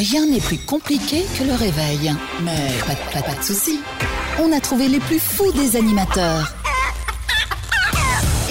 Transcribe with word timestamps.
Rien 0.00 0.24
n'est 0.24 0.40
plus 0.40 0.56
compliqué 0.56 1.26
que 1.38 1.44
le 1.44 1.52
réveil. 1.52 2.14
Mais 2.42 2.68
pas, 2.86 2.94
de- 2.94 3.12
pas, 3.12 3.20
pas 3.22 3.38
de 3.38 3.44
soucis. 3.44 3.80
On 4.42 4.50
a 4.50 4.58
trouvé 4.60 4.88
les 4.88 4.98
plus 5.00 5.18
fous 5.18 5.52
des 5.52 5.76
animateurs. 5.76 6.50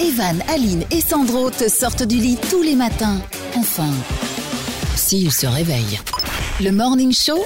Evan, 0.00 0.40
Aline 0.48 0.84
et 0.92 1.00
Sandro 1.00 1.50
te 1.50 1.68
sortent 1.68 2.04
du 2.04 2.16
lit 2.18 2.38
tous 2.50 2.62
les 2.62 2.76
matins. 2.76 3.18
Enfin, 3.56 3.90
s'ils 4.94 5.32
se 5.32 5.46
réveillent. 5.48 5.98
Le 6.60 6.70
Morning 6.70 7.12
Show, 7.12 7.42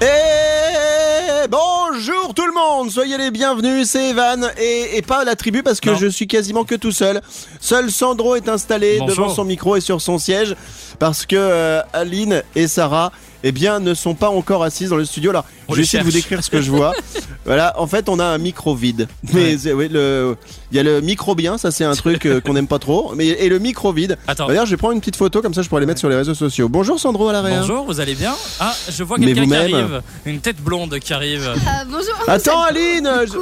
Et 0.00 1.46
bonjour 1.48 2.34
tout 2.34 2.46
le 2.46 2.52
monde, 2.54 2.90
soyez 2.90 3.16
les 3.18 3.30
bienvenus, 3.30 3.88
c'est 3.90 4.08
Evan 4.10 4.50
et, 4.58 4.96
et 4.96 5.02
pas 5.02 5.24
la 5.24 5.36
tribu 5.36 5.62
parce 5.62 5.80
que 5.80 5.90
Non. 5.90 5.96
je 5.96 6.06
suis 6.08 6.26
quasiment 6.26 6.64
que 6.64 6.74
tout 6.74 6.90
seul. 6.92 7.20
Seul 7.60 7.92
Sandro 7.92 8.34
est 8.34 8.48
installé 8.48 8.96
Bonjour. 8.98 9.14
devant 9.26 9.34
son 9.34 9.44
micro 9.44 9.76
et 9.76 9.80
sur 9.80 10.00
son 10.00 10.18
siège 10.18 10.56
parce 10.98 11.26
que 11.26 11.36
euh, 11.36 11.82
Aline 11.92 12.42
et 12.54 12.68
Sarah 12.68 13.12
eh 13.46 13.52
bien, 13.52 13.78
ne 13.78 13.92
sont 13.92 14.14
pas 14.14 14.30
encore 14.30 14.62
assises 14.64 14.88
dans 14.88 14.96
le 14.96 15.04
studio. 15.04 15.28
Alors, 15.28 15.44
On 15.68 15.72
je 15.74 15.76
vais 15.78 15.82
essayer 15.82 15.98
de 15.98 16.04
vous 16.04 16.12
décrire 16.12 16.42
ce 16.42 16.48
que 16.48 16.62
je 16.62 16.70
vois. 16.70 16.94
voilà, 17.44 17.78
en 17.78 17.86
fait, 17.86 18.08
on 18.08 18.18
a 18.18 18.24
un 18.24 18.38
micro 18.38 18.74
vide. 18.74 19.06
Mais 19.34 19.50
Ouais. 19.52 19.58
c'est- 19.58 19.74
oui, 19.74 19.88
le, 19.90 20.34
il 20.72 20.76
y 20.78 20.80
a 20.80 20.82
le 20.82 21.02
micro 21.02 21.34
bien, 21.34 21.58
ça 21.58 21.70
c'est 21.70 21.84
un 21.84 21.92
truc 21.94 22.24
euh, 22.24 22.40
qu'on 22.40 22.54
n'aime 22.54 22.66
pas 22.68 22.78
trop. 22.78 23.12
Mais 23.14 23.26
et 23.26 23.50
le 23.50 23.58
micro 23.58 23.92
vide. 23.92 24.16
Attends. 24.26 24.46
D'ailleurs, 24.46 24.64
je 24.64 24.70
vais 24.70 24.76
prendre 24.78 24.94
une 24.94 25.00
petite 25.00 25.16
photo 25.16 25.42
comme 25.42 25.52
ça, 25.52 25.60
je 25.60 25.68
pourrais 25.68 25.82
les 25.82 25.86
mettre 25.86 26.00
sur 26.00 26.08
les 26.08 26.16
réseaux 26.16 26.32
sociaux. 26.34 26.70
Bonjour 26.70 26.98
Sandro 26.98 27.28
à 27.28 27.34
l'arrière. 27.34 27.60
Bonjour, 27.60 27.84
vous 27.84 28.00
allez 28.00 28.14
bien 28.14 28.32
Ah, 28.60 28.74
je 28.90 29.02
vois 29.04 29.18
quelqu'un 29.18 29.34
qui 29.34 29.40
vous-même 29.40 29.74
arrive. 29.74 30.02
Une 30.24 30.40
tête 30.40 30.56
blonde 30.62 30.98
qui 30.98 31.12
arrive. 31.12 31.52
Ah, 31.66 31.84
bonjour. 31.84 32.14
Attends 32.26 32.62
Aline 32.62 33.10
je- 33.26 33.38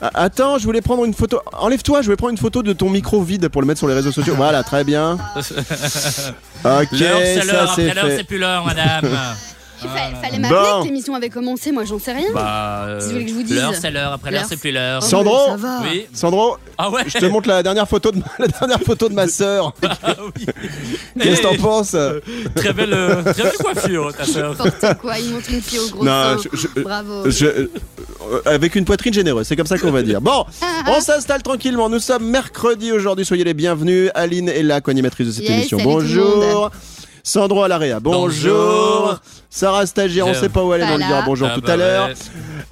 Attends, 0.00 0.58
je 0.58 0.64
voulais 0.64 0.82
prendre 0.82 1.04
une 1.04 1.14
photo. 1.14 1.40
Enlève-toi, 1.52 2.02
je 2.02 2.06
voulais 2.06 2.16
prendre 2.16 2.32
une 2.32 2.38
photo 2.38 2.62
de 2.62 2.72
ton 2.72 2.90
micro 2.90 3.22
vide 3.22 3.48
pour 3.48 3.62
le 3.62 3.66
mettre 3.66 3.78
sur 3.78 3.88
les 3.88 3.94
réseaux 3.94 4.12
sociaux. 4.12 4.34
Voilà, 4.36 4.62
très 4.62 4.84
bien. 4.84 5.18
Ok, 6.64 6.98
ça 6.98 7.44
l'heure. 7.44 7.74
c'est 7.76 8.24
plus 8.24 8.38
l'heure, 8.38 8.64
madame. 8.64 9.04
Il 9.82 9.88
fa- 9.88 10.20
fallait 10.22 10.38
m'appeler 10.38 10.58
Bon. 10.58 10.80
que 10.80 10.86
l'émission 10.86 11.14
avait 11.14 11.28
commencé, 11.28 11.70
moi 11.72 11.84
j'en 11.84 11.98
sais 11.98 12.12
rien. 12.12 12.28
Bah, 12.32 12.84
euh, 12.86 13.00
Si 13.00 13.06
vous 13.06 13.12
voulez 13.12 13.24
que 13.24 13.30
je 13.30 13.34
vous 13.34 13.42
dise. 13.42 13.56
l'heure, 13.56 13.74
c'est 13.78 13.90
l'heure. 13.90 14.12
Après 14.12 14.30
l'heure, 14.30 14.40
L'heure, 14.40 14.48
c'est 14.48 14.56
plus 14.60 14.72
l'heure. 14.72 15.00
Oh, 15.02 15.06
Sandro 15.06 15.46
ça 15.48 15.56
va. 15.56 15.80
Oui. 15.82 16.06
Sandro, 16.14 16.56
Ah 16.78 16.90
ouais. 16.90 17.02
je 17.06 17.18
te 17.18 17.26
montre 17.26 17.48
la 17.48 17.62
dernière 17.62 17.86
photo 17.88 18.10
de 18.10 18.18
ma, 18.18 18.24
la 18.38 18.48
dernière 18.48 18.80
photo 18.80 19.08
de 19.08 19.14
ma 19.14 19.28
sœur. 19.28 19.72
Ah 19.82 20.14
oui. 20.36 20.46
Qu'est-ce 21.20 21.38
que 21.38 21.42
t'en 21.42 21.52
Eh, 21.52 21.58
penses? 21.58 21.96
Très 22.54 22.72
belle, 22.72 22.92
euh, 22.92 23.22
très 23.32 23.42
belle 23.44 23.52
coiffure, 23.58 24.12
ta 24.14 24.24
sœur. 24.24 24.50
N'importe 24.50 24.98
quoi, 25.00 25.18
il 25.18 25.30
montre 25.30 25.50
une 25.50 25.60
fille 25.62 25.78
au 25.78 25.88
gros 25.88 26.04
Non, 26.04 26.10
sein. 26.10 26.48
je- 26.52 26.56
je- 26.76 26.80
Bravo. 26.82 27.30
Je- 27.30 27.46
euh, 27.46 27.70
avec 28.44 28.74
une 28.76 28.84
poitrine 28.84 29.12
généreuse, 29.14 29.46
c'est 29.46 29.56
comme 29.56 29.66
ça 29.66 29.78
qu'on 29.78 29.90
va 29.92 30.02
dire. 30.02 30.20
Bon, 30.20 30.44
on 30.88 31.00
s'installe 31.00 31.42
tranquillement. 31.42 31.88
Nous 31.88 32.00
sommes 32.00 32.24
mercredi 32.28 32.92
aujourd'hui. 32.92 33.24
Soyez 33.24 33.44
les 33.44 33.54
bienvenus. 33.54 34.10
Aline 34.14 34.48
est 34.48 34.62
là, 34.62 34.80
co-animatrice 34.80 35.26
de 35.28 35.32
cette 35.32 35.44
Yes, 35.44 35.52
émission. 35.72 35.78
salut 35.78 35.90
tout 35.90 35.98
le 35.98 36.00
Bonjour. 36.04 36.36
monde. 36.62 36.70
Sandro 37.28 37.64
à 37.64 37.68
l'AREA. 37.68 37.98
Bonjour. 37.98 38.28
Bonjour. 38.54 39.20
Sarah 39.50 39.84
stagiaire, 39.84 40.28
on 40.28 40.34
sait 40.34 40.48
pas 40.48 40.62
où 40.62 40.72
elle 40.72 40.82
est, 40.82 40.86
mais 40.86 40.92
on 40.92 40.96
lui 40.98 41.04
dira 41.06 41.22
bonjour 41.22 41.48
Ah 41.50 41.54
tout 41.56 41.60
bah 41.60 41.72
à 41.72 41.76
l'heure. 41.76 42.06
ouais. 42.08 42.14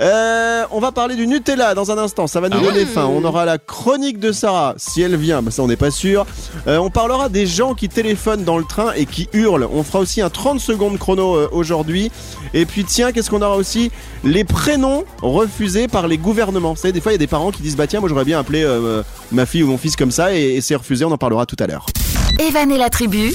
Euh, 0.01 0.63
on 0.71 0.79
va 0.79 0.93
parler 0.93 1.17
du 1.17 1.27
Nutella 1.27 1.75
dans 1.75 1.91
un 1.91 1.99
instant, 1.99 2.29
ça 2.29 2.41
va 2.41 2.49
nous 2.49 2.59
Ah 2.61 2.65
donner 2.65 2.81
ouais 2.81 2.87
faim. 2.87 3.07
On 3.13 3.25
aura 3.25 3.45
la 3.47 3.59
chronique 3.59 4.21
de 4.21 4.31
Sarah, 4.31 4.75
si 4.77 5.03
elle 5.03 5.17
vient, 5.17 5.43
bah 5.43 5.51
ça 5.51 5.61
on 5.65 5.67
n'est 5.67 5.75
pas 5.77 5.91
sûr. 5.91 6.25
Euh, 6.69 6.79
on 6.79 6.89
parlera 6.89 7.29
des 7.29 7.47
gens 7.49 7.75
qui 7.75 7.89
téléphonent 7.89 8.45
dans 8.45 8.57
le 8.57 8.65
train 8.65 8.93
et 8.95 9.07
qui 9.07 9.29
hurlent. 9.33 9.67
On 9.73 9.83
fera 9.83 9.99
aussi 9.99 10.21
un 10.21 10.31
30 10.31 10.61
secondes 10.61 10.99
chrono 10.99 11.35
euh, 11.35 11.49
aujourd'hui. 11.51 12.13
Et 12.55 12.65
puis 12.65 12.85
tiens, 12.85 13.11
qu'est-ce 13.11 13.31
qu'on 13.31 13.43
aura 13.43 13.57
aussi? 13.57 13.91
Les 14.23 14.45
prénoms 14.45 15.05
refusés 15.21 15.89
par 15.89 16.07
les 16.07 16.17
gouvernements. 16.19 16.75
Vous 16.75 16.81
savez, 16.81 16.93
des 16.93 17.01
fois 17.01 17.11
il 17.11 17.15
y 17.15 17.17
a 17.17 17.19
des 17.19 17.27
parents 17.27 17.51
qui 17.51 17.63
disent 17.63 17.77
bah 17.77 17.89
tiens, 17.89 17.99
moi 17.99 18.09
j'aurais 18.09 18.25
bien 18.25 18.39
appelé 18.39 18.63
euh, 18.63 19.03
ma 19.33 19.47
fille 19.47 19.65
ou 19.65 19.69
mon 19.69 19.79
fils 19.79 19.97
comme 19.97 20.13
ça 20.13 20.33
et, 20.33 20.55
et 20.57 20.61
c'est 20.61 20.77
refusé, 20.77 21.05
on 21.05 21.11
en 21.11 21.19
parlera 21.19 21.45
tout 21.45 21.57
à 21.59 21.67
l'heure. 21.67 21.87
Evan 22.41 22.71
et 22.71 22.79
la 22.79 22.91
tribu, 22.91 23.33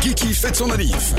Kiki 0.00 0.32
fête 0.32 0.56
son 0.56 0.66
manif. 0.66 1.14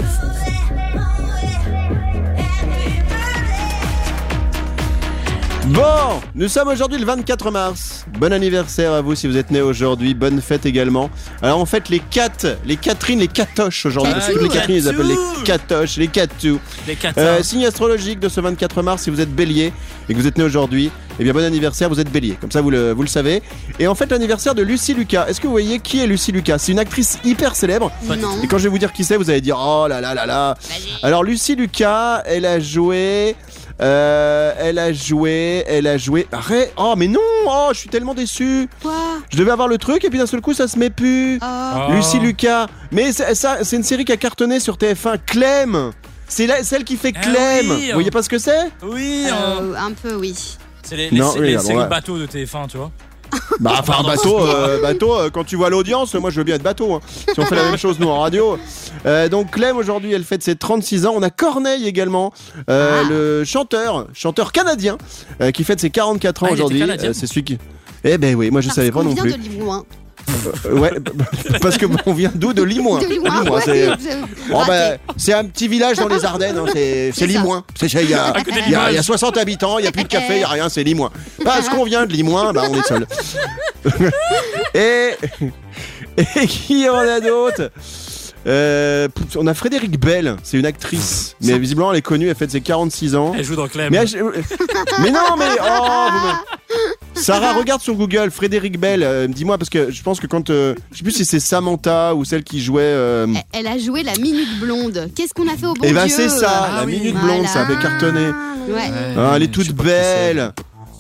Bon, 5.70 6.20
nous 6.34 6.48
sommes 6.48 6.70
aujourd'hui 6.70 6.98
le 6.98 7.06
24 7.06 7.52
mars. 7.52 8.06
Bon 8.18 8.34
anniversaire 8.34 8.92
à 8.92 9.02
vous 9.02 9.14
si 9.14 9.28
vous 9.28 9.38
êtes 9.38 9.52
né 9.52 9.62
aujourd'hui. 9.62 10.16
Bonne 10.16 10.42
fête 10.42 10.66
également. 10.66 11.12
Alors 11.44 11.60
en 11.60 11.66
fait 11.68 11.90
les 11.90 12.00
quatre, 12.00 12.58
les 12.66 12.76
Catherine, 12.76 13.20
les 13.20 13.28
Catoches 13.28 13.86
aujourd'hui. 13.86 14.14
Parce 14.14 14.28
que 14.30 14.34
toutes 14.34 14.42
les 14.42 14.50
Catherine, 14.50 14.78
ils 14.78 14.90
appellent 14.90 15.08
les 15.08 15.44
Catoches, 15.46 15.98
les 15.98 16.08
Catou. 16.08 16.60
Les. 16.88 16.98
Euh, 17.20 17.44
signe 17.44 17.68
astrologique 17.68 18.20
de 18.20 18.30
ce 18.30 18.42
24 18.42 18.82
mars, 18.82 19.04
si 19.04 19.12
vous 19.12 19.22
êtes 19.22 19.34
bélier 19.34 19.72
et 20.10 20.14
que 20.14 20.18
vous 20.20 20.26
êtes 20.26 20.40
né 20.40 20.44
aujourd'hui, 20.44 20.90
eh 21.20 21.24
bien 21.24 21.34
bon 21.34 21.44
anniversaire, 21.44 21.88
vous 21.88 22.00
êtes 22.00 22.12
bélier. 22.12 22.36
Comme 22.42 22.52
ça 22.52 22.62
vous 22.62 22.72
le, 22.72 22.92
vous 22.92 23.04
le 23.04 23.08
savez. 23.08 23.44
Et 23.78 23.86
en 23.86 23.94
fait 23.94 24.10
l'anniversaire 24.10 24.56
de 24.56 24.64
Lucie 24.64 24.96
Lucas. 24.96 25.28
Est-ce 25.28 25.40
que 25.40 25.46
vous 25.46 25.54
voyez 25.54 25.78
qui 25.80 26.00
est 26.00 26.08
Lucie 26.08 26.32
Lucas? 26.32 26.58
C'est 26.58 26.72
une 26.72 26.80
actrice 26.80 27.20
hyper 27.24 27.56
célèbre. 27.56 27.92
Non. 28.08 28.42
Et 28.42 28.48
quand 28.48 28.58
je 28.58 28.64
vais 28.64 28.70
vous 28.70 28.80
dire 28.80 28.92
qui 28.92 29.04
c'est, 29.04 29.18
vous 29.18 29.30
allez 29.30 29.42
dire 29.42 29.58
oh 29.60 29.86
là 29.88 30.02
là 30.02 30.16
là 30.16 30.26
là. 30.26 30.58
Alors 31.04 31.24
Lucie 31.24 31.56
Lucas, 31.56 32.24
elle 32.26 32.48
a 32.48 32.60
joué. 32.60 33.36
Euh, 33.82 34.54
elle 34.58 34.78
a 34.80 34.92
joué, 34.92 35.64
elle 35.68 35.88
a 35.88 35.98
joué. 35.98 36.28
Arrête 36.32 36.74
Oh 36.78 36.96
mais 36.98 37.08
non 37.08 37.20
Oh 37.46 37.70
je 37.74 37.80
suis 37.80 37.90
tellement 37.90 38.14
déçu 38.14 38.68
Quoi? 38.82 38.94
Je 39.32 39.38
devais 39.38 39.52
avoir 39.52 39.68
le 39.68 39.78
truc 39.78 40.04
et 40.04 40.10
puis 40.10 40.20
d'un 40.20 40.26
seul 40.26 40.42
coup 40.42 40.54
ça 40.54 40.68
se 40.68 40.78
met 40.78 40.90
plus 40.90 41.38
Oh. 41.42 41.46
Ah. 41.46 41.88
Lucie 41.92 42.20
Lucas 42.20 42.68
Mais 42.92 43.12
c'est- 43.12 43.36
ça 43.36 43.60
c'est 43.64 43.76
une 43.78 43.84
série 43.84 44.04
qui 44.06 44.12
a 44.12 44.18
cartonné 44.18 44.60
sur 44.60 44.76
TF1 44.78 45.18
Clem 45.26 45.92
C'est 46.28 46.48
celle 46.64 46.84
qui 46.84 46.98
fait 46.98 47.14
Ah 47.16 47.22
Clem 47.22 47.72
oui, 47.72 47.88
Vous 47.88 47.94
voyez 47.94 48.12
pas 48.12 48.22
ce 48.24 48.30
que 48.30 48.38
c'est? 48.38 48.70
Oui. 48.84 49.26
hein. 49.32 49.62
Euh, 49.62 49.76
un 49.78 49.92
peu, 49.94 50.16
oui. 50.16 50.36
C'est 50.84 50.96
les, 50.96 51.10
les, 51.10 51.20
Non, 51.20 51.34
les 51.36 51.40
oui, 51.42 51.50
alors, 51.52 51.62
séries 51.64 51.78
ouais. 51.78 51.84
de 51.86 51.90
bateaux 51.90 52.18
de 52.18 52.26
TF1, 52.26 52.68
tu 52.68 52.78
vois. 52.78 52.92
Bah 53.60 53.72
enfin 53.80 53.94
Pardon. 53.94 54.08
bateau, 54.10 54.40
euh, 54.40 54.82
bateau 54.82 55.14
euh, 55.16 55.30
quand 55.30 55.44
tu 55.44 55.56
vois 55.58 55.70
l'audience, 55.70 56.14
moi 56.16 56.30
je 56.30 56.38
veux 56.38 56.44
bien 56.46 56.56
être 56.56 56.64
bateau. 56.64 56.94
hein. 56.96 57.00
Si 57.34 57.40
on 57.40 57.46
fait 57.46 57.56
la 57.56 57.64
même 57.70 57.78
chose 57.78 58.00
nous 58.00 58.08
en 58.08 58.22
radio. 58.22 58.58
Euh, 59.06 59.28
donc 59.30 59.52
Clem 59.52 59.76
aujourd'hui 59.78 60.14
elle 60.14 60.24
fête 60.24 60.42
ses 60.44 60.56
36 60.56 61.06
ans. 61.06 61.14
On 61.16 61.22
a 61.22 61.30
Corneille 61.30 61.86
également, 61.88 62.32
euh, 62.70 63.02
Ah. 63.04 63.08
le 63.10 63.44
chanteur, 63.44 64.08
chanteur 64.14 64.52
canadien, 64.52 64.98
euh, 65.42 65.52
qui 65.52 65.64
fête 65.64 65.80
ses 65.82 65.90
44 65.90 66.44
ans 66.44 66.48
Ah, 66.48 66.50
il 66.50 66.54
était 66.54 66.62
aujourd'hui. 66.62 66.80
canadien 66.80 67.12
c'est 67.14 67.28
celui 67.28 67.44
qui... 67.44 67.58
Eh 68.06 68.18
ben 68.18 68.34
oui, 68.36 68.50
moi 68.50 68.62
je 68.62 68.68
Parce 68.68 68.78
savais 68.78 68.92
pas 68.92 69.00
qu'on 69.00 69.06
non 69.10 69.14
vient 69.14 69.24
plus. 69.24 69.34
de. 69.34 69.38
Euh, 69.62 69.82
ouais, 70.72 70.92
parce 71.62 71.78
que 71.78 71.86
on 72.06 72.14
vient 72.14 72.32
d'où 72.34 72.54
De 72.54 72.64
Limoin. 72.64 73.00
De 73.00 73.06
Limoin, 73.08 73.42
Limoin, 73.44 73.56
ouais, 73.58 73.62
c'est- 73.66 73.86
j'ai- 73.86 74.10
Oh, 74.54 74.62
bah, 74.68 74.98
c'est 75.18 75.34
un 75.34 75.46
petit 75.46 75.68
village 75.68 75.98
dans 75.98 76.08
les 76.08 76.26
Ardennes, 76.26 76.58
hein, 76.58 76.66
c'est. 76.74 77.12
Limoin. 77.26 77.64
Il 77.82 77.94
y 77.94 77.98
a, 77.98 78.02
il 78.02 78.10
y 78.10 78.14
a- 78.14 78.34
il 78.66 78.72
y 78.72 78.76
a 78.76 78.90
Limoges. 78.90 79.02
60 79.06 79.38
habitants, 79.38 79.78
il 79.80 79.84
n'y 79.84 79.88
a 79.88 79.92
plus 79.92 80.04
de 80.04 80.08
café, 80.08 80.34
il 80.36 80.38
n'y 80.38 80.44
a 80.44 80.48
rien, 80.48 80.70
c'est 80.70 80.84
Limoin. 80.84 81.12
Parce 81.44 81.70
qu'on 81.70 81.84
vient 81.84 82.06
de 82.06 82.14
Limoin, 82.14 82.52
bah, 82.54 82.64
on 82.70 82.74
est 82.80 82.88
seul. 82.88 83.06
et, 84.74 85.12
et 86.18 86.48
qui 86.48 86.88
en 86.90 86.98
a 86.98 87.20
d'autres 87.20 87.72
Euh, 88.48 89.10
on 89.36 89.48
a 89.48 89.54
Frédéric 89.54 90.00
Bell, 90.00 90.38
c'est 90.44 90.58
une 90.58 90.66
actrice, 90.66 91.36
mais 91.42 91.60
visiblement 91.60 91.92
elle 91.92 91.98
est 92.00 92.02
connue, 92.02 92.30
elle 92.30 92.36
fête 92.36 92.52
ses 92.52 92.62
46 92.62 93.14
ans. 93.16 93.34
Elle 93.38 93.44
joue 93.44 93.58
dans 93.58 93.68
Clem. 93.68 93.90
Mais, 93.92 93.98
elle- 93.98 94.24
mais 95.02 95.12
non, 95.12 95.36
mais 95.38 95.46
oh, 95.62 96.08
vous 96.12 96.99
Sarah, 97.24 97.54
regarde 97.54 97.82
sur 97.82 97.96
Google 97.96 98.32
Frédéric 98.32 98.80
Bell. 98.80 99.04
euh, 99.04 99.28
Dis-moi 99.28 99.58
parce 99.58 99.70
que 99.70 99.92
je 99.92 100.02
pense 100.04 100.20
que 100.20 100.28
quand 100.28 100.50
euh, 100.50 100.76
je 100.92 100.98
sais 100.98 101.04
plus 101.04 101.12
si 101.12 101.26
c'est 101.26 101.40
Samantha 101.40 102.16
ou 102.16 102.26
celle 102.26 102.44
qui 102.44 102.62
jouait. 102.62 102.82
euh, 102.84 103.28
Elle- 103.54 103.60
Elle 103.62 103.68
a 103.68 103.78
joué 103.78 104.04
la 104.04 104.14
minute 104.16 104.60
blonde. 104.60 105.10
Qu'est-ce 105.16 105.34
qu'on 105.34 105.48
a 105.48 105.56
fait 105.58 105.66
au 105.68 105.74
bon 105.74 105.82
Eh 105.84 105.94
ben 105.94 106.06
Dieu 106.06 106.16
c'est 106.16 106.30
ça, 106.30 106.70
Ah 106.72 106.76
la 106.82 106.86
oui. 106.86 106.98
minute 107.00 107.16
Voilà. 107.20 107.36
blonde, 107.36 107.48
ça 107.48 107.62
avait 107.62 107.78
cartonné. 107.78 108.28
Ouais. 108.70 108.92
Ah, 109.18 109.34
elle 109.36 109.44
est 109.44 109.48
toute 109.52 109.72
belle. 109.74 110.54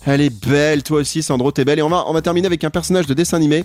Elle 0.06 0.22
est 0.22 0.46
belle, 0.47 0.81
toi 0.84 1.02
aussi, 1.02 1.22
Sandro, 1.22 1.52
t'es 1.52 1.66
belle. 1.66 1.79
Et 1.79 1.84
on 1.84 1.90
va, 1.90 2.06
on 2.08 2.13
va 2.13 2.22
terminer 2.22 2.47
avec 2.47 2.63
un 2.63 2.69
personnage 2.69 3.06
de 3.06 3.13
dessin 3.13 3.38
animé. 3.38 3.63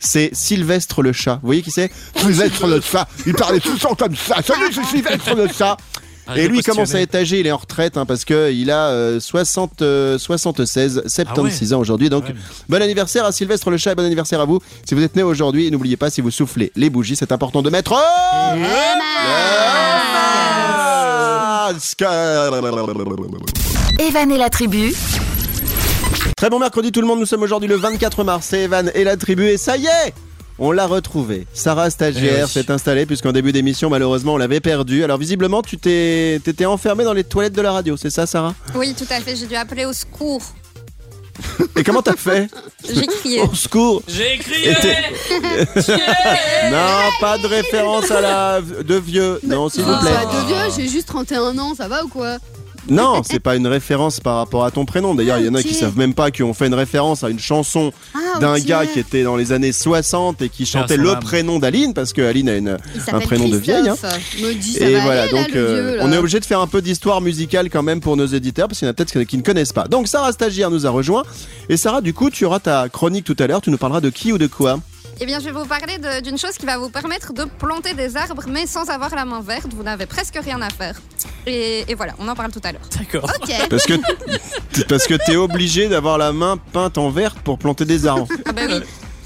C'est 0.00 0.30
Sylvestre 0.34 1.02
le 1.02 1.12
chat. 1.12 1.34
Vous 1.36 1.46
voyez 1.46 1.62
qui 1.62 1.70
c'est? 1.70 1.90
Sylvestre 2.16 2.66
le 2.66 2.80
chat. 2.80 3.06
Il 3.26 3.32
parlait 3.34 3.60
tout 3.60 3.72
le 3.72 3.78
temps 3.78 3.94
comme 3.94 4.16
ça. 4.16 4.36
Salut, 4.42 4.72
c'est 4.72 4.84
Sylvestre 4.84 5.34
le 5.36 5.46
chat. 5.48 5.76
Arrête 6.26 6.44
Et 6.44 6.48
lui, 6.48 6.58
il 6.60 6.62
commence 6.64 6.94
à 6.94 7.00
être 7.00 7.14
âgé, 7.14 7.40
il 7.40 7.46
est 7.46 7.52
en 7.52 7.56
retraite 7.58 7.96
hein, 7.98 8.06
parce 8.06 8.24
que 8.24 8.50
il 8.50 8.70
a 8.70 8.88
euh, 8.88 9.20
60, 9.20 9.82
euh, 9.82 10.18
76, 10.18 11.02
76 11.06 11.72
ans 11.74 11.80
aujourd'hui. 11.80 12.08
Donc, 12.08 12.24
Ah 12.26 12.30
Ouais. 12.30 12.36
bon 12.68 12.82
anniversaire 12.82 13.24
à 13.26 13.32
Sylvestre 13.32 13.70
le 13.70 13.76
chat 13.76 13.92
et 13.92 13.94
bon 13.94 14.04
anniversaire 14.04 14.40
à 14.40 14.44
vous. 14.46 14.60
Si 14.88 14.94
vous 14.94 15.02
êtes 15.02 15.16
né 15.16 15.22
aujourd'hui, 15.22 15.66
et 15.66 15.70
n'oubliez 15.70 15.96
pas, 15.98 16.08
si 16.10 16.20
vous 16.22 16.30
soufflez 16.30 16.72
les 16.76 16.88
bougies, 16.90 17.16
c'est 17.16 17.32
important 17.32 17.60
de 17.62 17.68
mettre. 17.70 17.92
Le 18.54 18.60
masque. 21.68 22.04
Evan 23.98 24.30
et 24.32 24.38
la 24.38 24.50
tribu, 24.50 24.94
Très 26.36 26.50
bon 26.50 26.58
mercredi 26.58 26.90
tout 26.92 27.00
le 27.00 27.06
monde, 27.06 27.20
nous 27.20 27.26
sommes 27.26 27.42
aujourd'hui 27.42 27.68
le 27.68 27.76
24 27.76 28.24
mars, 28.24 28.46
c'est 28.50 28.62
Evan 28.62 28.90
et 28.94 29.04
la 29.04 29.16
tribu 29.16 29.44
et 29.46 29.56
ça 29.56 29.76
y 29.76 29.86
est 29.86 30.12
on 30.58 30.70
l'a 30.72 30.86
retrouvé. 30.86 31.46
Sarah 31.52 31.90
stagiaire 31.90 32.34
Eh 32.38 32.42
oui. 32.44 32.48
s'est 32.48 32.70
installée 32.70 33.06
puisqu'en 33.06 33.32
début 33.32 33.52
d'émission 33.52 33.90
malheureusement 33.90 34.34
on 34.34 34.36
l'avait 34.36 34.60
perdue. 34.60 35.04
Alors 35.04 35.18
visiblement 35.18 35.62
tu 35.62 35.78
t'es 35.78 36.40
t'étais 36.44 36.66
enfermée 36.66 37.04
dans 37.04 37.12
les 37.12 37.24
toilettes 37.24 37.54
de 37.54 37.62
la 37.62 37.72
radio, 37.72 37.96
c'est 37.96 38.10
ça 38.10 38.26
Sarah? 38.26 38.54
Oui, 38.74 38.94
tout 38.96 39.06
à 39.10 39.20
fait. 39.20 39.34
J'ai 39.36 39.46
dû 39.46 39.54
appeler 39.56 39.84
au 39.84 39.92
secours. 39.92 40.42
Et 41.76 41.82
comment 41.82 42.00
t'as 42.02 42.14
fait? 42.14 42.48
J'ai 42.88 43.06
crié. 43.06 43.40
Au 43.40 43.52
secours 43.54 44.02
J'ai 44.06 44.38
crié 44.38 44.70
Non, 46.70 47.10
pas 47.20 47.38
de 47.38 47.46
référence 47.48 48.10
à 48.10 48.20
la 48.20 48.60
de 48.60 48.94
vieux. 48.94 49.40
Non, 49.44 49.68
s'il 49.68 49.82
vous 49.82 49.98
plaît. 49.98 50.10
de 50.10 50.46
vieux, 50.46 50.72
j'ai 50.76 50.88
juste 50.88 51.08
31 51.08 51.58
ans, 51.58 51.74
ça 51.74 51.88
va 51.88 52.04
ou 52.04 52.08
quoi? 52.08 52.36
Non, 52.88 53.22
c'est 53.24 53.40
pas 53.40 53.56
une 53.56 53.66
référence 53.66 54.20
par 54.20 54.36
rapport 54.36 54.64
à 54.64 54.70
ton 54.70 54.84
prénom. 54.84 55.14
D'ailleurs, 55.14 55.38
il 55.38 55.46
y 55.46 55.48
en 55.48 55.54
a 55.54 55.62
qui 55.62 55.74
savent 55.74 55.96
même 55.96 56.12
pas 56.14 56.30
qu'on 56.30 56.52
fait 56.54 56.66
une 56.66 56.74
référence 56.74 57.24
à 57.24 57.30
une 57.30 57.38
chanson 57.38 57.92
Ah, 58.14 58.38
d'un 58.40 58.58
gars 58.58 58.84
qui 58.86 58.98
était 58.98 59.22
dans 59.22 59.36
les 59.36 59.52
années 59.52 59.72
60 59.72 60.42
et 60.42 60.48
qui 60.48 60.66
chantait 60.66 60.96
le 60.96 61.04
prénom 61.20 61.58
d'Aline 61.58 61.94
parce 61.94 62.12
que 62.12 62.20
Aline 62.22 62.48
a 62.48 62.56
une, 62.56 62.76
un 63.12 63.20
prénom 63.20 63.48
de 63.48 63.56
vieille. 63.56 63.88
hein. 63.88 63.96
Et 64.80 65.00
voilà, 65.00 65.22
aller, 65.22 65.30
donc 65.30 65.56
euh, 65.56 65.92
vieux, 65.92 65.98
on 66.02 66.12
est 66.12 66.18
obligé 66.18 66.40
de 66.40 66.44
faire 66.44 66.60
un 66.60 66.66
peu 66.66 66.82
d'histoire 66.82 67.20
musicale 67.20 67.70
quand 67.70 67.82
même 67.82 68.00
pour 68.00 68.16
nos 68.16 68.26
éditeurs 68.26 68.68
parce 68.68 68.78
qu'il 68.80 68.86
y 68.86 68.88
en 68.88 68.92
a 68.92 68.94
peut-être 68.94 69.22
qui 69.24 69.36
ne 69.38 69.42
connaissent 69.42 69.72
pas. 69.72 69.88
Donc 69.88 70.08
Sarah 70.08 70.32
Stagiaire 70.32 70.70
nous 70.70 70.86
a 70.86 70.90
rejoint 70.90 71.22
et 71.68 71.76
Sarah 71.76 72.00
du 72.00 72.12
coup 72.12 72.28
tu 72.30 72.44
auras 72.44 72.58
ta 72.60 72.88
chronique 72.88 73.24
tout 73.24 73.36
à 73.38 73.46
l'heure, 73.46 73.60
tu 73.62 73.70
nous 73.70 73.78
parleras 73.78 74.00
de 74.00 74.10
qui 74.10 74.32
ou 74.32 74.38
de 74.38 74.46
quoi? 74.46 74.78
Eh 75.20 75.26
bien, 75.26 75.38
je 75.38 75.44
vais 75.44 75.52
vous 75.52 75.64
parler 75.64 75.98
d'une 76.22 76.36
chose 76.38 76.52
qui 76.58 76.66
va 76.66 76.76
vous 76.76 76.90
permettre 76.90 77.32
de 77.32 77.44
planter 77.44 77.94
des 77.94 78.16
arbres, 78.16 78.44
mais 78.48 78.66
sans 78.66 78.88
avoir 78.90 79.14
la 79.14 79.24
main 79.24 79.40
verte. 79.40 79.68
Vous 79.74 79.82
n'avez 79.82 80.06
presque 80.06 80.38
rien 80.42 80.60
à 80.60 80.70
faire. 80.70 81.00
Et, 81.46 81.84
et 81.88 81.94
voilà, 81.94 82.14
on 82.18 82.26
en 82.28 82.34
parle 82.34 82.50
tout 82.50 82.60
à 82.64 82.72
l'heure. 82.72 82.82
D'accord. 82.98 83.30
Ok. 83.40 83.50
Parce 83.70 83.84
que 83.86 83.94
parce 84.88 85.06
que 85.06 85.14
t'es 85.14 85.36
obligé 85.36 85.88
d'avoir 85.88 86.18
la 86.18 86.32
main 86.32 86.56
peinte 86.72 86.98
en 86.98 87.10
verte 87.10 87.38
pour 87.44 87.58
planter 87.58 87.84
des 87.84 88.06
arbres. 88.06 88.26
Ah 88.44 88.52
bah 88.52 88.62
oui, 88.66 88.80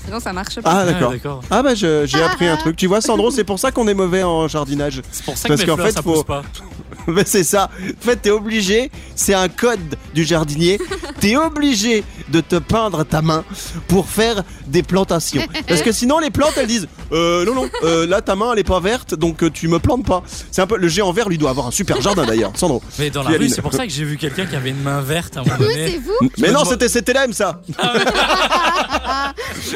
sinon 0.05 0.21
ça 0.21 0.33
marche 0.33 0.57
pas. 0.61 0.71
Ah 0.71 0.79
Ah, 0.81 0.85
d'accord. 0.87 1.11
d'accord. 1.13 1.41
Ah 1.51 1.63
bah 1.63 1.75
j'ai 1.75 2.23
appris 2.23 2.47
un 2.47 2.57
truc. 2.59 2.77
Tu 2.77 2.87
vois 2.87 3.01
Sandro, 3.01 3.31
c'est 3.31 3.45
pour 3.45 3.59
ça 3.59 3.71
qu'on 3.71 3.89
est 3.89 3.95
mauvais 3.95 4.23
en 4.23 4.47
jardinage. 4.49 5.01
C'est 5.11 5.25
pour 5.25 5.39
ça 5.39 5.49
Parce 5.49 5.63
que 5.63 5.71
mes 5.71 5.77
qu'en 5.77 5.83
fait, 5.83 5.93
ça 5.93 6.03
faut- 6.03 6.15
pousse 6.15 6.25
pas. 6.25 6.43
Mais 7.07 7.23
c'est 7.25 7.45
ça. 7.45 7.71
En 7.81 8.05
fait, 8.05 8.17
t'es 8.17 8.31
obligé, 8.31 8.91
c'est 9.15 9.33
un 9.35 9.49
code 9.49 9.97
du 10.13 10.25
jardinier. 10.25 10.79
T'es 11.21 11.37
obligé 11.37 12.05
de 12.31 12.41
te 12.41 12.57
peindre 12.57 13.05
ta 13.05 13.23
main 13.23 13.45
pour 13.89 14.09
faire 14.09 14.43
des 14.67 14.83
plantations. 14.83 15.43
Parce 15.69 15.83
que 15.83 15.93
sinon, 15.93 16.19
les 16.19 16.31
plantes, 16.31 16.55
elles 16.57 16.67
disent 16.67 16.89
euh, 17.13 17.45
non, 17.45 17.55
non, 17.55 17.69
euh, 17.85 18.07
là 18.07 18.21
ta 18.21 18.37
main 18.37 18.53
elle 18.53 18.59
est 18.59 18.65
pas 18.65 18.81
verte, 18.81 19.15
donc 19.15 19.43
euh, 19.43 19.51
tu 19.51 19.69
me 19.69 19.79
plantes 19.79 20.05
pas. 20.05 20.23
C'est 20.51 20.63
un 20.63 20.67
peu 20.67 20.77
le 20.77 20.89
géant 20.89 21.13
vert, 21.13 21.29
lui 21.29 21.39
doit 21.39 21.51
avoir 21.51 21.67
un 21.67 21.71
super 21.71 22.01
jardin 22.01 22.27
d'ailleurs. 22.27 22.53
Sandro. 22.55 22.83
Mais 22.99 23.11
dans 23.11 23.23
la 23.23 23.31
rue, 23.31 23.49
c'est 23.49 23.63
pour 23.63 23.73
ça 23.73 23.87
que 23.87 23.93
j'ai 23.93 24.05
vu 24.05 24.17
quelqu'un 24.17 24.47
qui 24.47 24.57
avait 24.57 24.71
une 24.71 24.83
main 24.83 25.01
verte 25.01 25.37
à 25.37 25.41
un 25.41 25.45
moment 25.45 25.57
donné. 25.57 25.93
c'est 25.93 25.99
vous. 25.99 26.31
Mais 26.39 26.51
non, 26.51 26.65
c'était 26.65 26.89
c'était 26.89 27.13
l'âme 27.13 27.33
ça. 27.33 27.61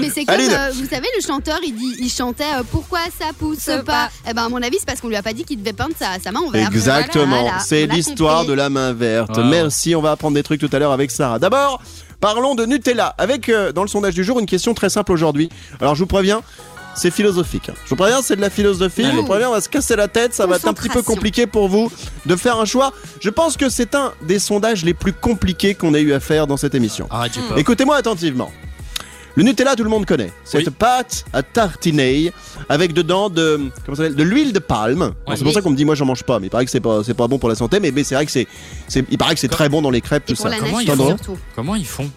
Mais 0.01 0.11
c'est 0.11 0.25
comme, 0.25 0.35
Aline. 0.35 0.51
euh, 0.51 0.71
vous 0.75 0.89
savez, 0.89 1.07
le 1.17 1.23
chanteur, 1.25 1.59
il, 1.65 1.75
dit, 1.75 1.97
il 2.01 2.11
chantait 2.11 2.45
euh, 2.45 2.63
Pourquoi 2.71 3.01
ça 3.19 3.27
pousse 3.39 3.57
Pousse 3.57 3.65
pas 3.65 3.83
pas. 3.83 4.11
Eh 4.29 4.35
ben, 4.35 4.45
à 4.45 4.49
mon 4.49 4.63
avis, 4.63 4.77
c'est 4.79 4.87
parce 4.87 5.01
qu'on 5.01 5.09
lui 5.09 5.17
a 5.17 5.23
pas 5.23 5.33
dit 5.33 5.45
qu'il 5.45 5.59
devait 5.59 5.73
peindre 5.73 5.95
sa, 5.99 6.19
sa 6.23 6.33
main 6.33 6.41
en 6.41 6.51
vert. 6.51 6.69
Exactement. 6.69 7.43
Voilà, 7.43 7.59
c'est 7.61 7.87
l'histoire 7.87 8.45
de 8.45 8.53
la 8.53 8.71
main 8.71 8.93
verte. 8.93 9.37
Wow. 9.37 9.45
Merci. 9.45 9.95
On 9.95 10.03
va 10.03 10.13
apprendre 10.13 10.35
des 10.35 10.43
trucs 10.43 10.61
tout 10.61 10.71
à 10.73 10.79
l'heure 10.79 10.93
avec 10.93 11.11
Sarah. 11.11 11.39
D'abord, 11.39 11.81
parlons 12.23 12.55
de 12.55 12.65
Nutella. 12.65 13.15
Avec 13.19 13.51
euh, 13.51 13.73
dans 13.73 13.83
le 13.83 13.89
sondage 13.89 14.15
du 14.15 14.25
jour 14.25 14.41
une 14.41 14.47
question 14.47 14.73
très 14.73 14.89
simple 14.89 15.13
aujourd'hui. 15.13 15.51
Alors 15.81 15.95
je 15.95 16.01
vous 16.01 16.07
préviens. 16.07 16.41
C'est 16.95 17.11
philosophique. 17.11 17.71
hein. 17.71 17.75
Je 17.85 17.89
vous 17.91 17.97
préviens, 17.97 18.21
c'est 18.21 18.37
de 18.37 18.43
la 18.43 18.51
philosophie. 18.51 19.03
Je 19.05 19.17
vous 19.17 19.25
préviens, 19.25 19.49
on 19.49 19.53
va 19.53 19.63
se 19.63 19.69
casser 19.71 19.97
la 19.97 20.09
tête. 20.09 20.35
Ça 20.35 20.47
va 20.47 20.57
être 20.57 20.69
un 20.69 20.75
petit 20.75 20.91
peu 20.91 21.01
compliqué 21.03 21.47
pour 21.47 21.69
vous 21.69 21.91
de 22.27 22.37
faire 22.37 22.59
un 22.61 22.67
choix. 22.67 22.93
Je 23.21 23.31
pense 23.31 23.57
que 23.57 23.71
c'est 23.71 23.95
un 23.95 24.13
des 24.23 24.39
sondages 24.39 24.85
les 24.85 24.93
plus 24.93 25.15
compliqués 25.15 25.75
qu'on 25.75 25.95
ait 25.95 26.03
eu 26.03 26.13
à 26.13 26.21
faire 26.21 26.47
dans 26.47 26.59
cette 26.59 26.75
émission. 26.75 27.09
Écoutez-moi 27.57 27.97
attentivement. 27.97 28.53
Le 29.35 29.43
Nutella, 29.45 29.75
tout 29.77 29.85
le 29.85 29.89
monde 29.91 30.05
connaît. 30.07 30.31
Cette 30.45 30.67
Oui. 30.67 30.73
pâte 30.79 31.25
à 31.33 31.43
tartiner 31.43 32.33
avec 32.69 32.93
dedans 32.93 33.31
de, 33.31 33.61
comment 33.85 33.97
ça 33.97 34.03
s'appelle, 34.05 34.17
de 34.17 34.23
l'huile 34.23 34.53
de 34.53 34.59
palme. 34.59 35.13
C'est 35.35 35.43
pour 35.45 35.53
ça 35.53 35.61
qu'on 35.63 35.71
me 35.71 35.77
dit 35.77 35.85
moi 35.85 35.95
j'en 35.95 36.05
mange 36.07 36.23
pas, 36.23 36.39
mais 36.39 36.49
il 36.49 36.51
paraît 36.51 36.65
que 36.67 36.71
c'est 36.71 36.81
pas, 36.81 37.03
c'est 37.05 37.15
pas 37.15 37.27
bon 37.29 37.39
pour 37.39 37.49
la 37.49 37.55
santé, 37.55 37.81
mais, 37.81 37.91
mais 37.93 38.05
c'est 38.05 38.15
vrai 38.15 38.27
que 38.27 38.33
c'est, 38.33 38.47
c'est- 38.89 39.05
il 39.11 39.17
paraît 39.19 39.35
que 39.35 39.41
c'est 39.41 39.49
très 39.49 39.69
bon 39.69 39.81
dans 39.83 39.91
les 39.91 40.01
crêpes 40.03 40.25
Et 40.29 40.33
tout 40.33 40.37
pour 40.37 40.43
ça. 40.45 40.51
la 40.51 40.59
Comment 40.59 40.79
nature 40.79 40.93
ils 40.95 40.97
font 40.99 41.07
surtout. 41.09 41.39
Comment 41.57 41.75
ils 41.77 41.87
font 41.87 42.11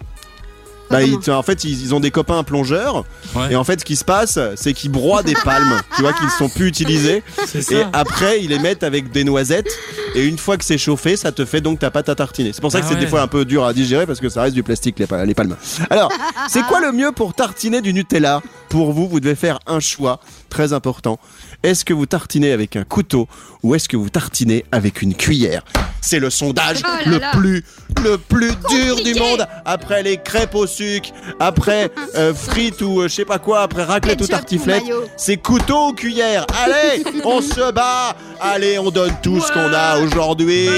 Bah, 0.90 1.02
ils- 1.02 1.30
en 1.30 1.42
fait, 1.42 1.64
ils, 1.64 1.82
ils 1.82 1.94
ont 1.94 2.00
des 2.00 2.10
copains 2.10 2.42
plongeurs 2.44 3.04
Ouais. 3.34 3.52
et 3.52 3.56
en 3.56 3.64
fait, 3.64 3.80
ce 3.80 3.84
qui 3.84 3.96
se 3.96 4.04
passe, 4.04 4.38
c'est 4.54 4.72
qu'ils 4.72 4.90
broient 4.90 5.22
des 5.22 5.34
palmes, 5.34 5.80
tu 5.96 6.02
vois, 6.02 6.12
qui 6.12 6.24
ne 6.24 6.30
sont 6.30 6.48
plus 6.48 6.68
utilisées. 6.68 7.22
C'est 7.46 7.58
Et 7.72 7.82
ça. 7.82 7.90
après, 7.92 8.42
ils 8.42 8.48
les 8.50 8.58
mettent 8.58 8.82
avec 8.84 9.10
des 9.10 9.24
noisettes. 9.24 9.68
Et 10.14 10.24
une 10.24 10.38
fois 10.38 10.56
que 10.56 10.64
c'est 10.64 10.78
chauffé, 10.78 11.16
ça 11.16 11.30
te 11.32 11.44
fait 11.44 11.60
donc 11.60 11.78
ta 11.80 11.90
pâte 11.90 12.08
à 12.08 12.14
tartiner. 12.14 12.52
C'est 12.54 12.62
pour 12.62 12.72
ça 12.72 12.80
que 12.80 12.86
Ah 12.86 12.90
c'est 12.92 12.98
des 12.98 13.06
fois 13.06 13.20
un 13.20 13.26
peu 13.26 13.44
dur 13.44 13.64
à 13.66 13.74
digérer 13.74 14.06
parce 14.06 14.18
que 14.20 14.30
ça 14.30 14.40
reste 14.42 14.54
du 14.54 14.62
plastique, 14.62 14.98
les 14.98 15.06
palmes. 15.34 15.56
Alors, 15.90 16.10
c'est 16.48 16.62
quoi 16.62 16.80
le 16.80 16.90
mieux 16.92 17.12
pour 17.12 17.34
tartiner 17.34 17.82
du 17.82 17.92
Nutella? 17.92 18.40
Pour 18.70 18.92
vous, 18.92 19.08
vous 19.08 19.20
devez 19.20 19.34
faire 19.34 19.58
un 19.66 19.78
choix 19.80 20.20
très 20.48 20.72
important. 20.72 21.18
Est-ce 21.62 21.84
que 21.84 21.94
vous 21.94 22.06
tartinez 22.06 22.52
avec 22.52 22.76
un 22.76 22.84
couteau 22.84 23.28
ou 23.62 23.74
est-ce 23.74 23.88
que 23.88 23.96
vous 23.96 24.10
tartinez 24.10 24.64
avec 24.72 25.02
une 25.02 25.14
cuillère? 25.14 25.64
C'est 26.00 26.18
le 26.20 26.30
sondage 26.30 26.82
Oh 26.84 26.88
là 26.88 27.00
le 27.06 27.18
là. 27.18 27.30
plus 27.32 27.64
le 28.04 28.18
plus 28.18 28.52
dur 28.70 28.96
du 29.02 29.14
monde. 29.14 29.46
Après 29.64 30.02
les 30.02 30.18
crêpes 30.18 30.54
au 30.54 30.66
sucre, 30.66 31.10
après 31.40 31.90
euh, 32.14 32.32
frites 32.34 32.80
ou 32.82 33.00
euh, 33.00 33.08
je 33.08 33.14
sais 33.14 33.24
pas 33.24 33.38
quoi, 33.38 33.62
après 33.62 33.82
raclette 33.82 34.20
ou 34.20 34.26
Ketchup 34.26 34.34
ou 34.34 34.36
tartiflette. 34.38 34.82
C'est 35.16 35.36
couteau 35.38 35.88
ou 35.88 35.92
cuillère? 35.92 36.46
Allez, 36.64 37.02
on 37.24 37.40
se 37.40 37.72
bat 37.72 38.14
Allez, 38.40 38.78
on 38.78 38.90
donne 38.90 39.14
tout 39.22 39.40
ce 39.40 39.50
qu'on 39.50 39.72
a 39.72 39.98
aujourd'hui. 39.98 40.68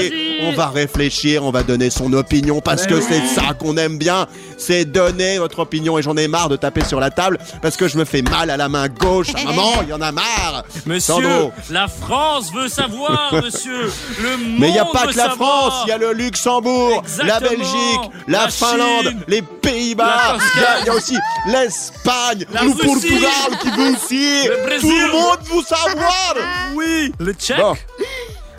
On 0.41 0.53
va 0.53 0.67
réfléchir, 0.67 1.43
on 1.43 1.51
va 1.51 1.63
donner 1.63 1.89
son 1.89 2.11
opinion 2.13 2.61
parce 2.61 2.87
que 2.87 3.01
c'est 3.01 3.25
ça 3.27 3.53
qu'on 3.57 3.77
aime 3.77 3.97
bien. 3.97 4.27
C'est 4.57 4.85
donner 4.85 5.37
votre 5.37 5.59
opinion 5.59 5.97
et 5.97 6.01
j'en 6.01 6.15
ai 6.17 6.27
marre 6.27 6.49
de 6.49 6.55
taper 6.55 6.83
sur 6.85 6.99
la 6.99 7.11
table 7.11 7.37
parce 7.61 7.75
que 7.77 7.87
je 7.87 7.97
me 7.97 8.05
fais 8.05 8.21
mal 8.21 8.49
à 8.49 8.57
la 8.57 8.69
main 8.69 8.87
gauche. 8.87 9.33
Maman, 9.45 9.81
il 9.83 9.89
y 9.89 9.93
en 9.93 10.01
a 10.01 10.11
marre. 10.11 10.63
Monsieur, 10.85 11.13
Sandro. 11.15 11.51
la 11.69 11.87
France 11.87 12.51
veut 12.53 12.67
savoir, 12.69 13.33
monsieur. 13.33 13.91
Le 14.21 14.37
monde 14.37 14.55
Mais 14.59 14.67
il 14.69 14.73
n'y 14.73 14.79
a 14.79 14.85
pas 14.85 15.07
que 15.07 15.17
la 15.17 15.29
savoir. 15.29 15.71
France, 15.71 15.81
il 15.85 15.89
y 15.89 15.91
a 15.91 15.97
le 15.97 16.13
Luxembourg, 16.13 17.03
la. 17.23 17.39
Belgique, 17.39 18.11
la, 18.27 18.43
La 18.43 18.49
Finlande, 18.49 19.03
Chine, 19.07 19.21
les 19.27 19.41
Pays-Bas, 19.41 20.37
il 20.55 20.61
y 20.61 20.65
a- 20.65 20.79
il 20.81 20.85
y, 20.85 20.89
a 20.89 20.93
aussi 20.93 21.17
l'Espagne, 21.47 22.45
le 22.51 22.85
Portugal 22.85 23.59
qui 23.61 23.69
veut 23.71 23.91
aussi. 23.95 24.47
le 24.47 24.79
Tout 24.79 24.89
le 24.91 25.11
monde 25.11 25.37
veut 25.51 25.63
savoir. 25.63 26.35
Oui, 26.75 27.13
le 27.19 27.33
tchèque. 27.33 27.57
Bon, 27.57 27.75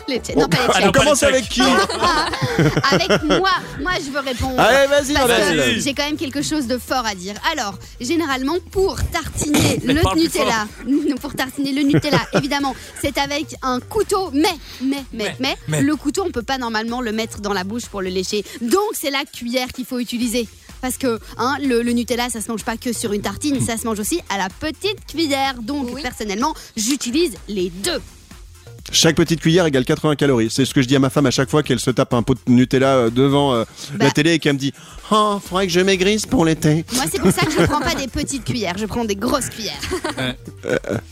Les. 0.07 0.21
Non, 0.35 0.47
pas 0.47 0.57
les 0.57 0.67
on 0.67 0.71
Tchèques. 0.81 0.93
commence 0.95 1.21
les 1.21 1.27
avec 1.27 1.49
qui 1.49 1.61
Avec 2.91 3.23
moi, 3.23 3.49
moi 3.81 3.91
je 4.03 4.11
veux 4.11 4.19
répondre. 4.19 4.59
Allez, 4.59 4.87
vas-y, 4.87 5.13
Parce 5.13 5.25
que 5.27 5.31
Annabelle. 5.31 5.81
j'ai 5.81 5.93
quand 5.93 6.05
même 6.05 6.17
quelque 6.17 6.41
chose 6.41 6.67
de 6.67 6.77
fort 6.77 7.05
à 7.05 7.15
dire. 7.15 7.35
Alors, 7.51 7.75
généralement, 7.99 8.55
pour 8.71 8.97
tartiner 9.11 9.79
Mais 9.85 9.93
le 9.93 10.01
parle 10.01 10.15
plus 10.15 10.23
Nutella, 10.23 10.67
pour 11.21 11.33
tartiner 11.33 11.71
le 11.73 11.81
Nutella, 11.83 12.19
évidemment, 12.33 12.75
c'est 13.01 13.17
avec 13.17 13.55
un 13.61 13.79
couteau. 13.79 14.29
Mais, 14.33 14.41
mais, 14.81 14.97
mais, 14.97 15.03
Mais, 15.13 15.35
mais, 15.39 15.55
mais. 15.67 15.81
le 15.81 15.95
couteau, 15.95 16.23
on 16.27 16.31
peut 16.31 16.41
pas 16.43 16.57
normalement 16.57 17.01
le 17.01 17.11
mettre 17.11 17.39
dans 17.41 17.53
la 17.53 17.63
bouche 17.63 17.85
pour 17.85 18.01
le 18.01 18.09
lécher. 18.09 18.43
Donc, 18.61 18.91
c'est 18.93 19.11
la 19.11 19.23
cuillère 19.25 19.67
qu'il 19.69 19.85
faut 19.85 19.99
utiliser. 19.99 20.47
Parce 20.81 20.97
que 20.97 21.19
hein, 21.37 21.57
le, 21.61 21.83
le 21.83 21.91
Nutella, 21.91 22.29
ça 22.29 22.41
se 22.41 22.49
mange 22.51 22.63
pas 22.63 22.75
que 22.75 22.91
sur 22.91 23.13
une 23.13 23.21
tartine, 23.21 23.63
ça 23.63 23.77
se 23.77 23.85
mange 23.85 23.99
aussi 23.99 24.19
à 24.29 24.37
la 24.39 24.47
petite 24.49 25.05
cuillère. 25.07 25.55
Donc, 25.61 25.89
Oui. 25.93 26.01
personnellement, 26.01 26.55
j'utilise 26.75 27.33
les 27.47 27.69
deux. 27.69 28.01
Chaque 28.93 29.15
petite 29.15 29.39
cuillère 29.39 29.65
égale 29.65 29.85
80 29.85 30.15
calories. 30.15 30.49
C'est 30.49 30.65
ce 30.65 30.73
que 30.73 30.81
je 30.81 30.87
dis 30.87 30.95
à 30.95 30.99
ma 30.99 31.09
femme 31.09 31.25
à 31.25 31.31
chaque 31.31 31.49
fois 31.49 31.63
qu'elle 31.63 31.79
se 31.79 31.89
tape 31.91 32.13
un 32.13 32.23
pot 32.23 32.33
de 32.45 32.51
Nutella 32.51 32.95
euh, 32.95 33.09
devant 33.09 33.53
euh, 33.53 33.63
la 33.97 34.05
Bah. 34.07 34.11
télé 34.11 34.33
et 34.33 34.39
qu'elle 34.39 34.53
me 34.53 34.59
dit 34.59 34.73
Oh, 35.11 35.39
faudrait 35.43 35.67
que 35.67 35.73
je 35.73 35.79
maigrisse 35.79 36.25
pour 36.25 36.43
l'été. 36.45 36.83
Moi, 36.93 37.05
c'est 37.09 37.19
pour 37.21 37.31
ça 37.31 37.45
que 37.45 37.51
je 37.51 37.61
prends 37.65 37.79
pas 37.79 37.95
des 37.95 38.07
petites 38.07 38.43
cuillères, 38.43 38.77
je 38.77 38.85
prends 38.85 39.05
des 39.05 39.15
grosses 39.15 39.47
cuillères. 39.49 39.79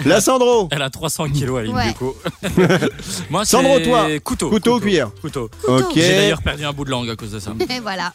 La 0.06 0.20
Sandro 0.22 0.68
Elle 0.72 0.82
a 0.82 0.90
300 0.90 1.30
kilos, 1.30 1.60
Aline, 1.60 1.76
Ouais. 1.76 1.88
du 1.88 1.94
coup. 1.94 2.14
Moi, 3.30 3.46
c'est 3.46 3.52
Sandro, 3.52 3.80
toi 3.80 4.08
couteau. 4.24 4.50
Couteau 4.50 4.76
ou 4.78 4.80
cuillère 4.82 5.10
Couteau. 5.22 5.50
Ok. 5.68 5.92
J'ai 5.96 6.16
d'ailleurs 6.16 6.42
perdu 6.42 6.66
un 6.66 6.74
bout 6.74 6.84
de 6.86 6.92
langue 6.92 7.10
à 7.10 7.16
cause 7.16 7.32
de 7.32 7.40
ça. 7.40 7.54
Et 7.70 7.80
voilà. 7.82 8.12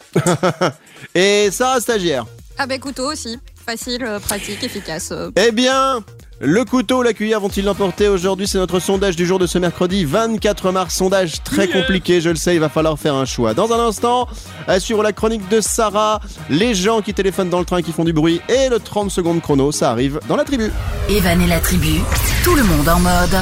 Et 1.15 1.49
Sarah 1.51 1.79
Stagiaire 1.81 2.25
Ah 2.57 2.67
ben 2.67 2.79
couteau 2.79 3.11
aussi. 3.11 3.39
Facile, 3.65 4.03
euh, 4.03 4.19
pratique, 4.19 4.63
efficace. 4.63 5.09
euh. 5.11 5.31
Eh 5.35 5.51
bien, 5.51 6.03
le 6.41 6.65
couteau, 6.65 7.01
la 7.01 7.13
cuillère 7.13 7.39
vont-ils 7.39 7.63
l'emporter 7.63 8.09
aujourd'hui 8.09 8.45
C'est 8.47 8.57
notre 8.57 8.79
sondage 8.79 9.15
du 9.15 9.25
jour 9.25 9.39
de 9.39 9.47
ce 9.47 9.57
mercredi 9.57 10.03
24 10.03 10.71
mars. 10.71 10.95
Sondage 10.95 11.41
très 11.43 11.67
compliqué, 11.67 12.19
je 12.19 12.29
le 12.29 12.35
sais, 12.35 12.55
il 12.55 12.59
va 12.59 12.67
falloir 12.67 12.99
faire 12.99 13.15
un 13.15 13.23
choix. 13.25 13.53
Dans 13.53 13.71
un 13.71 13.79
instant, 13.79 14.27
à 14.67 14.79
suivre 14.81 15.01
la 15.01 15.13
chronique 15.13 15.47
de 15.49 15.61
Sarah, 15.61 16.19
les 16.49 16.75
gens 16.75 17.01
qui 17.01 17.13
téléphonent 17.13 17.49
dans 17.49 17.59
le 17.59 17.65
train 17.65 17.81
qui 17.81 17.93
font 17.93 18.03
du 18.03 18.11
bruit 18.11 18.41
et 18.49 18.67
le 18.69 18.79
30 18.79 19.11
secondes 19.11 19.41
chrono, 19.41 19.71
ça 19.71 19.91
arrive 19.91 20.19
dans 20.27 20.35
la 20.35 20.43
tribu. 20.43 20.71
Evan 21.09 21.41
et 21.41 21.47
la 21.47 21.59
tribu, 21.59 22.01
tout 22.43 22.55
le 22.55 22.63
monde 22.63 22.89
en 22.89 22.99
mode. 22.99 23.37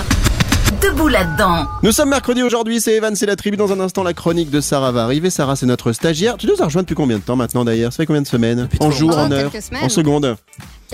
Debout 0.82 1.08
là-dedans. 1.08 1.66
Nous 1.82 1.92
sommes 1.92 2.10
mercredi 2.10 2.44
aujourd'hui, 2.44 2.80
c'est 2.80 2.94
Evan, 2.94 3.16
c'est 3.16 3.26
la 3.26 3.36
tribu. 3.36 3.58
Dans 3.58 3.72
un 3.72 3.80
instant, 3.80 4.04
la 4.04 4.14
chronique 4.14 4.52
de 4.52 4.62
Sarah 4.62 4.92
va 4.92 5.04
arriver. 5.04 5.30
Sarah, 5.30 5.56
c'est 5.56 5.66
notre 5.66 5.94
stagiaire. 5.94 6.38
Tu 6.38 6.46
nous 6.46 6.62
as 6.62 6.66
rejoint 6.66 6.82
depuis 6.84 6.96
combien 6.96 7.18
de 7.18 7.24
temps 7.24 7.36
maintenant 7.36 7.64
d'ailleurs? 7.64 7.92
Ça 7.92 7.98
fait 7.98 8.06
combien 8.06 8.22
de 8.22 8.28
semaines? 8.28 8.70
En 8.80 8.92
jours, 8.92 9.18
en 9.18 9.32
heures, 9.32 9.52
en 9.82 9.90
secondes 9.90 10.36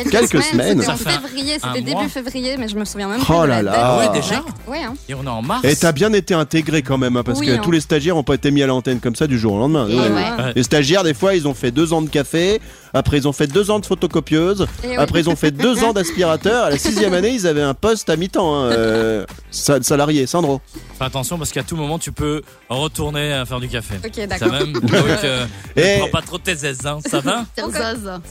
Quelques 0.03 0.41
semaines. 0.43 0.79
C'était 0.81 0.91
en 0.91 0.97
février, 0.97 1.57
mois. 1.63 1.73
début 1.73 2.09
février, 2.09 2.57
mais 2.57 2.67
je 2.67 2.75
me 2.75 2.85
souviens 2.85 3.07
même 3.07 3.19
Oh 3.21 3.25
plus 3.25 3.35
de 3.35 3.47
là 3.47 3.61
la 3.61 3.71
là. 3.71 3.97
ouais, 3.97 4.09
déjà 4.21 4.43
Ouais, 4.67 4.83
hein. 4.83 4.93
Et 5.07 5.13
on 5.13 5.23
est 5.23 5.27
en 5.27 5.41
mars. 5.41 5.63
Et 5.63 5.75
t'as 5.75 5.91
bien 5.91 6.13
été 6.13 6.33
intégré 6.33 6.81
quand 6.83 6.97
même, 6.97 7.17
hein, 7.17 7.23
parce 7.23 7.39
Oui, 7.39 7.47
que 7.47 7.51
hein. 7.53 7.59
tous 7.63 7.71
les 7.71 7.79
stagiaires 7.81 8.15
n'ont 8.15 8.23
pas 8.23 8.35
été 8.35 8.51
mis 8.51 8.61
à 8.63 8.67
l'antenne 8.67 8.99
comme 8.99 9.15
ça 9.15 9.27
du 9.27 9.37
jour 9.39 9.53
au 9.53 9.59
lendemain. 9.59 9.87
Ouais. 9.87 9.95
ouais. 9.95 10.53
Les 10.55 10.63
stagiaires, 10.63 11.03
des 11.03 11.13
fois, 11.13 11.33
ils 11.35 11.47
ont 11.47 11.53
fait 11.53 11.71
deux 11.71 11.91
ans 11.93 12.01
de 12.01 12.09
café, 12.09 12.61
après 12.93 13.17
ils 13.17 13.27
ont 13.27 13.33
fait 13.33 13.47
deux 13.47 13.71
ans 13.71 13.79
de 13.79 13.85
photocopieuse, 13.85 14.67
Et 14.83 14.89
oui. 14.89 14.95
après 14.97 15.19
ils 15.21 15.29
ont 15.29 15.35
fait 15.35 15.51
deux 15.51 15.83
ans 15.83 15.93
d'aspirateur. 15.93 16.65
À 16.65 16.69
la 16.69 16.77
sixième 16.77 17.13
année, 17.13 17.29
ils 17.33 17.47
avaient 17.47 17.61
un 17.61 17.73
poste 17.73 18.09
à 18.09 18.15
mi-temps, 18.15 18.55
hein, 18.55 18.65
euh, 18.71 19.25
sa- 19.51 19.81
salarié, 19.81 20.25
Sandro. 20.27 20.61
Fais 20.97 21.05
attention 21.05 21.37
parce 21.37 21.51
qu'à 21.51 21.63
tout 21.63 21.75
moment, 21.75 21.97
tu 21.99 22.11
peux 22.11 22.41
retourner 22.69 23.33
à 23.33 23.45
faire 23.45 23.59
du 23.59 23.69
café. 23.69 23.95
Ok, 24.05 24.11
Ça 24.15 24.27
d'accord. 24.27 24.51
même. 24.51 24.73
Donc, 24.73 24.91
euh, 25.23 25.45
Et- 25.75 25.95
ne 25.95 25.99
prends 26.01 26.09
pas 26.19 26.21
trop 26.21 26.37
tes 26.37 26.51
aises, 26.51 26.85
hein. 26.85 26.99
Ça 27.09 27.19
va? 27.21 27.45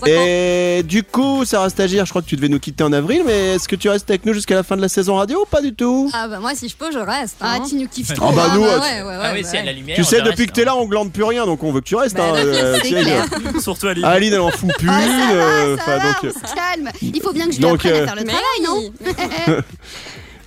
Et 0.06 0.82
du 0.84 1.02
coup, 1.02 1.44
ça 1.44 1.57
Sarah 1.58 1.70
Stagiaire, 1.70 2.04
je 2.06 2.10
crois 2.10 2.22
que 2.22 2.28
tu 2.28 2.36
devais 2.36 2.48
nous 2.48 2.60
quitter 2.60 2.84
en 2.84 2.92
avril, 2.92 3.22
mais 3.26 3.56
est-ce 3.56 3.66
que 3.66 3.74
tu 3.74 3.88
restes 3.88 4.08
avec 4.08 4.24
nous 4.24 4.32
jusqu'à 4.32 4.54
la 4.54 4.62
fin 4.62 4.76
de 4.76 4.80
la 4.80 4.88
saison 4.88 5.16
radio 5.16 5.42
ou 5.42 5.44
pas 5.44 5.60
du 5.60 5.74
tout? 5.74 6.08
Ah 6.14 6.28
bah 6.28 6.38
moi 6.38 6.54
si 6.54 6.68
je 6.68 6.76
peux 6.76 6.92
je 6.92 7.00
reste. 7.00 7.34
Ah, 7.40 7.56
hein. 7.56 7.64
tu 7.68 7.74
nous 7.74 7.88
kiffes 7.88 8.10
Ah 8.12 8.14
trop. 8.14 8.30
bah 8.30 8.46
Ah 8.48 8.54
nous, 8.54 8.60
bah 8.60 8.68
euh, 8.74 8.78
ouais, 8.78 9.02
ouais, 9.02 9.08
ouais, 9.08 9.18
Ah 9.20 9.32
oui, 9.34 9.42
bah 9.42 9.48
c'est 9.50 9.56
à 9.56 9.60
ouais. 9.62 9.66
la 9.66 9.72
lumière. 9.72 9.96
Tu 9.96 10.04
sais, 10.04 10.20
reste, 10.20 10.30
depuis 10.30 10.46
que 10.46 10.52
t'es 10.52 10.64
là, 10.64 10.76
on 10.76 10.86
glande 10.86 11.10
plus 11.12 11.24
rien, 11.24 11.46
donc 11.46 11.64
on 11.64 11.72
veut 11.72 11.80
que 11.80 11.86
tu 11.86 11.96
restes. 11.96 12.16
Bah, 12.16 12.26
hein, 12.28 12.36
euh, 12.36 12.78
tu. 12.84 13.60
Surtout 13.60 13.88
Aline. 13.88 14.04
Aline, 14.04 14.34
elle 14.34 14.40
en 14.40 14.52
fout 14.52 14.70
plus. 14.78 14.88
Oh, 14.88 14.92
ça 14.92 15.34
va, 15.34 15.34
euh, 15.34 15.76
va, 15.84 15.98
donc, 15.98 16.16
on 16.22 16.26
euh, 16.28 16.30
se 16.30 16.54
calme. 16.54 16.90
Il 17.02 17.20
faut 17.20 17.32
bien 17.32 17.46
que 17.46 17.50
je 17.50 17.56
lui 17.56 17.62
Donc, 17.62 17.84
apprenne 17.84 17.92
euh, 17.92 18.04
à 18.04 18.06
faire 18.06 18.14
le 18.14 18.24
travail, 18.24 19.56
non 19.56 19.56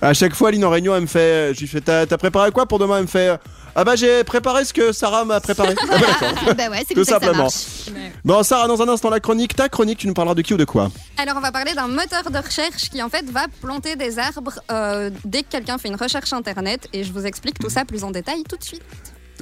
à 0.00 0.14
chaque 0.14 0.34
fois, 0.34 0.48
Aline 0.48 0.64
en 0.64 0.70
réunion, 0.70 0.94
elle 0.96 1.02
me 1.02 1.06
fait. 1.06 1.52
Je 1.52 1.60
lui 1.60 1.66
fais 1.66 1.82
T'as 1.82 2.06
t'as 2.06 2.16
préparé 2.16 2.52
quoi 2.52 2.64
pour 2.64 2.78
demain? 2.78 2.96
Elle 2.96 3.02
me 3.02 3.06
fait 3.06 3.36
Ah 3.74 3.84
bah, 3.84 3.96
j'ai 3.96 4.22
préparé 4.24 4.64
ce 4.64 4.72
que 4.72 4.92
Sarah 4.92 5.24
m'a 5.24 5.40
préparé. 5.40 5.74
Ah 5.90 5.98
bah, 5.98 6.06
d'accord. 6.20 6.54
Bah 6.56 6.68
ouais, 6.70 6.84
c'est 6.86 6.94
Tout 6.94 7.04
ça 7.04 7.18
simplement. 7.20 7.48
Bon, 8.24 8.42
Sarah, 8.42 8.68
dans 8.68 8.80
un 8.82 8.88
instant, 8.88 9.10
la 9.10 9.20
chronique. 9.20 9.56
Ta 9.56 9.68
chronique, 9.68 9.98
tu 9.98 10.06
nous 10.06 10.14
parleras 10.14 10.34
de 10.34 10.42
qui 10.42 10.54
ou 10.54 10.56
de 10.56 10.64
quoi? 10.64 10.90
Alors 11.16 11.36
on 11.36 11.40
va 11.40 11.52
parler 11.52 11.72
d'un 11.74 11.88
moteur 11.88 12.30
de 12.30 12.38
recherche 12.38 12.90
qui 12.90 13.02
en 13.02 13.08
fait 13.08 13.24
va 13.30 13.46
planter 13.60 13.96
des 13.96 14.18
arbres 14.18 14.58
euh, 14.70 15.10
dès 15.24 15.42
que 15.42 15.48
quelqu'un 15.50 15.78
fait 15.78 15.88
une 15.88 15.96
recherche 15.96 16.32
internet 16.32 16.88
et 16.92 17.04
je 17.04 17.12
vous 17.12 17.26
explique 17.26 17.58
tout 17.58 17.70
ça 17.70 17.84
plus 17.84 18.02
en 18.04 18.10
détail 18.10 18.42
tout 18.48 18.56
de 18.56 18.64
suite. 18.64 18.82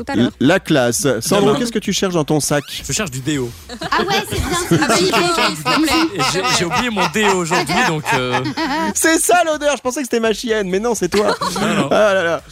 Tout 0.05 0.13
à 0.13 0.17
l'heure. 0.17 0.31
La 0.41 0.59
classe. 0.61 1.07
Sandro, 1.21 1.55
qu'est-ce 1.55 1.73
que 1.73 1.79
tu 1.79 1.93
cherches 1.93 2.15
dans 2.15 2.25
ton 2.25 2.41
sac 2.41 2.63
Je 2.87 2.93
cherche 2.93 3.11
du 3.11 3.21
déo. 3.21 3.51
Ah 3.91 3.99
ouais, 4.01 4.07
c'est 4.31 4.37
bien. 4.39 4.49
c'est 4.69 4.79
Ah 4.83 4.87
bah, 4.89 4.95
il 4.99 5.07
faut, 5.09 5.47
s'il 5.55 5.65
te 5.65 5.83
plaît. 5.83 5.93
Et 6.15 6.21
j'ai- 6.59 6.65
oublié 6.65 6.89
mon 6.91 7.07
déo 7.13 7.35
aujourd'hui, 7.37 7.75
donc. 7.87 8.03
euh, 8.15 8.41
C'est 8.95 9.19
ça 9.19 9.45
l'odeur 9.45 9.77
Je 9.77 9.83
pensais 9.83 10.01
que 10.01 10.07
c'était 10.07 10.21
ma 10.21 10.33
chienne, 10.33 10.71
mais 10.71 10.79
non, 10.79 10.95
c'est 10.95 11.09
toi. 11.11 11.35
non, 11.61 11.75
non. 11.75 11.89
Ah 11.91 12.15
là 12.15 12.25
là. 12.25 12.43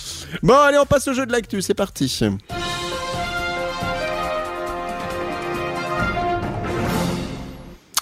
Bon, 0.43 0.57
allez, 0.59 0.79
on 0.79 0.85
passe 0.85 1.09
au 1.09 1.15
jeu 1.15 1.25
de 1.25 1.33
l'actu, 1.33 1.63
c'est 1.63 1.73
parti. 1.75 2.21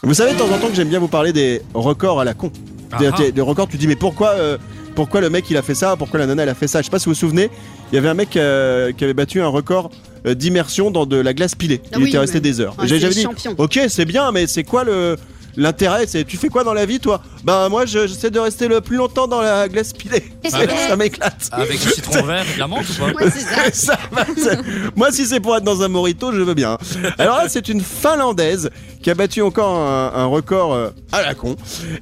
Vous 0.03 0.15
savez 0.15 0.35
de 0.35 0.39
temps 0.39 0.45
en 0.53 0.59
temps 0.59 0.69
que 0.69 0.75
j'aime 0.75 0.89
bien 0.89 0.99
vous 1.01 1.09
parler 1.09 1.33
des 1.33 1.63
records 1.75 2.21
à 2.21 2.25
la 2.25 2.35
con. 2.35 2.51
Des, 2.99 3.07
Ah 3.09 3.11
ah. 3.13 3.17
des- 3.19 3.33
des 3.33 3.41
records, 3.41 3.69
tu 3.69 3.77
dis 3.77 3.87
mais 3.89 3.97
pourquoi, 3.97 4.31
euh, 4.31 4.57
pourquoi 4.97 5.21
le 5.21 5.31
mec 5.31 5.49
il 5.51 5.57
a 5.57 5.63
fait 5.63 5.77
ça, 5.77 5.95
pourquoi 5.97 6.19
la 6.19 6.27
nana 6.27 6.43
elle 6.43 6.49
a 6.49 6.55
fait 6.55 6.67
ça. 6.67 6.81
Je 6.81 6.87
sais 6.87 6.91
pas 6.91 6.99
si 6.99 7.05
vous 7.05 7.13
vous 7.13 7.15
souvenez, 7.21 7.51
il 7.93 7.95
y 7.95 7.99
avait 7.99 8.09
un 8.09 8.15
mec 8.15 8.37
euh, 8.37 8.91
qui 8.91 9.05
avait 9.05 9.15
battu 9.15 9.41
un 9.41 9.47
record 9.47 9.91
euh, 10.27 10.35
d'immersion 10.35 10.91
dans 10.91 11.07
de 11.07 11.17
la 11.17 11.35
glace 11.35 11.55
pilée. 11.55 11.81
Ah 11.85 11.97
il 11.99 12.03
oui, 12.03 12.09
était 12.09 12.19
resté 12.19 12.39
mais- 12.39 12.41
des 12.41 12.61
heures. 12.61 12.75
Ah, 12.79 12.87
J'avais 12.87 13.09
dit, 13.11 13.27
ok 13.59 13.81
c'est 13.89 14.05
bien, 14.07 14.33
mais 14.33 14.49
c'est 14.49 14.65
quoi 14.65 14.83
le 14.83 15.17
l'intérêt 15.57 16.07
C'est 16.07 16.25
tu 16.25 16.37
fais 16.37 16.49
quoi 16.49 16.65
dans 16.65 16.75
la 16.75 16.87
vie 16.87 17.01
toi? 17.01 17.23
Ben 17.45 17.69
moi 17.69 17.87
je- 17.87 18.07
j'essaie 18.07 18.31
de 18.31 18.39
rester 18.39 18.69
le 18.69 18.81
plus 18.81 18.97
longtemps 18.97 19.27
dans 19.27 19.41
la 19.41 19.69
glace 19.69 19.93
pilée. 19.93 20.25
Ça 20.89 20.97
m'éclate. 20.97 21.49
Avec 21.53 21.81
du 21.81 21.89
citron 21.91 22.23
vert 22.23 22.45
et 22.51 22.55
de 22.55 22.59
la 22.59 22.67
menthe 22.67 22.87
ou 22.91 22.95
pas 23.15 23.25
Ouais, 23.25 23.31
ça. 23.73 23.97
Ça- 24.37 24.57
Moi, 24.95 25.11
si 25.13 25.27
c'est 25.27 25.41
pour 25.41 25.57
être 25.57 25.65
dans 25.65 25.83
un 25.83 25.89
morito, 25.89 26.33
je 26.33 26.41
veux 26.43 26.55
bien. 26.55 26.77
Alors 27.19 27.37
là, 27.39 27.49
c'est 27.49 27.69
une 27.69 27.81
Finlandaise 27.81 28.71
qui 29.03 29.11
a 29.11 29.15
battu 29.15 29.43
encore 29.43 29.77
un, 29.79 30.13
un 30.15 30.27
record 30.27 30.73
euh, 30.75 30.91
à 31.13 31.23
la 31.23 31.35
con. 31.35 31.57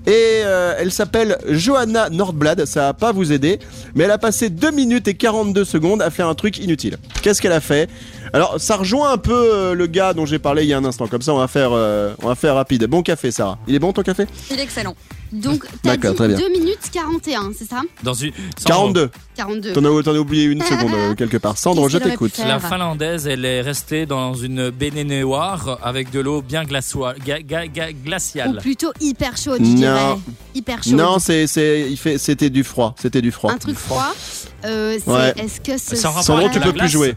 Et 0.06 0.10
euh, 0.44 0.74
elle 0.78 0.90
s'appelle 0.92 1.38
Johanna 1.48 2.08
Nordblad. 2.10 2.64
Ça 2.66 2.80
va 2.82 2.94
pas 2.94 3.12
vous 3.12 3.32
aider, 3.32 3.58
mais 3.94 4.04
elle 4.04 4.10
a 4.10 4.18
passé 4.18 4.48
2 4.50 4.70
minutes 4.70 5.08
et 5.08 5.14
42 5.14 5.64
secondes 5.64 6.02
à 6.02 6.10
faire 6.10 6.28
un 6.28 6.34
truc 6.34 6.58
inutile. 6.58 6.96
Qu'est-ce 7.22 7.40
qu'elle 7.42 7.52
a 7.52 7.60
fait? 7.60 7.88
Alors, 8.32 8.54
ça 8.58 8.76
rejoint 8.76 9.12
un 9.12 9.18
peu 9.18 9.32
euh, 9.34 9.74
le 9.74 9.86
gars 9.86 10.12
dont 10.14 10.26
j'ai 10.26 10.38
parlé 10.38 10.62
il 10.64 10.68
y 10.68 10.72
a 10.72 10.78
un 10.78 10.84
instant. 10.84 11.06
Comme 11.06 11.22
ça, 11.22 11.32
on 11.34 11.38
va 11.38 11.48
faire, 11.48 11.70
euh, 11.72 12.14
on 12.22 12.28
va 12.28 12.34
faire 12.34 12.54
rapide. 12.54 12.84
Bon 12.86 13.02
café, 13.02 13.30
Sarah. 13.30 13.58
Il 13.66 13.74
est 13.74 13.78
bon 13.78 13.92
ton 13.92 14.02
café? 14.02 14.26
Il 14.50 14.58
est 14.58 14.62
excellent. 14.62 14.94
Donc, 15.32 15.64
t'as 15.82 15.96
D'accord, 15.96 16.10
dit 16.12 16.16
très 16.16 16.28
bien. 16.28 16.36
2 16.38 16.48
minutes 16.50 16.90
41, 16.92 17.50
c'est 17.58 17.68
ça? 17.68 17.80
Dans 18.04 18.14
une. 18.14 18.30
Sandro, 18.56 18.92
42. 18.92 19.10
42. 19.36 19.72
T'en 19.72 19.84
as, 19.84 20.02
t'en 20.04 20.14
as 20.14 20.18
oublié 20.18 20.44
une 20.44 20.62
seconde 20.62 20.92
euh, 20.94 21.14
quelque 21.14 21.38
part. 21.38 21.58
Sandro, 21.58 21.88
je 21.88 21.98
Qu'est-ce 21.98 22.04
aurait 22.08 22.16
pu 22.16 22.18
t'écoute. 22.30 22.34
faire? 22.36 22.46
La 22.48 22.60
finlandaise, 22.60 23.26
elle 23.26 23.44
est 23.44 23.60
restée 23.60 24.06
dans 24.06 24.34
une 24.34 24.70
baignoire 24.70 25.78
avec 25.82 26.10
de 26.10 26.20
l'eau 26.20 26.40
bien 26.42 26.64
glaçoire- 26.64 27.14
ga- 27.24 27.40
ga- 27.42 27.66
ga- 27.66 27.88
Ou 27.90 28.04
glaciale. 28.04 28.58
plutôt 28.60 28.92
hyper 29.00 29.36
chaude, 29.36 29.58
je 29.60 29.68
Non. 29.70 29.74
dirais. 29.74 30.14
Hyper 30.54 30.82
chaude. 30.84 30.92
Non, 30.94 31.18
c'est, 31.18 31.46
c'est, 31.46 31.86
il 31.90 31.96
fait, 31.96 32.18
c'était 32.18 32.50
du 32.50 32.62
froid. 32.64 32.94
C'était 33.00 33.22
du 33.22 33.32
froid. 33.32 33.52
Un 33.52 33.58
truc 33.58 33.76
froid. 33.76 34.14
Euh, 34.64 34.96
c'est- 35.04 35.10
Ouais. 35.10 35.34
Est-ce 35.36 35.60
que 35.60 35.76
ce 35.78 36.06
rapport 36.06 36.22
Sandro, 36.22 36.42
avec 36.42 36.52
tu 36.52 36.58
la 36.60 36.64
peux 36.66 36.70
plus 36.72 36.78
glace 36.80 36.90
jouer. 36.90 37.14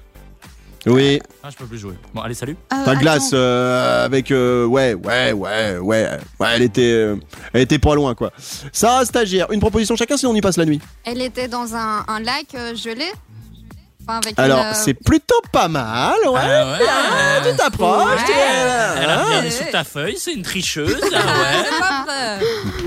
Oui, 0.86 1.20
Ah, 1.44 1.50
je 1.50 1.56
peux 1.58 1.66
plus 1.66 1.78
jouer. 1.80 1.96
Bon, 2.14 2.22
allez, 2.22 2.34
salut. 2.34 2.56
Euh, 2.72 2.86
ta 2.86 2.92
attends. 2.92 3.00
glace 3.02 3.32
euh, 3.34 4.06
avec 4.06 4.32
euh, 4.32 4.66
ouais, 4.66 4.94
ouais, 4.94 5.34
ouais, 5.34 5.78
ouais, 5.80 6.10
ouais, 6.40 6.48
elle 6.56 6.62
était, 6.62 6.92
euh, 6.94 7.16
elle 7.52 7.62
était 7.62 7.80
pas 7.80 7.94
loin 7.96 8.16
quoi. 8.16 8.32
Sarah 8.72 9.04
stagiaire, 9.04 9.52
une 9.52 9.60
proposition 9.60 9.96
chacun, 9.96 10.16
sinon 10.18 10.32
on 10.32 10.36
y 10.36 10.42
passe 10.42 10.58
la 10.58 10.66
nuit. 10.66 10.80
Elle 11.04 11.22
était 11.22 11.48
dans 11.50 11.76
un, 11.76 12.06
un 12.08 12.20
lac 12.22 12.48
euh, 12.56 12.74
gelé. 12.76 13.06
Enfin, 14.08 14.20
avec 14.24 14.40
Alors 14.40 14.60
une, 14.60 14.66
euh, 14.68 14.72
c'est 14.74 14.94
plutôt 14.94 15.42
pas 15.52 15.68
mal, 15.68 16.14
ouais. 16.28 16.40
Ah 16.42 16.66
ouais. 16.72 16.86
Ah, 16.88 17.42
tu 17.50 17.58
t'approches. 17.58 18.06
Ouais. 18.06 18.26
tu 18.26 18.32
es 18.32 18.36
là, 18.66 18.96
Elle 19.02 19.10
a 19.10 19.24
rien 19.42 19.50
sur 19.52 19.70
ta 19.70 19.84
feuille, 19.84 20.16
c'est 20.18 20.34
une 20.34 20.44
tricheuse. 20.44 20.98
Ah. 22.10 22.40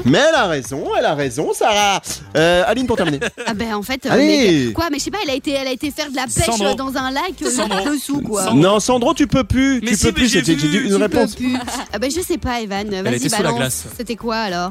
Mais 0.05 0.19
elle 0.19 0.35
a 0.35 0.47
raison, 0.47 0.85
elle 0.99 1.05
a 1.05 1.15
raison, 1.15 1.53
Sarah. 1.53 2.01
Euh, 2.37 2.65
Aline 2.67 2.87
pour 2.87 2.97
terminer. 2.97 3.21
Ah 3.47 3.55
ben 3.55 3.75
en 3.75 3.83
fait, 3.83 4.07
euh, 4.07 4.11
Allez. 4.13 4.67
mais- 4.69 4.73
quoi, 4.73 4.89
mais 4.91 4.99
je 4.99 5.05
sais 5.05 5.11
pas, 5.11 5.19
elle 5.25 5.31
a 5.31 5.35
été, 5.35 5.53
elle 5.53 5.67
a 5.69 5.73
été 5.73 5.91
faire 5.91 6.11
de 6.11 6.17
la 6.17 6.25
pêche 6.25 6.45
Sandro. 6.45 6.67
euh, 6.69 6.75
dans 6.75 6.97
un 6.97 7.11
lac 7.11 7.33
euh, 7.43 7.51
Sandro. 7.51 7.91
dessous 7.91 8.21
quoi. 8.23 8.45
Sandro. 8.45 8.59
non, 8.59 8.81
Sandro, 8.81 9.15
tu 9.15 9.27
peux 9.27 9.45
plus, 9.45 9.81
Mais 9.83 9.89
tu 9.91 9.97
si, 9.97 10.03
peux 10.05 10.09
mais 10.09 10.13
plus. 10.15 10.29
j'ai 10.29 10.39
une 10.53 10.89
Tu 10.89 10.95
réponse. 10.97 11.35
peux 11.35 11.45
plus. 11.45 11.57
Ah 11.93 11.99
ben 11.99 12.11
je 12.11 12.21
sais 12.21 12.39
pas, 12.39 12.61
Evan. 12.61 12.89
Vas-y, 13.03 13.15
était 13.17 13.29
sous 13.29 13.37
la 13.37 13.43
balance. 13.43 13.59
glace. 13.59 13.85
C'était 13.97 14.17
quoi 14.17 14.37
alors? 14.37 14.71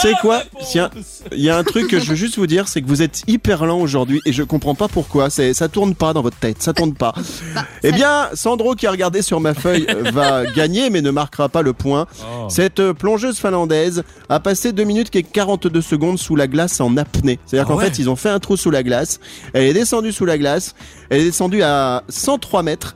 C'est 0.00 0.14
quoi 0.22 0.42
Tiens, 0.70 0.88
il 1.32 1.40
y 1.40 1.50
a 1.50 1.58
un 1.58 1.64
truc 1.64 1.88
que 1.88 1.98
je 2.00 2.06
veux 2.10 2.14
juste 2.14 2.36
vous 2.38 2.46
dire, 2.46 2.68
c'est 2.68 2.80
que 2.80 2.86
vous 2.86 3.02
êtes 3.02 3.22
hyper 3.26 3.66
lent 3.66 3.78
aujourd'hui 3.80 4.20
et 4.24 4.32
je 4.32 4.42
comprends 4.42 4.74
pas 4.74 4.88
pourquoi. 4.88 5.28
C'est, 5.28 5.52
ça 5.52 5.68
tourne 5.68 5.94
pas 5.94 6.12
dans 6.14 6.22
votre 6.22 6.38
tête, 6.38 6.62
ça 6.62 6.72
tourne 6.72 6.94
pas. 6.94 7.12
Bah, 7.54 7.66
Eh 7.82 7.92
bien, 7.92 8.28
Sandro 8.32 8.74
qui 8.74 8.86
a 8.86 8.90
regardé 8.92 9.20
sur 9.20 9.40
ma 9.40 9.52
feuille 9.52 9.86
va 10.12 10.46
gagner, 10.46 10.88
mais 10.88 11.02
ne 11.02 11.10
marquera 11.10 11.48
pas 11.50 11.60
le 11.62 11.72
point. 11.74 12.06
Oh. 12.22 12.46
Cette 12.48 12.80
euh, 12.80 12.94
plongeuse 12.94 13.38
finlandaise 13.38 14.02
a 14.30 14.40
passé 14.40 14.72
2 14.72 14.84
minutes 14.84 15.14
et 15.16 15.22
42 15.22 15.82
secondes 15.82 16.18
sous 16.18 16.34
la 16.36 16.46
glace 16.46 16.80
en 16.80 16.96
apnée. 16.96 17.38
C'est-à-dire 17.46 17.66
Ah 17.68 17.72
qu'en 17.72 17.78
ouais. 17.78 17.86
fait, 17.90 17.98
ils 17.98 18.08
ont 18.08 18.16
fait 18.16 18.30
un 18.30 18.38
trou 18.38 18.56
sous 18.56 18.70
la 18.70 18.82
glace. 18.82 19.20
Elle 19.52 19.64
est 19.64 19.74
descendue 19.74 20.12
sous 20.12 20.24
la 20.24 20.38
glace. 20.38 20.74
Elle 21.10 21.20
est 21.20 21.24
descendue 21.24 21.62
à 21.62 22.04
103 22.08 22.62
mètres. 22.62 22.94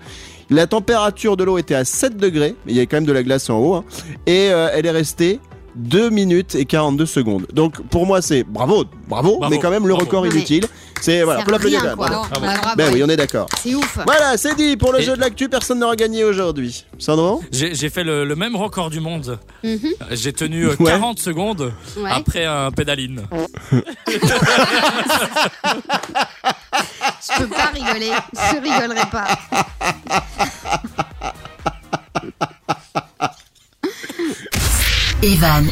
La 0.49 0.67
température 0.67 1.37
de 1.37 1.45
l'eau 1.45 1.59
était 1.59 1.75
à 1.75 1.85
7 1.85 2.17
degrés, 2.17 2.55
mais 2.65 2.73
il 2.73 2.77
y 2.77 2.79
avait 2.79 2.87
quand 2.87 2.99
même 2.99 3.05
de 3.07 3.13
la 3.13 3.23
glace 3.23 3.51
en 3.51 3.59
haut. 3.59 3.75
hein. 3.75 3.85
Et 4.27 4.49
euh, 4.51 4.69
elle 4.73 4.87
est 4.87 4.91
restée 4.91 5.41
2 5.77 6.11
minutes 6.11 6.55
et 6.55 6.65
42 6.65 7.07
secondes. 7.07 7.47
Donc 7.53 7.81
pour 7.89 8.07
moi, 8.07 8.23
c'est 8.23 8.45
bravo, 8.45 8.85
bravo, 9.09 9.39
Bravo, 9.39 9.51
mais 9.51 9.59
quand 9.61 9.71
même 9.71 9.87
le 9.87 9.95
bravo. 9.95 10.07
record 10.07 10.27
inutile. 10.27 10.67
C'est 11.01 11.23
voilà, 11.23 11.43
pour 11.43 11.53
l'applaudir. 11.53 11.81
rien, 11.83 11.91
quand 11.91 11.97
quoi. 11.97 12.09
même. 12.09 12.19
Non, 12.19 12.25
Bravo. 12.31 12.47
bravo. 12.63 12.77
Ben 12.77 12.91
oui, 12.95 13.03
on 13.05 13.09
est 13.09 13.17
d'accord. 13.17 13.47
C'est 13.63 13.75
ouf. 13.75 13.99
Voilà, 14.07 14.37
c'est 14.39 14.55
dit 14.55 14.77
pour 14.77 14.93
le 14.93 15.01
Et- 15.01 15.03
jeu 15.03 15.15
de 15.17 15.21
l'actu, 15.21 15.49
personne 15.51 15.79
n'aura 15.81 15.97
gagné 15.97 16.25
aujourd'hui. 16.25 16.87
Sandro 16.99 17.43
J'ai 17.53 17.75
j'ai 17.75 17.91
fait 17.91 18.05
le, 18.05 18.25
le 18.25 18.37
même 18.37 18.57
record 18.57 18.89
du 18.91 19.01
monde. 19.01 19.39
Mhm. 19.63 19.79
J'ai 20.13 20.33
tenu 20.33 20.65
euh, 20.67 20.77
Ouais. 20.79 20.87
40 20.91 21.19
secondes 21.19 21.73
Ouais. 21.99 22.11
après 22.11 22.45
un 22.47 22.71
pédaline. 22.71 23.23
Je 27.27 27.39
peux 27.39 27.49
pas 27.49 27.67
rigoler. 27.75 28.11
Je 28.35 28.61
rigolerai 28.61 29.07
pas. 29.11 29.27
Evan 35.25 35.67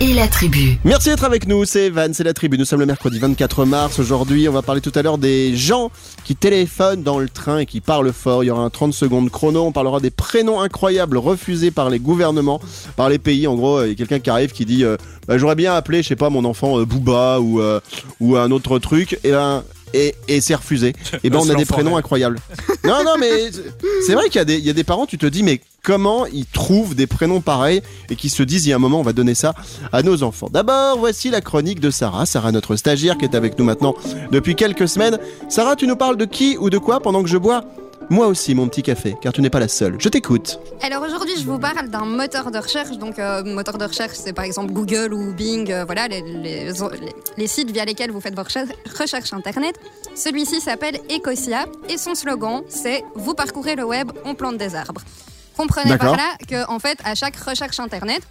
et 0.00 0.12
la 0.12 0.26
tribu. 0.26 0.76
Merci 0.82 1.10
d'être 1.10 1.22
avec 1.22 1.46
nous, 1.46 1.64
c'est 1.64 1.86
Evan, 1.86 2.12
c'est 2.12 2.24
la 2.24 2.34
tribu. 2.34 2.58
Nous 2.58 2.64
sommes 2.64 2.80
le 2.80 2.86
mercredi 2.86 3.20
24 3.20 3.64
mars. 3.64 4.00
Aujourd'hui, 4.00 4.48
on 4.48 4.52
va 4.52 4.62
parler 4.62 4.80
tout 4.80 4.90
à 4.96 5.02
l'heure 5.02 5.18
des 5.18 5.56
gens 5.56 5.92
qui 6.24 6.34
téléphonent 6.34 7.04
dans 7.04 7.20
le 7.20 7.28
train 7.28 7.58
et 7.58 7.66
qui 7.66 7.80
parlent 7.80 8.12
fort. 8.12 8.42
Il 8.42 8.48
y 8.48 8.50
aura 8.50 8.64
un 8.64 8.70
30 8.70 8.92
secondes 8.92 9.30
chrono. 9.30 9.62
On 9.66 9.70
parlera 9.70 10.00
des 10.00 10.10
prénoms 10.10 10.60
incroyables 10.60 11.16
refusés 11.16 11.70
par 11.70 11.90
les 11.90 12.00
gouvernements, 12.00 12.60
par 12.96 13.08
les 13.08 13.20
pays. 13.20 13.46
En 13.46 13.54
gros, 13.54 13.84
il 13.84 13.90
y 13.90 13.92
a 13.92 13.94
quelqu'un 13.94 14.18
qui 14.18 14.30
arrive 14.30 14.50
qui 14.50 14.64
dit 14.64 14.84
euh, 14.84 14.96
Bah, 15.28 15.38
J'aurais 15.38 15.54
bien 15.54 15.74
appelé, 15.74 16.02
je 16.02 16.08
sais 16.08 16.16
pas, 16.16 16.28
mon 16.28 16.44
enfant 16.44 16.80
euh, 16.80 16.84
Booba 16.84 17.38
ou, 17.38 17.60
euh, 17.60 17.78
ou 18.18 18.36
un 18.36 18.50
autre 18.50 18.80
truc. 18.80 19.20
Et 19.22 19.30
ben. 19.30 19.62
Et, 19.94 20.14
et 20.28 20.40
c'est 20.40 20.54
refusé. 20.54 20.92
Et 21.24 21.30
ben 21.30 21.38
Euh, 21.38 21.42
on 21.44 21.50
a 21.50 21.54
des 21.54 21.64
prénoms 21.64 21.96
incroyables. 21.96 22.38
Non, 22.84 23.04
non, 23.04 23.14
mais 23.18 23.50
c'est 24.06 24.14
vrai 24.14 24.24
qu'il 24.26 24.36
y, 24.36 24.38
a 24.38 24.44
des- 24.44 24.58
il 24.58 24.64
y 24.64 24.70
a 24.70 24.72
des 24.74 24.84
parents, 24.84 25.06
tu 25.06 25.18
te 25.18 25.26
dis, 25.26 25.42
mais 25.42 25.60
comment 25.82 26.26
ils 26.26 26.46
trouvent 26.46 26.94
des 26.94 27.06
prénoms 27.06 27.40
pareils 27.40 27.80
et 28.10 28.16
qui 28.16 28.28
se 28.28 28.42
disent, 28.42 28.66
il 28.66 28.70
y 28.70 28.72
a 28.72 28.76
un 28.76 28.80
moment, 28.80 29.00
on 29.00 29.04
va 29.04 29.12
donner 29.12 29.34
ça 29.34 29.54
à 29.92 30.02
nos 30.02 30.22
enfants. 30.22 30.48
D'abord, 30.52 30.98
voici 30.98 31.30
la 31.30 31.40
chronique 31.40 31.80
de 31.80 31.90
Sarah. 31.90 32.26
Sarah, 32.26 32.52
notre 32.52 32.76
stagiaire 32.76 33.16
qui 33.16 33.24
est 33.24 33.34
avec 33.34 33.58
nous 33.58 33.64
maintenant 33.64 33.94
depuis 34.32 34.54
quelques 34.54 34.88
semaines. 34.88 35.18
Sarah, 35.48 35.76
tu 35.76 35.86
nous 35.86 35.96
parles 35.96 36.16
de 36.16 36.24
qui 36.24 36.56
ou 36.58 36.68
de 36.70 36.78
quoi 36.78 37.00
pendant 37.00 37.22
que 37.22 37.28
je 37.28 37.38
bois 37.38 37.64
moi 38.10 38.26
aussi 38.26 38.54
mon 38.54 38.68
petit 38.68 38.82
café, 38.82 39.16
car 39.20 39.32
tu 39.32 39.40
n'es 39.42 39.50
pas 39.50 39.60
la 39.60 39.68
seule. 39.68 39.96
Je 39.98 40.08
t'écoute. 40.08 40.58
Alors 40.82 41.02
aujourd'hui, 41.02 41.34
je 41.38 41.44
vous 41.44 41.58
parle 41.58 41.88
d'un 41.88 42.04
moteur 42.04 42.50
de 42.50 42.58
recherche. 42.58 42.96
Donc, 42.98 43.18
euh, 43.18 43.42
moteur 43.44 43.78
de 43.78 43.84
recherche, 43.84 44.14
c'est 44.16 44.32
par 44.32 44.44
exemple 44.44 44.72
Google 44.72 45.12
ou 45.12 45.32
Bing, 45.32 45.70
euh, 45.70 45.84
voilà, 45.84 46.08
les, 46.08 46.22
les- 46.22 46.64
les- 46.72 46.72
les 47.36 47.46
sites 47.46 47.70
via 47.70 47.84
lesquels 47.84 48.10
vous 48.10 48.20
faites 48.20 48.34
vos 48.36 48.42
recherches, 48.42 49.32
internet. 49.32 49.76
Celui-ci 50.14 50.60
s'appelle 50.60 50.98
Ecosia 51.10 51.66
et 51.88 51.98
son 51.98 52.14
slogan, 52.14 52.62
c'est 52.68 53.02
Vous 53.14 53.34
parcourez 53.34 53.76
le 53.76 53.84
web, 53.84 54.10
on 54.24 54.34
plante 54.34 54.58
des 54.58 54.74
arbres. 54.74 55.02
Comprenez 55.56 55.96
par 55.98 56.16
là 56.16 56.36
que, 56.48 56.70
en 56.70 56.78
fait, 56.78 56.98
à 57.04 57.14
chaque 57.14 57.36
recherche 57.36 57.80
internet, 57.80 58.22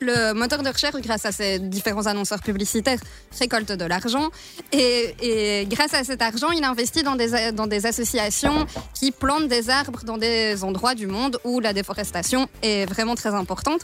le 0.00 0.32
moteur 0.32 0.62
de 0.62 0.68
recherche, 0.68 0.96
grâce 1.00 1.26
à 1.26 1.32
ses 1.32 1.58
différents 1.58 2.06
annonceurs 2.06 2.40
publicitaires, 2.40 2.98
récolte 3.38 3.72
de 3.72 3.84
l'argent. 3.84 4.30
Et, 4.72 5.66
grâce 5.68 5.94
à 5.94 6.04
cet 6.04 6.22
argent, 6.22 6.50
il 6.50 6.64
investit 6.64 7.02
dans 7.02 7.16
des 7.16 7.86
associations 7.86 8.66
qui 8.98 9.12
plantent 9.12 9.48
des 9.48 9.70
arbres 9.70 10.02
dans 10.04 10.18
des 10.18 10.64
endroits 10.64 10.94
du 10.94 11.06
monde 11.06 11.38
où 11.44 11.60
la 11.60 11.72
déforestation 11.72 12.48
est 12.62 12.86
vraiment 12.86 13.14
très 13.14 13.34
importante. 13.34 13.80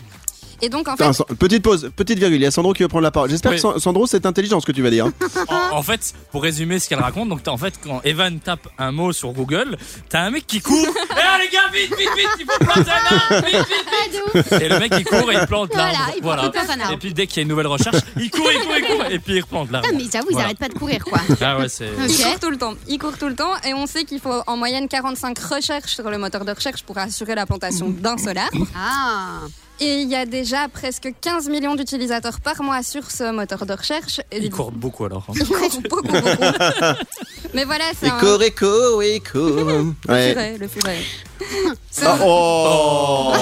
Et 0.62 0.68
donc, 0.68 0.88
en 0.88 0.96
fait, 0.96 1.04
Attends, 1.04 1.24
petite 1.38 1.62
pause, 1.62 1.90
petite 1.94 2.18
virgule. 2.18 2.38
Il 2.40 2.42
y 2.44 2.46
a 2.46 2.50
Sandro 2.50 2.72
qui 2.72 2.82
veut 2.82 2.88
prendre 2.88 3.02
la 3.04 3.10
parole. 3.10 3.28
J'espère 3.30 3.50
Oui. 3.52 3.56
que 3.56 3.60
San- 3.62 3.78
Sandro, 3.78 4.06
c'est 4.06 4.24
intelligent 4.26 4.60
ce 4.60 4.66
que 4.66 4.72
tu 4.72 4.82
vas 4.82 4.90
dire. 4.90 5.06
En, 5.48 5.76
en 5.78 5.82
fait, 5.82 6.14
pour 6.32 6.42
résumer 6.42 6.78
ce 6.78 6.88
qu'elle 6.88 6.98
raconte, 7.00 7.28
donc 7.28 7.42
t'as- 7.42 7.50
en 7.52 7.56
fait, 7.56 7.74
quand 7.82 8.00
Evan 8.04 8.38
tape 8.40 8.66
un 8.78 8.90
mot 8.92 9.12
sur 9.12 9.32
Google, 9.32 9.76
t'as 10.08 10.20
un 10.22 10.30
mec 10.30 10.46
qui 10.46 10.60
court. 10.60 10.86
Eh 11.10 11.42
les 11.44 11.50
gars, 11.50 11.60
vite, 11.72 11.94
vite, 11.96 12.08
vite, 12.16 12.28
il 12.40 12.46
faut 12.46 12.58
planter 12.64 12.90
un 12.90 13.16
arbre, 13.36 13.46
vite, 13.46 13.56
vite, 13.56 13.86
Ah, 13.86 14.38
vite. 14.40 14.62
Et 14.62 14.68
le 14.68 14.78
mec 14.78 14.92
il 14.98 15.04
court 15.04 15.30
et 15.30 15.34
il 15.40 15.46
plante 15.46 15.70
Voilà, 15.72 15.92
l'arbre. 15.92 16.12
il 16.16 16.22
plante- 16.22 16.38
il 16.44 16.50
plante 16.50 16.70
un 16.70 16.80
arbre. 16.80 16.92
Et 16.94 16.96
puis 16.96 17.12
dès 17.14 17.26
qu'il 17.26 17.36
y 17.36 17.40
a 17.40 17.42
une 17.42 17.48
nouvelle 17.48 17.66
recherche, 17.66 17.96
il 18.16 18.30
court, 18.30 18.48
il 18.52 18.60
court, 18.60 18.74
il 18.78 18.84
court, 18.86 19.04
et 19.10 19.18
puis 19.18 19.34
il 19.36 19.40
replante 19.42 19.70
l'arbre. 19.70 19.88
Ah, 19.90 19.94
mais 19.96 20.04
j'avoue, 20.10 20.28
ils 20.30 20.32
Voilà. 20.32 20.46
arrêtent 20.46 20.58
pas 20.58 20.68
de 20.68 20.74
courir, 20.74 21.04
quoi. 21.04 21.20
Ah 21.42 21.58
ouais, 21.58 21.68
c'est. 21.68 21.88
il 21.98 22.04
Ok. 22.10 22.22
court 22.22 22.40
tout 22.40 22.50
le 22.50 22.58
temps. 22.58 22.74
Il 22.88 22.98
court 22.98 23.18
tout 23.18 23.28
le 23.28 23.34
temps 23.36 23.52
et 23.66 23.74
on 23.74 23.86
sait 23.86 24.04
qu'il 24.04 24.20
faut 24.20 24.42
en 24.46 24.56
moyenne 24.56 24.88
45 24.88 25.38
recherches 25.38 25.94
sur 25.94 26.08
le 26.10 26.18
moteur 26.18 26.44
de 26.44 26.52
recherche 26.52 26.82
pour 26.82 26.96
assurer 26.98 27.34
la 27.34 27.44
plantation 27.46 27.88
d'un 27.90 28.16
seul 28.18 28.38
arbre. 28.38 28.66
Ah. 28.76 29.40
Et 29.78 30.00
il 30.00 30.08
y 30.08 30.14
a 30.16 30.24
déjà 30.24 30.68
presque 30.68 31.08
15 31.20 31.48
millions 31.50 31.74
d'utilisateurs 31.74 32.40
par 32.40 32.62
mois 32.62 32.82
sur 32.82 33.10
ce 33.10 33.30
moteur 33.30 33.66
de 33.66 33.74
recherche. 33.74 34.20
Et 34.32 34.38
Il 34.38 34.50
court 34.50 34.72
beaucoup 34.72 35.04
alors. 35.04 35.24
hein. 35.28 35.32
Il 35.36 35.46
court 35.46 35.80
beaucoup, 35.90 36.02
beaucoup. 36.02 36.26
Mais 37.54 37.64
voilà, 37.64 37.84
c'est 38.00 38.08
un... 38.08 38.16
Écho, 38.18 38.40
écho, 38.40 39.02
écho. 39.02 39.38
Le 39.38 39.94
furet, 40.08 40.56
le 40.58 40.68
furet. 40.68 40.98
Ah, 42.02 42.18
oh 42.22 43.32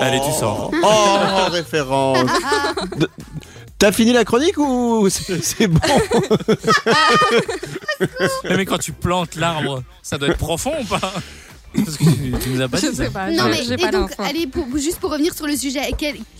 Allez, 0.00 0.20
tu 0.20 0.32
sors. 0.38 0.70
Oh, 0.82 1.50
référence. 1.50 2.28
De- 2.98 3.08
T'as 3.78 3.92
fini 3.92 4.12
la 4.12 4.24
chronique 4.24 4.58
ou 4.58 5.08
c'est 5.08 5.66
bon? 5.68 5.78
Mais 8.50 8.64
quand 8.66 8.78
tu 8.78 8.92
plantes 8.92 9.36
l'arbre, 9.36 9.82
ça 10.02 10.18
doit 10.18 10.28
être 10.28 10.38
profond 10.38 10.72
ou 10.80 10.84
pas? 10.84 11.12
Parce 11.74 11.96
que 11.96 12.04
tu, 12.04 12.32
tu 12.42 12.48
nous 12.50 12.60
as 12.60 12.68
pas 12.68 12.78
dit 12.78 12.86
ça. 12.86 12.92
sais 12.94 13.10
pas, 13.10 13.30
Non, 13.30 13.44
j'ai- 13.52 13.68
mais 13.68 13.74
et 13.74 13.84
pas 13.86 13.90
donc, 13.90 14.10
allez, 14.18 14.46
pour, 14.46 14.66
juste 14.76 14.98
pour 14.98 15.10
revenir 15.10 15.34
sur 15.34 15.46
le 15.46 15.56
sujet, 15.56 15.80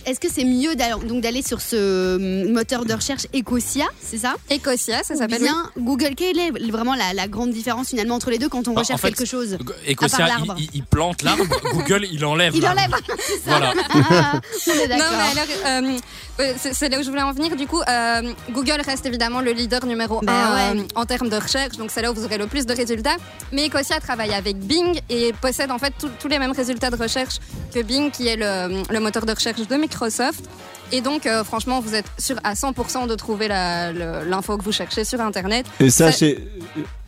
est-ce 0.05 0.19
que 0.19 0.27
c'est 0.31 0.45
mieux 0.45 0.75
d'aller, 0.75 0.95
donc 1.07 1.21
d'aller 1.21 1.41
sur 1.41 1.61
ce 1.61 2.15
hum, 2.45 2.51
moteur 2.53 2.85
de 2.85 2.93
recherche 2.93 3.27
Ecosia, 3.35 3.85
c'est 4.01 4.17
ça? 4.19 4.35
Ecosia, 4.51 5.03
ça 5.03 5.15
s'appelle. 5.15 5.41
bien 5.41 5.69
Google. 5.77 6.13
Quelle 6.15 6.39
est 6.39 6.51
vraiment 6.71 6.95
la, 6.95 7.13
la 7.13 7.27
grande 7.27 7.51
différence 7.51 7.89
finalement 7.89 8.15
entre 8.15 8.29
les 8.31 8.37
deux 8.37 8.49
quand 8.49 8.67
on 8.67 8.73
recherche 8.73 8.99
en 8.99 9.07
fait, 9.07 9.09
quelque 9.13 9.25
chose 9.25 9.57
Ecosia, 9.89 10.27
il, 10.57 10.63
il- 10.63 10.69
il 10.75 10.83
plante 10.85 11.21
l'arbre, 11.21 11.43
Google, 11.73 12.07
il 12.11 12.23
enlève 12.25 12.55
Il 12.55 12.65
enlève. 12.67 12.91
Voilà. 13.45 13.73
Ah, 14.09 14.39
on 14.67 14.71
est 14.71 14.87
Non, 14.87 14.97
d'accord. 14.97 15.11
mais 15.35 15.39
alors, 15.41 15.47
euh, 15.65 15.81
euh, 15.81 16.34
c'est 16.57 16.73
c'est 16.73 16.89
là 16.89 16.99
où 16.99 17.03
je 17.03 17.09
voulais 17.09 17.21
en 17.21 17.31
venir. 17.31 17.55
Du 17.55 17.65
coup, 17.67 17.81
euh, 17.87 18.33
Google 18.51 18.81
reste 18.85 19.05
évidemment 19.05 19.41
le 19.41 19.51
leader 19.51 19.85
numéro 19.85 20.19
Ben 20.21 20.33
un 20.33 20.73
ouais. 20.75 20.79
euh, 20.81 20.83
en 20.95 21.05
termes 21.05 21.29
de 21.29 21.35
recherche, 21.37 21.77
donc 21.77 21.91
c'est 21.91 22.01
là 22.01 22.11
où 22.11 22.15
vous 22.15 22.25
aurez 22.25 22.37
le 22.37 22.47
plus 22.47 22.65
de 22.65 22.73
résultats. 22.73 23.15
Mais 23.51 23.67
Ecosia 23.67 23.99
travaille 23.99 24.33
avec 24.33 24.57
Bing 24.57 24.99
et 25.09 25.33
possède 25.41 25.71
en 25.71 25.77
fait 25.77 25.93
tous- 25.99 26.27
les 26.27 26.39
mêmes 26.39 26.51
résultats 26.51 26.89
de 26.89 26.95
recherche 27.01 27.35
que 27.73 27.81
Bing, 27.81 28.11
qui 28.11 28.27
est 28.27 28.35
le, 28.35 28.83
le 28.91 28.99
moteur 28.99 29.25
de 29.25 29.31
recherche 29.31 29.65
de 29.67 29.75
Microsoft. 29.75 30.43
Et 30.91 31.01
donc, 31.01 31.25
euh, 31.25 31.43
franchement, 31.43 31.79
vous 31.79 31.95
êtes 31.95 32.05
sûr 32.19 32.35
à 32.43 32.53
100% 32.53 33.07
de 33.07 33.15
trouver 33.15 33.47
l'info 33.47 34.55
que 34.57 34.63
vous 34.63 34.71
cherchez 34.71 35.03
sur 35.03 35.19
Internet. 35.19 35.65
Et 35.79 35.89
ça, 35.89 36.11
Ça- 36.11 36.17
c'est. 36.19 36.37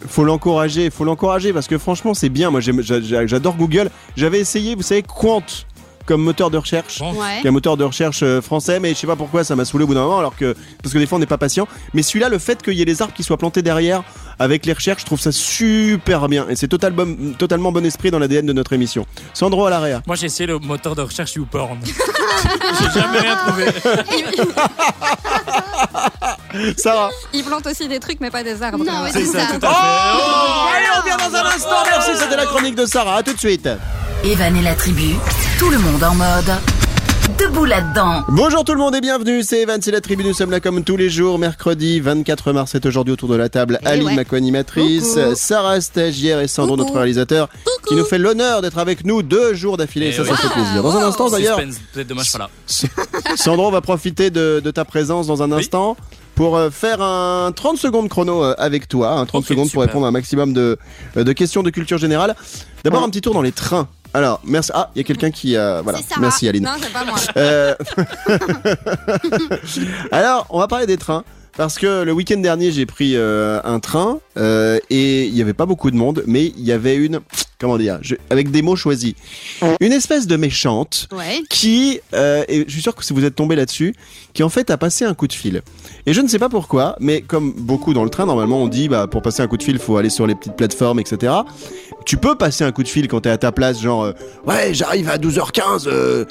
Faut 0.07 0.23
l'encourager, 0.23 0.89
faut 0.89 1.03
l'encourager 1.03 1.53
parce 1.53 1.67
que 1.67 1.77
franchement, 1.77 2.13
c'est 2.15 2.29
bien. 2.29 2.49
Moi, 2.49 2.59
j'adore 2.61 3.55
Google. 3.55 3.89
J'avais 4.15 4.39
essayé, 4.39 4.73
vous 4.75 4.81
savez, 4.83 5.03
Quant 5.03 5.43
comme 6.07 6.23
moteur 6.23 6.49
de 6.49 6.57
recherche. 6.57 7.01
Ouais. 7.01 7.41
qui 7.41 7.45
est 7.45 7.49
un 7.49 7.51
moteur 7.51 7.77
de 7.77 7.83
recherche 7.83 8.21
euh, 8.23 8.41
français, 8.41 8.79
mais 8.79 8.89
je 8.89 8.95
sais 8.95 9.05
pas 9.05 9.15
pourquoi 9.15 9.43
ça 9.43 9.55
m'a 9.55 9.65
saoulé 9.65 9.83
au 9.83 9.87
bout 9.87 9.93
d'un 9.93 10.01
moment, 10.03 10.17
alors 10.17 10.35
que 10.35 10.55
parce 10.81 10.93
que 10.93 10.97
des 10.97 11.05
fois 11.05 11.17
on 11.17 11.19
n'est 11.19 11.27
pas 11.27 11.37
patient. 11.37 11.67
Mais 11.93 12.01
celui-là, 12.01 12.29
le 12.29 12.39
fait 12.39 12.63
qu'il 12.63 12.73
y 12.73 12.81
ait 12.81 12.85
les 12.85 13.01
arbres 13.03 13.13
qui 13.13 13.23
soient 13.23 13.37
plantés 13.37 13.61
derrière 13.61 14.03
avec 14.39 14.65
les 14.65 14.73
recherches, 14.73 15.01
je 15.01 15.05
trouve 15.05 15.19
ça 15.19 15.31
super 15.31 16.27
bien 16.29 16.45
et 16.49 16.55
c'est 16.55 16.67
total 16.67 16.93
bon- 16.93 17.33
totalement 17.37 17.71
bon 17.71 17.85
esprit 17.85 18.11
dans 18.11 18.19
l'ADN 18.19 18.45
de 18.45 18.53
notre 18.53 18.73
émission. 18.73 19.05
Sandro 19.33 19.65
à 19.65 19.69
l'arrière. 19.69 20.01
Moi, 20.07 20.15
j'ai 20.15 20.27
essayé 20.27 20.47
le 20.47 20.59
moteur 20.59 20.95
de 20.95 21.01
recherche 21.01 21.35
YouPorn. 21.35 21.77
j'ai 21.85 22.99
jamais 22.99 23.19
rien 23.19 23.35
trouvé. 23.47 23.65
Sarah. 26.77 27.09
Ils 27.33 27.43
plantent 27.45 27.67
aussi 27.67 27.87
des 27.87 27.99
trucs, 27.99 28.19
mais 28.19 28.29
pas 28.31 28.43
des 28.43 28.61
arbres. 28.61 28.83
Non, 28.83 29.05
C'est 29.11 29.25
ça, 29.25 29.39
ça. 29.39 29.45
tout 29.59 29.65
à 29.65 29.69
fait. 29.69 29.75
Oh, 29.75 30.67
allez, 30.75 30.85
on 30.95 31.01
revient 31.01 31.17
dans 31.31 31.35
un 31.37 31.45
instant. 31.45 31.83
Merci, 31.89 32.11
c'était 32.17 32.35
la 32.37 32.45
chronique 32.45 32.75
de 32.75 32.85
Sarah. 32.85 33.17
À 33.17 33.23
tout 33.23 33.33
de 33.33 33.39
suite. 33.39 33.67
Evan 34.23 34.55
et 34.55 34.61
la 34.61 34.75
tribu, 34.75 35.15
tout 35.59 35.69
le 35.69 35.77
monde 35.77 36.03
en 36.03 36.15
mode. 36.15 36.51
Debout 37.35 37.65
là-dedans. 37.65 38.23
Bonjour 38.29 38.63
tout 38.63 38.71
le 38.73 38.79
monde 38.79 38.95
et 38.95 39.01
bienvenue, 39.01 39.43
c'est 39.43 39.61
Evan, 39.61 39.81
c'est 39.81 39.91
la 39.91 39.99
tribu, 39.99 40.23
nous 40.23 40.33
sommes 40.33 40.49
là 40.51 40.61
comme 40.61 40.83
tous 40.83 40.95
les 40.95 41.09
jours, 41.09 41.37
mercredi 41.37 41.99
24 41.99 42.53
mars, 42.53 42.71
c'est 42.71 42.85
aujourd'hui 42.85 43.11
autour 43.11 43.27
de 43.27 43.35
la 43.35 43.49
table 43.49 43.79
Eh 43.83 43.87
Ali, 43.87 44.05
ouais. 44.05 44.15
ma 44.15 44.23
co-animatrice. 44.23 45.17
Sarah 45.35 45.81
stagiaire 45.81 46.39
et 46.39 46.47
Sandro, 46.47 46.75
Coucou. 46.77 46.83
notre 46.85 46.95
réalisateur, 46.97 47.49
qui 47.87 47.95
nous 47.95 48.05
fait 48.05 48.17
l'honneur 48.17 48.61
d'être 48.61 48.77
avec 48.77 49.03
nous 49.03 49.23
deux 49.23 49.53
jours 49.53 49.75
d'affilée, 49.75 50.09
Eh 50.13 50.13
ça, 50.15 50.23
ça 50.23 50.35
fait 50.37 50.47
plaisir. 50.53 50.81
Dans 50.81 50.95
un 50.97 51.05
instant 51.05 51.29
d'ailleurs, 51.29 51.57
Suspense, 51.59 51.81
peut-être 51.93 52.07
dommage 52.07 52.31
pas 52.31 52.37
là. 52.39 52.49
Sandro 53.35 53.71
va 53.71 53.81
profiter 53.81 54.29
de, 54.29 54.61
de 54.63 54.71
ta 54.71 54.85
présence 54.85 55.27
dans 55.27 55.43
un 55.43 55.51
Oui. 55.51 55.59
instant 55.59 55.97
pour 56.35 56.55
euh, 56.55 56.69
faire 56.69 57.01
un 57.01 57.51
30 57.51 57.77
secondes 57.77 58.09
chrono 58.09 58.43
euh, 58.43 58.53
avec 58.59 58.87
toi, 58.87 59.13
un 59.13 59.25
30 59.25 59.41
Ok, 59.41 59.47
secondes 59.47 59.71
pour 59.71 59.81
répondre 59.81 60.05
à 60.05 60.09
un 60.09 60.11
maximum 60.11 60.53
de, 60.53 60.77
euh, 61.17 61.23
de 61.23 61.33
questions 61.33 61.63
de 61.63 61.71
culture 61.71 61.97
générale. 61.97 62.35
D'abord 62.83 63.03
un 63.03 63.09
petit 63.09 63.21
tour 63.21 63.33
dans 63.33 63.41
les 63.41 63.51
trains. 63.51 63.87
Alors, 64.17 64.41
merci. 64.43 64.71
Ah, 64.73 64.89
il 64.95 64.97
y 64.97 65.01
a 65.01 65.03
quelqu'un 65.03 65.29
qui 65.29 65.55
a... 65.55 65.83
Voilà, 65.83 65.99
merci 66.19 66.49
Aline. 66.49 66.63
Non, 66.63 66.71
c'est 66.81 66.91
pas 66.91 67.05
moi. 67.05 67.17
Euh, 67.37 67.75
Alors, 70.11 70.47
on 70.49 70.57
va 70.57 70.67
parler 70.67 70.87
des 70.87 70.97
trains. 70.97 71.23
Parce 71.55 71.77
que 71.77 72.01
le 72.01 72.11
week-end 72.13 72.39
dernier, 72.39 72.71
j'ai 72.71 72.87
pris 72.87 73.15
euh, 73.15 73.59
un 73.63 73.79
train 73.79 74.17
euh, 74.37 74.79
et 74.89 75.25
il 75.25 75.35
y 75.35 75.41
avait 75.43 75.53
pas 75.53 75.67
beaucoup 75.67 75.91
de 75.91 75.95
monde, 75.95 76.23
mais 76.25 76.45
il 76.45 76.63
y 76.63 76.71
avait 76.71 76.95
une, 76.95 77.19
comment 77.59 77.77
dire, 77.77 77.99
je- 78.01 78.15
avec 78.29 78.51
des 78.51 78.61
mots 78.61 78.75
choisis, 78.75 79.13
une 79.79 79.91
espèce 79.91 80.27
de 80.27 80.35
méchante 80.35 81.07
Ouais. 81.15 81.41
qui, 81.49 81.99
euh, 82.13 82.43
et 82.47 82.65
je 82.67 82.71
suis 82.71 82.81
sûr 82.81 82.95
que 82.95 83.03
si 83.03 83.13
vous 83.13 83.25
êtes 83.25 83.35
tombé 83.35 83.55
là-dessus, 83.55 83.95
qui 84.33 84.43
en 84.43 84.49
fait 84.49 84.69
a 84.69 84.77
passé 84.77 85.05
un 85.05 85.13
coup 85.13 85.27
de 85.27 85.33
fil. 85.33 85.61
Et 86.05 86.13
je 86.13 86.21
ne 86.21 86.27
sais 86.27 86.39
pas 86.39 86.49
pourquoi, 86.49 86.95
mais 86.99 87.21
comme 87.21 87.53
beaucoup 87.53 87.93
dans 87.93 88.03
le 88.03 88.09
train, 88.09 88.25
normalement 88.25 88.61
on 88.61 88.67
dit, 88.67 88.87
bah 88.87 89.07
pour 89.07 89.21
passer 89.21 89.41
un 89.41 89.47
coup 89.47 89.57
de 89.57 89.63
fil, 89.63 89.79
faut 89.79 89.97
aller 89.97 90.09
sur 90.11 90.27
les 90.27 90.35
petites 90.35 90.55
plateformes, 90.55 90.99
etc. 90.99 91.33
Tu 92.05 92.17
peux 92.17 92.35
passer 92.35 92.63
un 92.63 92.71
coup 92.71 92.83
de 92.83 92.87
fil 92.87 93.07
quand 93.07 93.21
t'es 93.21 93.29
à 93.29 93.37
ta 93.37 93.51
place, 93.51 93.81
genre, 93.81 94.03
euh, 94.05 94.13
ouais, 94.45 94.73
j'arrive 94.73 95.09
à 95.09 95.17
12h15, 95.17 95.87
euh, 95.87 96.25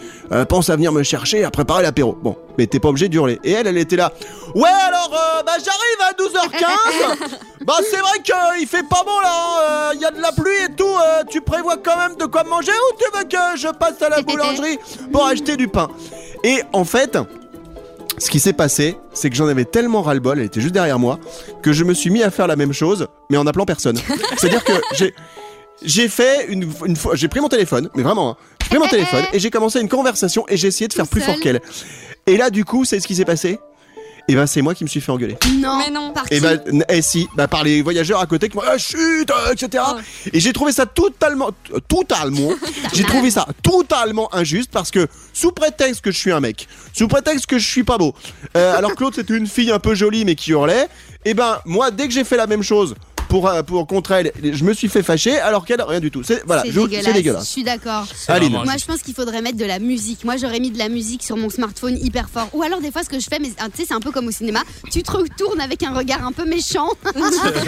pense 0.49 0.71
à 0.71 0.77
venir 0.77 0.93
me 0.93 1.03
chercher, 1.03 1.45
à 1.45 1.51
préparer 1.51 1.83
l'apéro. 1.83 2.17
Bon, 2.23 2.37
mais 2.57 2.67
t'es 2.67 2.79
pas 2.81 2.89
obligé 2.89 3.09
d'hurler. 3.09 3.39
Et 3.45 3.51
elle, 3.53 3.67
elle 3.67 3.77
était 3.79 3.97
là, 3.97 4.13
ouais, 4.55 4.69
alors, 4.87 5.11
bah 5.45 5.53
j'arrive 5.63 6.01
à 6.09 6.13
12h15. 6.15 7.29
bah 7.67 7.75
c'est 7.91 7.97
vrai 7.97 8.23
qu'il 8.23 8.67
fait 8.69 8.87
pas 8.89 9.03
bon 9.05 9.19
là, 9.23 9.93
il 9.95 10.01
y 10.01 10.05
a 10.05 10.11
de 10.13 10.21
la 10.21 10.31
pluie 10.33 10.55
et 10.69 10.73
tout. 10.75 10.85
euh, 10.87 11.25
tu 11.29 11.41
prévois 11.41 11.77
quand 11.77 11.97
même 11.97 12.17
de 12.17 12.27
quoi 12.27 12.45
manger 12.45 12.71
ou 12.71 12.97
tu 12.97 13.19
veux 13.19 13.25
que 13.25 13.59
je 13.59 13.69
passe 13.69 14.01
à 14.03 14.09
la 14.09 14.23
boulangerie 14.23 14.79
pour 15.13 15.27
acheter 15.27 15.57
du 15.57 15.69
pain? 15.69 15.89
Et 16.45 16.63
en 16.73 16.85
fait. 16.85 17.19
Ce 18.19 18.31
qui 18.31 18.41
s'est 18.41 18.55
passé, 18.55 18.97
c'est 19.13 19.29
que 19.29 19.37
j'en 19.37 19.47
avais 19.47 19.67
tellement 19.67 20.01
ras-le-bol, 20.01 20.39
elle 20.39 20.47
était 20.47 20.63
juste 20.63 20.73
derrière 20.73 20.99
moi, 20.99 21.19
que 21.63 21.75
je 21.75 21.85
me 21.85 21.93
suis 21.93 22.09
mis 22.09 22.23
à 22.23 22.31
faire 22.31 22.47
la 22.47 22.57
même 22.57 22.73
chose, 22.73 23.09
mais 23.29 23.37
en 23.37 23.47
appelant 23.47 23.67
personne. 23.67 23.99
C'est-à-dire 24.39 24.65
que 24.65 24.73
j'ai, 24.95 25.15
j'ai 25.83 26.09
fait 26.09 26.47
une, 26.47 26.73
une 26.87 26.97
fois, 26.97 27.15
j'ai 27.15 27.29
pris 27.29 27.41
mon 27.41 27.49
téléphone, 27.51 27.91
mais 27.95 28.03
vraiment, 28.03 28.31
hein, 28.31 28.37
j'ai 28.63 28.69
pris 28.71 28.79
mon 28.79 28.87
téléphone 28.89 29.25
et 29.35 29.39
j'ai 29.39 29.51
commencé 29.51 29.83
une 29.83 29.91
conversation 29.91 30.47
et 30.49 30.57
j'ai 30.57 30.69
essayé 30.69 30.89
de 30.89 30.95
faire 30.95 31.07
plus 31.07 31.21
fort 31.21 31.39
qu'elle. 31.41 31.61
Et 32.27 32.39
là, 32.39 32.49
du 32.49 32.65
coup, 32.65 32.87
c'est 32.87 33.01
ce 33.01 33.07
qui 33.07 33.15
s'est 33.15 33.27
passé? 33.27 33.61
Et 34.29 34.35
ben, 34.35 34.47
c'est 34.47 34.61
moi 34.61 34.75
qui 34.75 34.83
me 34.83 34.89
suis 34.89 35.01
fait 35.01 35.13
engueuler. 35.13 35.37
Non. 35.59 35.79
Mais 35.79 35.91
non. 35.91 36.13
Par 36.13 36.25
Et 36.31 36.37
qui 36.37 36.41
bah, 36.41 36.55
n- 36.67 36.85
eh 36.89 37.01
si, 37.03 37.29
bah 37.37 37.47
par 37.47 37.63
les 37.63 37.81
voyageurs 37.83 38.21
à 38.21 38.27
côté 38.27 38.49
qui 38.49 38.57
m'ont 38.57 38.63
ah, 38.67 38.77
chut, 38.77 39.31
euh, 39.31 39.53
etc. 39.53 39.85
Oh. 39.89 40.01
Et 40.33 40.41
j'ai 40.41 40.53
trouvé 40.53 40.73
ça 40.73 40.85
totalement, 40.85 41.51
totalement, 41.89 42.51
j'ai 42.93 43.05
trouvé 43.05 43.31
ça 43.31 43.47
totalement 43.63 44.35
injuste 44.35 44.71
parce 44.73 44.91
que 44.91 45.07
sous 45.33 45.53
prétexte 45.53 46.01
que 46.01 46.11
je 46.11 46.19
suis 46.19 46.33
un 46.33 46.41
mec, 46.41 46.67
sous 46.93 47.07
prétexte 47.07 47.47
que 47.47 47.59
je 47.59 47.69
suis 47.69 47.85
pas 47.85 47.99
beau, 47.99 48.15
euh, 48.57 48.77
alors 48.77 48.95
que 48.97 49.05
l'autre 49.05 49.17
c'était 49.17 49.37
une 49.37 49.47
fille 49.47 49.71
un 49.71 49.79
peu 49.79 49.95
jolie 49.95 50.25
mais 50.25 50.35
qui 50.35 50.51
hurlait, 50.51 50.89
et 51.25 51.35
ben 51.35 51.61
moi 51.65 51.91
dès 51.93 52.09
que 52.09 52.13
j'ai 52.13 52.25
fait 52.25 52.37
la 52.37 52.47
même 52.49 52.63
chose 52.63 52.95
pour 53.37 53.49
euh, 53.49 53.63
pour 53.63 53.87
contre 53.87 54.13
elle, 54.13 54.33
je 54.43 54.65
me 54.65 54.73
suis 54.73 54.89
fait 54.89 55.03
fâcher 55.03 55.39
alors 55.39 55.67
qu'elle 55.67 55.83
rien 55.83 56.01
du 56.01 56.11
tout. 56.11 56.23
C'est 56.23 56.43
voilà, 56.47 56.63
C'est 56.63 56.73
je- 56.73 56.81
dégueulasse. 56.81 57.45
Je 57.45 57.51
suis 57.51 57.65
d'accord. 57.65 58.07
Moi, 58.65 58.77
je 58.79 58.85
pense 58.87 59.03
qu'il 59.03 59.15
faudrait 59.15 59.43
mettre 59.43 59.59
de 59.59 59.65
la 59.67 59.79
musique. 59.79 60.25
Moi, 60.25 60.37
j'aurais 60.39 60.59
mis 60.59 60.71
de 60.71 60.79
la 60.79 60.89
musique 60.89 61.23
sur 61.23 61.37
mon 61.37 61.51
smartphone 61.51 61.99
hyper 62.01 62.31
fort. 62.31 62.49
Ou 62.55 62.63
alors, 62.63 62.81
des 62.81 62.91
fois, 62.91 63.03
ce 63.05 63.11
que 63.11 63.19
je 63.21 63.27
fais, 63.29 63.39
mais 63.39 63.51
ah, 63.59 63.67
tu 63.71 63.83
sais, 63.83 63.89
c'est 63.89 63.95
un 63.95 64.01
peu 64.01 64.11
comme 64.11 64.27
au 64.27 64.31
cinéma. 64.31 64.61
Tu 64.91 65.03
te 65.03 65.11
retournes 65.13 65.61
avec 65.61 65.83
un 65.83 65.93
regard 65.93 66.25
un 66.25 66.33
peu 66.33 66.47
méchant, 66.47 66.89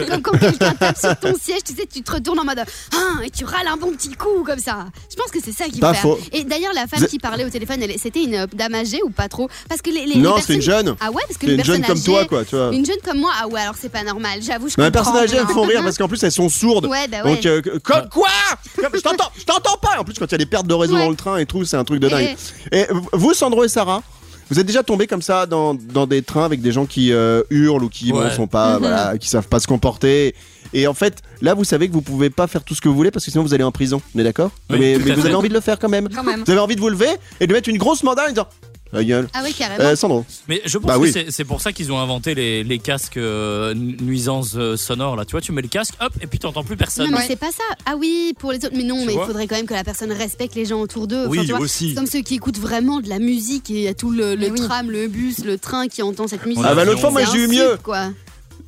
comme 0.09 0.22
quand 0.22 0.38
quelqu'un 0.38 0.72
tape 0.72 0.96
sur 0.98 1.18
ton 1.18 1.35
siège. 1.38 1.62
Tu 1.66 1.74
sais, 1.74 1.87
tu 1.92 2.02
te 2.02 2.12
retournes 2.12 2.38
en 2.40 2.44
mode 2.44 2.61
ah, 2.94 3.24
et 3.24 3.31
tu 3.31 3.44
râles 3.44 3.66
un 3.70 3.76
bon 3.76 3.92
petit 3.92 4.11
coup 4.11 4.42
comme 4.46 4.59
ça. 4.59 4.87
Je 5.11 5.16
pense 5.16 5.31
que 5.31 5.38
c'est 5.44 5.52
ça 5.52 5.66
qu'il 5.66 5.81
faut 5.81 5.94
faux. 5.94 6.16
faire. 6.16 6.26
Et 6.40 6.44
d'ailleurs, 6.44 6.72
la 6.74 6.87
femme 6.87 7.07
qui 7.07 7.18
parlait 7.18 7.44
au 7.44 7.50
téléphone, 7.50 7.83
elle- 7.83 7.98
c'était 7.98 8.24
une 8.24 8.35
euh, 8.35 8.46
dame 8.54 8.74
âgée 8.74 9.00
ou 9.04 9.11
pas 9.11 9.28
trop? 9.28 9.48
Parce 9.68 9.83
que 9.83 9.90
les, 9.90 10.07
les, 10.07 10.16
Non, 10.18 10.37
c'est 10.44 10.54
une 10.54 10.62
jeune. 10.62 10.96
Ah 11.00 11.11
ouais, 11.11 11.22
parce 11.28 11.38
que 11.38 11.46
les 11.46 11.54
une 11.57 11.64
jeune 11.64 11.83
comme 11.85 12.00
toi 12.02 12.24
quoi, 12.24 12.44
tu 12.44 12.57
vois. 12.57 12.70
Une 12.72 12.87
jeune 12.87 13.00
comme 13.04 13.18
moi, 13.18 13.33
ah 13.40 13.48
ouais, 13.48 13.61
alors 13.61 13.74
c'est 13.78 13.90
pas 13.90 14.02
normal. 14.04 14.40
J'avoue, 14.42 14.68
je 14.70 14.76
comprends. 14.76 15.16
âgées 15.16 15.37
elles 15.37 15.42
non. 15.42 15.48
Font 15.62 15.68
rire 15.68 15.82
parce 15.82 15.96
qu'en 15.98 16.08
plus 16.08 16.22
elles 16.22 16.32
sont 16.32 16.48
sourdes. 16.48 16.86
Ouais, 16.86 17.06
bah 17.08 17.18
ouais. 17.24 17.34
Donc 17.36 17.46
euh, 17.46 17.60
comme 17.82 18.08
quoi 18.08 18.28
Comme- 18.76 18.92
Je 18.94 19.00
t'entends, 19.00 19.30
je 19.38 19.44
t'entends 19.44 19.76
pas. 19.80 19.98
En 19.98 20.04
plus 20.04 20.14
quand 20.18 20.26
il 20.26 20.32
y 20.32 20.34
a 20.34 20.38
des 20.38 20.46
pertes 20.46 20.66
de 20.66 20.74
réseau 20.74 20.94
Ouais. 20.94 21.04
dans 21.04 21.10
le 21.10 21.16
train 21.16 21.36
et 21.38 21.46
tout, 21.46 21.64
c'est 21.64 21.76
un 21.76 21.84
truc 21.84 22.00
de 22.00 22.08
dingue. 22.08 22.36
Et- 22.72 22.78
Et 22.80 22.86
vous 23.12 23.34
Sandro 23.34 23.64
et 23.64 23.68
Sarah, 23.68 24.02
Vous 24.50 24.58
êtes 24.58 24.64
déjà 24.66 24.82
tombé 24.82 25.06
comme 25.06 25.20
ça 25.20 25.44
dans, 25.44 25.74
dans 25.74 26.06
des 26.06 26.22
trains 26.22 26.46
avec 26.46 26.62
des 26.62 26.72
gens 26.72 26.86
qui 26.86 27.12
euh, 27.12 27.42
hurlent 27.50 27.84
ou 27.84 27.90
qui 27.90 28.14
ne 28.14 28.18
Ouais. 28.18 28.34
sont 28.34 28.46
pas, 28.46 28.74
Mhm. 28.74 28.78
voilà, 28.78 29.18
qui 29.18 29.28
savent 29.28 29.46
pas 29.46 29.60
se 29.60 29.66
comporter. 29.66 30.34
Et 30.72 30.86
en 30.86 30.94
fait, 30.94 31.18
là, 31.42 31.52
vous 31.52 31.64
savez 31.64 31.86
que 31.86 31.92
vous 31.92 32.00
pouvez 32.00 32.30
pas 32.30 32.46
faire 32.46 32.64
tout 32.64 32.74
ce 32.74 32.80
que 32.80 32.88
vous 32.88 32.94
voulez 32.94 33.10
parce 33.10 33.26
que 33.26 33.30
sinon 33.30 33.44
vous 33.44 33.52
allez 33.52 33.62
en 33.64 33.72
prison. 33.72 34.00
On 34.14 34.18
est 34.18 34.24
d'accord 34.24 34.50
Oui, 34.70 34.78
Mais, 34.78 34.96
vous 34.96 35.26
avez 35.26 35.34
envie 35.34 35.50
de 35.50 35.54
le 35.54 35.60
faire 35.60 35.78
quand 35.78 35.90
même. 35.90 36.08
Quand 36.08 36.22
même. 36.24 36.44
Vous 36.46 36.50
avez 36.50 36.60
envie 36.60 36.76
de 36.76 36.80
vous 36.80 36.88
lever 36.88 37.10
et 37.40 37.46
de 37.46 37.52
mettre 37.52 37.68
une 37.68 37.76
grosse 37.76 38.02
mandale 38.02 38.28
en 38.28 38.32
disant 38.32 38.48
La 38.92 39.05
gueule. 39.05 39.29
Ah 39.35 39.42
oui, 39.44 39.53
carrément. 39.53 39.85
Euh, 39.85 39.94
Sandro. 39.96 40.24
Mais 40.48 40.62
je 40.64 40.79
pense 40.79 40.87
Bah 40.88 40.94
que 40.94 41.01
oui. 41.01 41.12
c'est- 41.31 41.44
pour 41.44 41.61
ça 41.61 41.72
qu'ils 41.72 41.92
ont 41.92 41.98
inventé 41.98 42.35
les, 42.35 42.64
les 42.64 42.79
casques 42.79 43.18
euh, 43.18 43.74
nuisances 43.74 44.53
euh, 44.57 44.77
sonores 44.79 45.14
là. 45.14 45.24
Tu 45.27 45.33
vois, 45.33 45.40
tu 45.42 45.53
mets 45.53 45.61
le 45.62 45.68
casque, 45.68 45.94
hop, 46.01 46.12
et 46.22 46.27
puis 46.27 46.38
t'entends 46.38 46.64
plus 46.64 46.77
personne. 46.77 47.05
Non 47.07 47.11
mais 47.12 47.18
Ouais. 47.18 47.24
c'est 47.29 47.37
pas 47.37 47.51
ça. 47.51 47.62
Ah 47.85 47.96
oui, 47.98 48.35
pour 48.38 48.51
les 48.53 48.59
autres. 48.59 48.70
Mais 48.74 48.85
non, 48.85 49.01
Tu 49.01 49.07
mais 49.09 49.12
il 49.14 49.20
faudrait 49.20 49.46
quand 49.46 49.57
même 49.57 49.66
que 49.66 49.74
la 49.74 49.85
personne 49.85 50.11
respecte 50.12 50.55
les 50.55 50.64
gens 50.64 50.81
autour 50.81 51.07
d'eux. 51.07 51.27
Enfin, 51.27 51.29
Oui, 51.31 51.40
tu 51.46 51.51
vois, 51.53 51.61
aussi. 51.61 51.90
c'est 51.90 51.94
Comme 51.96 52.07
ceux 52.07 52.20
qui 52.20 52.35
écoutent 52.37 52.59
vraiment 52.59 53.01
de 53.01 53.09
la 53.11 53.18
musique 53.18 53.68
et 53.70 53.74
il 53.74 53.81
y 53.83 53.88
a 53.88 53.94
tout 53.94 54.11
le, 54.11 54.35
le 54.35 54.40
Mais 54.40 54.51
oui. 54.51 54.61
tram, 54.61 54.90
le 54.90 55.07
bus, 55.09 55.44
le 55.44 55.59
train 55.59 55.88
qui 55.88 56.03
entend 56.03 56.27
cette 56.27 56.46
musique. 56.46 56.62
Ah 56.66 56.74
bah, 56.74 56.85
l'autre 56.87 57.01
fois, 57.01 57.11
moi, 57.11 57.22
j'ai 57.31 57.44
eu 57.44 57.48
mieux. 57.48 57.77
Quoi. 57.83 58.11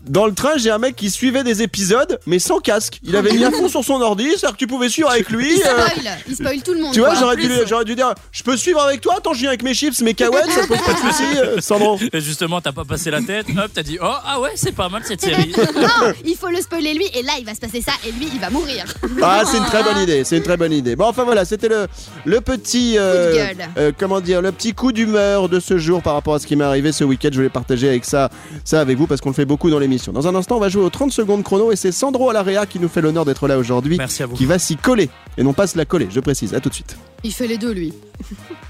Dans 0.09 0.27
le 0.27 0.33
train, 0.33 0.57
j'ai 0.57 0.71
un 0.71 0.79
mec 0.79 0.97
qui 0.97 1.11
suivait 1.11 1.45
des 1.45 1.63
épisodes, 1.63 2.19
mais 2.27 2.39
sans 2.39 2.59
casque. 2.59 2.99
Il 3.03 3.17
avait 3.17 3.33
mis 3.33 3.45
à 3.45 3.51
fond 3.51 3.69
sur 3.69 3.85
son 3.85 4.01
ordi, 4.01 4.29
c'est-à-dire 4.31 4.53
que 4.53 4.57
tu 4.57 4.67
pouvais 4.67 4.89
suivre 4.89 5.11
avec 5.11 5.29
lui. 5.31 5.57
Il 5.57 5.63
euh, 5.63 5.87
spoil, 5.87 6.19
il 6.29 6.35
spoil 6.35 6.63
tout 6.63 6.73
le 6.73 6.81
monde. 6.81 6.95
Tu 6.95 7.01
vois, 7.01 7.11
quoi. 7.11 7.19
j'aurais 7.21 7.37
dû, 7.37 7.51
j'aurais 7.69 7.85
dû 7.85 7.95
dire, 7.95 8.15
je 8.33 8.43
peux 8.43 8.57
suivre 8.57 8.81
avec 8.81 9.03
toi, 9.03 9.17
attends, 9.19 9.35
je 9.35 9.41
viens 9.41 9.51
avec 9.51 9.63
mes 9.63 9.75
chips, 9.75 10.01
mes 10.01 10.15
cacahuètes, 10.15 10.51
ça 10.51 10.67
pose 10.67 10.79
pas 10.79 10.95
de 10.95 10.99
soucis, 10.99 11.39
euh, 11.39 11.61
Sandro. 11.61 11.99
Et 12.13 12.21
justement, 12.21 12.61
t'as 12.61 12.73
pas 12.73 12.85
passé 12.85 13.11
la 13.11 13.21
tête, 13.21 13.47
hop, 13.51 13.71
t'as 13.75 13.83
dit, 13.83 13.99
oh, 14.01 14.07
ah 14.25 14.41
ouais, 14.41 14.53
c'est 14.55 14.73
pas 14.75 14.89
mal 14.89 15.03
cette 15.05 15.21
série. 15.21 15.53
Non, 15.81 16.13
il 16.25 16.37
faut 16.37 16.49
le 16.49 16.61
spoiler 16.61 16.93
lui 16.95 17.07
et 17.15 17.23
là 17.23 17.33
il 17.39 17.45
va 17.47 17.55
se 17.55 17.61
passer 17.61 17.81
ça 17.81 17.93
et 18.07 18.13
lui 18.13 18.29
il 18.33 18.41
va 18.41 18.51
mourir. 18.51 18.85
Ah, 19.23 19.45
c'est 19.47 19.57
une 19.57 19.65
très 19.65 19.83
bonne 19.83 19.99
idée, 19.99 20.25
c'est 20.25 20.37
une 20.37 20.43
très 20.43 20.57
bonne 20.57 20.73
idée. 20.73 20.95
Bon, 20.95 21.07
enfin 21.07 21.25
voilà, 21.25 21.45
c'était 21.45 21.69
le, 21.69 21.87
le 22.25 22.41
petit, 22.41 22.97
euh, 22.99 23.53
euh, 23.79 23.93
comment 23.97 24.21
dire, 24.21 24.43
le 24.43 24.53
petit 24.53 24.75
coup 24.75 24.93
d'humeur 24.93 25.49
de 25.49 25.59
ce 25.59 25.79
jour 25.79 26.03
par 26.03 26.15
rapport 26.15 26.35
à 26.35 26.39
ce 26.39 26.47
qui 26.47 26.57
m'est 26.57 26.65
arrivé 26.65 26.93
ce 26.93 27.05
week-end. 27.05 27.29
Je 27.31 27.37
voulais 27.37 27.49
partager 27.49 27.89
avec 27.89 28.05
ça, 28.05 28.31
ça 28.65 28.81
avec 28.81 28.99
vous 28.99 29.07
parce 29.07 29.21
qu'on 29.21 29.31
le 29.31 29.35
fait 29.35 29.45
beaucoup 29.45 29.71
dans 29.71 29.79
l'émission. 29.91 30.13
Dans 30.13 30.27
un 30.29 30.35
instant, 30.35 30.57
on 30.57 30.61
va 30.61 30.69
jouer 30.69 30.83
aux 30.85 30.91
30 30.91 31.13
secondes 31.13 31.43
chrono 31.43 31.73
et 31.73 31.77
c'est 31.77 31.93
Sandro 31.93 32.31
Alaria 32.31 32.65
qui 32.67 32.79
nous 32.81 32.89
fait 32.89 33.01
l'honneur 33.03 33.25
d'être 33.25 33.47
là 33.49 33.59
aujourd'hui, 33.59 33.99
Merci 33.99 34.23
à 34.23 34.27
vous. 34.27 34.37
qui 34.37 34.47
va 34.47 34.59
s'y 34.59 34.77
coller 34.77 35.11
et 35.37 35.43
non 35.43 35.53
pas 35.53 35.67
se 35.67 35.77
la 35.77 35.85
coller. 35.85 36.09
Je 36.11 36.21
précise. 36.21 36.55
À 36.55 36.61
tout 36.61 36.69
de 36.69 36.75
suite. 36.75 36.97
Il 37.25 37.33
fait 37.33 37.47
les 37.47 37.59
deux 37.59 37.73
lui. 37.73 37.93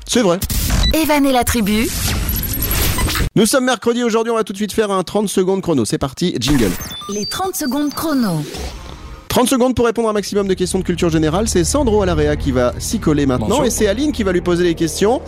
C'est 0.09 0.22
vrai. 0.22 0.40
Evan 0.94 1.24
et 1.26 1.33
la 1.33 1.44
tribu, 1.44 1.87
Nous 3.37 3.46
sommes 3.46 3.64
mercredi 3.66 4.02
aujourd'hui. 4.02 4.33
On 4.33 4.37
va 4.37 4.44
tout 4.44 4.52
de 4.52 4.59
suite 4.59 4.72
faire 4.72 4.90
un 4.90 5.02
30 5.04 5.28
secondes 5.28 5.61
chrono. 5.62 5.85
C'est 5.85 5.98
parti, 5.98 6.35
jingle. 6.40 6.70
les 7.12 7.26
30 7.26 7.54
secondes 7.54 7.94
chrono. 7.94 8.42
30 9.28 9.48
secondes 9.48 9.76
pour 9.76 9.87
répondre 9.87 10.09
à 10.09 10.11
un 10.11 10.14
maximum 10.14 10.48
de 10.48 10.54
questions 10.54 10.80
de 10.80 10.85
culture 10.85 11.09
générale. 11.11 11.48
C'est 11.48 11.62
Sandro 11.62 12.02
Alaria 12.02 12.35
qui 12.37 12.50
va 12.50 12.74
s'y 12.80 12.98
coller 12.98 13.26
maintenant 13.26 13.48
Bonjour. 13.48 13.64
et 13.64 13.70
c'est 13.70 13.87
Aline 13.87 14.11
qui 14.11 14.24
va 14.24 14.33
lui 14.33 14.40
poser 14.40 14.64
les 14.64 14.74
questions. 14.74 15.22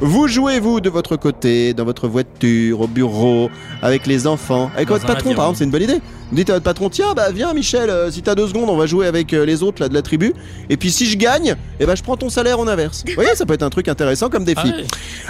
Vous 0.00 0.28
jouez, 0.28 0.60
vous, 0.60 0.80
de 0.80 0.90
votre 0.90 1.16
côté, 1.16 1.72
dans 1.72 1.84
votre 1.84 2.06
voiture, 2.06 2.80
au 2.82 2.86
bureau, 2.86 3.48
avec 3.80 4.06
les 4.06 4.26
enfants, 4.26 4.70
avec 4.76 4.88
Dans 4.88 4.94
votre 4.94 5.06
patron, 5.06 5.30
avion. 5.30 5.36
par 5.36 5.44
exemple, 5.46 5.58
c'est 5.58 5.64
une 5.64 5.70
bonne 5.70 5.82
idée. 5.82 6.00
Vous 6.30 6.36
dites 6.36 6.50
à 6.50 6.54
votre 6.54 6.64
patron, 6.64 6.90
tiens, 6.90 7.14
bah 7.14 7.30
viens 7.30 7.54
Michel, 7.54 7.88
euh, 7.88 8.10
si 8.10 8.20
t'as 8.20 8.34
deux 8.34 8.46
secondes, 8.48 8.68
on 8.68 8.76
va 8.76 8.86
jouer 8.86 9.06
avec 9.06 9.32
euh, 9.32 9.46
les 9.46 9.62
autres 9.62 9.80
là, 9.80 9.88
de 9.88 9.94
la 9.94 10.02
tribu. 10.02 10.34
Et 10.68 10.76
puis 10.76 10.90
si 10.90 11.06
je 11.06 11.16
gagne, 11.16 11.56
eh 11.80 11.86
ben, 11.86 11.94
je 11.96 12.02
prends 12.02 12.16
ton 12.16 12.28
salaire 12.28 12.58
en 12.60 12.66
inverse. 12.68 13.04
Vous 13.06 13.14
voyez, 13.14 13.34
ça 13.36 13.46
peut 13.46 13.54
être 13.54 13.62
un 13.62 13.70
truc 13.70 13.88
intéressant 13.88 14.28
comme 14.28 14.44
défi. 14.44 14.58
Ah 14.58 14.66
ouais, 14.66 14.84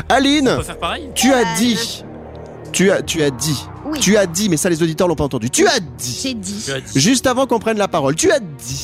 Aline, 0.08 0.48
on 0.48 0.56
peut 0.56 0.62
faire 0.64 0.78
pareil 0.78 1.08
tu 1.14 1.32
as 1.32 1.38
Euh, 1.38 1.56
dit, 1.58 2.02
tu 2.72 2.90
as, 2.90 3.02
tu 3.02 3.22
as 3.22 3.30
dit, 3.30 3.62
Oui. 3.86 4.00
tu 4.00 4.16
as 4.16 4.26
dit, 4.26 4.48
mais 4.48 4.56
ça 4.56 4.68
les 4.68 4.82
auditeurs 4.82 5.06
l'ont 5.06 5.14
pas 5.14 5.24
entendu. 5.24 5.48
Tu 5.48 5.66
as 5.66 5.78
dit, 5.80 6.20
J'ai 6.22 6.34
dit. 6.34 6.64
Juste 6.96 7.26
avant 7.28 7.46
qu'on 7.46 7.58
prenne 7.60 7.78
la 7.78 7.88
parole, 7.88 8.16
tu 8.16 8.30
as 8.32 8.38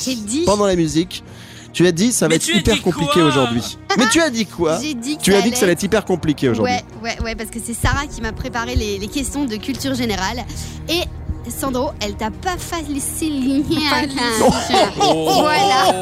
J'ai 0.04 0.14
dit, 0.14 0.22
dit. 0.22 0.42
pendant 0.46 0.66
la 0.66 0.76
musique, 0.76 1.24
tu 1.72 1.86
as 1.86 1.92
dit 1.92 2.12
ça 2.12 2.26
va 2.26 2.30
Mais 2.30 2.36
être 2.36 2.48
hyper 2.48 2.80
compliqué 2.82 3.22
aujourd'hui. 3.22 3.78
Mais 3.98 4.04
tu 4.10 4.20
as 4.20 4.30
dit 4.30 4.46
quoi 4.46 4.78
J'ai 4.80 4.94
dit 4.94 5.16
que 5.16 5.22
Tu 5.22 5.32
ça 5.32 5.38
as 5.38 5.42
dit 5.42 5.50
que 5.50 5.56
ça 5.56 5.62
allait 5.62 5.64
allait 5.64 5.72
être 5.72 5.82
hyper 5.82 6.04
compliqué 6.04 6.48
aujourd'hui. 6.48 6.74
Ouais, 6.74 6.84
ouais, 7.02 7.18
ouais, 7.24 7.34
parce 7.34 7.50
que 7.50 7.58
c'est 7.64 7.74
Sarah 7.74 8.06
qui 8.06 8.20
m'a 8.20 8.32
préparé 8.32 8.74
les, 8.76 8.98
les 8.98 9.08
questions 9.08 9.44
de 9.44 9.56
culture 9.56 9.94
générale. 9.94 10.44
Et 10.88 11.02
Sandro, 11.50 11.90
elle 12.00 12.14
t'a 12.14 12.30
pas 12.30 12.56
facilité 12.56 13.40
la. 13.70 14.06
Voilà. 14.96 15.84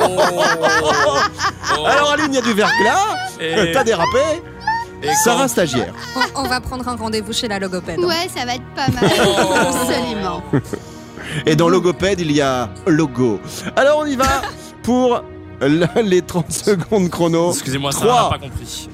Alors 1.87 2.11
Aline, 2.13 2.27
il 2.31 2.35
y 2.35 2.39
a 2.39 2.43
du 2.43 2.53
verglas, 2.53 3.17
Et- 3.41 3.73
t'as 3.73 3.85
dérapé. 3.85 4.19
et 5.03 5.15
Sarah 5.25 5.43
quand- 5.43 5.49
stagiaire. 5.49 5.95
On, 6.37 6.45
on 6.45 6.49
va 6.49 6.61
prendre 6.61 6.87
un 6.89 6.97
rendez-vous 6.97 7.33
chez 7.33 7.49
la 7.49 7.59
logopède. 7.59 7.99
Ouais, 8.01 8.29
ça 8.35 8.45
va 8.45 8.55
être 8.57 8.65
pas 8.75 8.89
mal. 8.89 9.11
Oh. 9.25 9.55
Absolument. 9.55 10.43
Et 11.47 11.57
dans 11.57 11.69
logopède, 11.69 12.21
il 12.21 12.33
y 12.33 12.41
a 12.41 12.71
logo. 12.87 13.41
Alors 13.77 13.99
on 14.01 14.07
y 14.07 14.17
va 14.17 14.43
pour 14.83 15.23
les 15.61 16.23
30 16.23 16.51
secondes 16.51 17.09
chrono. 17.11 17.51
Excusez-moi. 17.51 17.93
Sarah 17.93 18.25
n'a 18.25 18.29
pas 18.31 18.39
compris. 18.39 18.89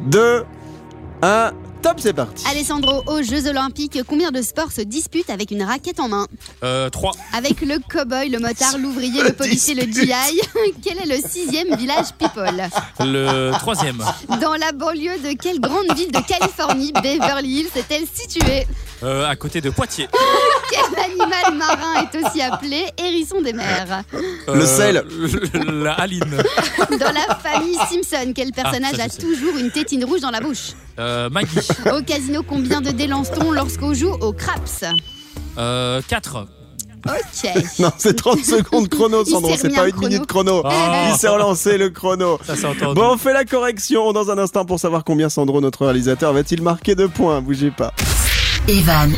2, 0.00 0.44
1, 1.22 1.52
top, 1.82 1.96
c'est 1.98 2.12
parti. 2.12 2.44
Alessandro, 2.48 3.02
aux 3.06 3.22
Jeux 3.22 3.46
Olympiques, 3.48 3.98
combien 4.06 4.30
de 4.30 4.42
sports 4.42 4.72
se 4.72 4.80
disputent 4.82 5.30
avec 5.30 5.50
une 5.50 5.62
raquette 5.62 6.00
en 6.00 6.08
main 6.08 6.26
Euh, 6.62 6.88
3. 6.90 7.12
Avec 7.36 7.60
le 7.62 7.78
cow-boy, 7.78 8.28
le 8.30 8.38
motard, 8.38 8.78
l'ouvrier, 8.78 9.22
le 9.22 9.32
policier, 9.36 9.74
le 9.74 9.82
GI, 9.82 10.10
quel 10.84 10.98
est 10.98 11.06
le 11.06 11.16
sixième 11.26 11.74
village 11.76 12.06
people 12.18 12.68
Le 13.00 13.50
troisième. 13.58 14.02
Dans 14.40 14.54
la 14.54 14.72
banlieue 14.72 15.18
de 15.18 15.36
quelle 15.40 15.60
grande 15.60 15.92
ville 15.96 16.12
de 16.12 16.20
Californie, 16.20 16.92
Beverly 16.92 17.60
Hills, 17.60 17.70
est-elle 17.76 18.04
située 18.12 18.66
Euh, 19.02 19.26
à 19.26 19.34
côté 19.36 19.60
de 19.60 19.70
Poitiers. 19.70 20.08
Quel 20.70 21.04
animal 21.04 21.54
marin 21.56 22.02
est 22.04 22.16
aussi 22.24 22.40
appelé 22.40 22.84
hérisson 22.96 23.40
des 23.42 23.52
mers 23.52 24.02
Le 24.46 24.64
sel. 24.66 25.04
La 25.66 25.94
Aline. 25.94 26.36
Dans 26.90 27.10
la 27.12 27.34
famille 27.34 27.74
Simpson, 27.90 28.32
quel 28.34 28.52
personnage 28.52 28.92
Ah, 28.94 28.98
ça, 28.98 29.04
a 29.04 29.08
toujours 29.08 29.56
une 29.56 29.70
tétine 29.72 30.04
rouge 30.04 30.20
dans 30.20 30.30
la 30.30 30.40
bouche 30.40 30.74
Euh, 30.98 31.28
Maggie. 31.28 31.56
Au 31.96 32.02
casino, 32.02 32.42
combien 32.46 32.80
de 32.80 32.90
dés 32.90 33.06
lance-t-on 33.06 33.50
lorsqu'on 33.52 33.94
joue 33.94 34.12
au 34.20 34.32
craps 34.32 34.84
Euh, 35.58 36.00
4. 36.08 36.46
Ok. 37.06 37.50
Non, 37.78 37.90
c'est 37.96 38.14
30 38.14 38.44
secondes 38.44 38.88
chrono, 38.88 39.24
Sandro, 39.24 39.52
c'est 39.56 39.70
pas 39.74 39.82
un 39.82 39.86
une 39.86 39.92
chrono. 39.92 40.08
minute 40.08 40.26
chrono. 40.26 40.62
Ah. 40.64 41.08
Il 41.10 41.16
s'est 41.18 41.28
relancé 41.28 41.78
le 41.78 41.88
chrono. 41.90 42.38
Ça 42.46 42.56
s'est 42.56 42.66
entendu. 42.66 42.94
Bon, 42.94 43.12
on 43.12 43.16
fait 43.16 43.32
la 43.32 43.44
correction 43.46 44.12
dans 44.12 44.30
un 44.30 44.36
instant 44.38 44.64
pour 44.66 44.78
savoir 44.78 45.02
combien 45.04 45.28
Sandro, 45.30 45.60
notre 45.62 45.84
réalisateur, 45.86 46.32
va-t-il 46.34 46.60
marquer 46.62 46.94
de 46.94 47.06
points? 47.06 47.40
Bougez 47.40 47.70
pas. 47.70 47.94
Evan 48.70 49.12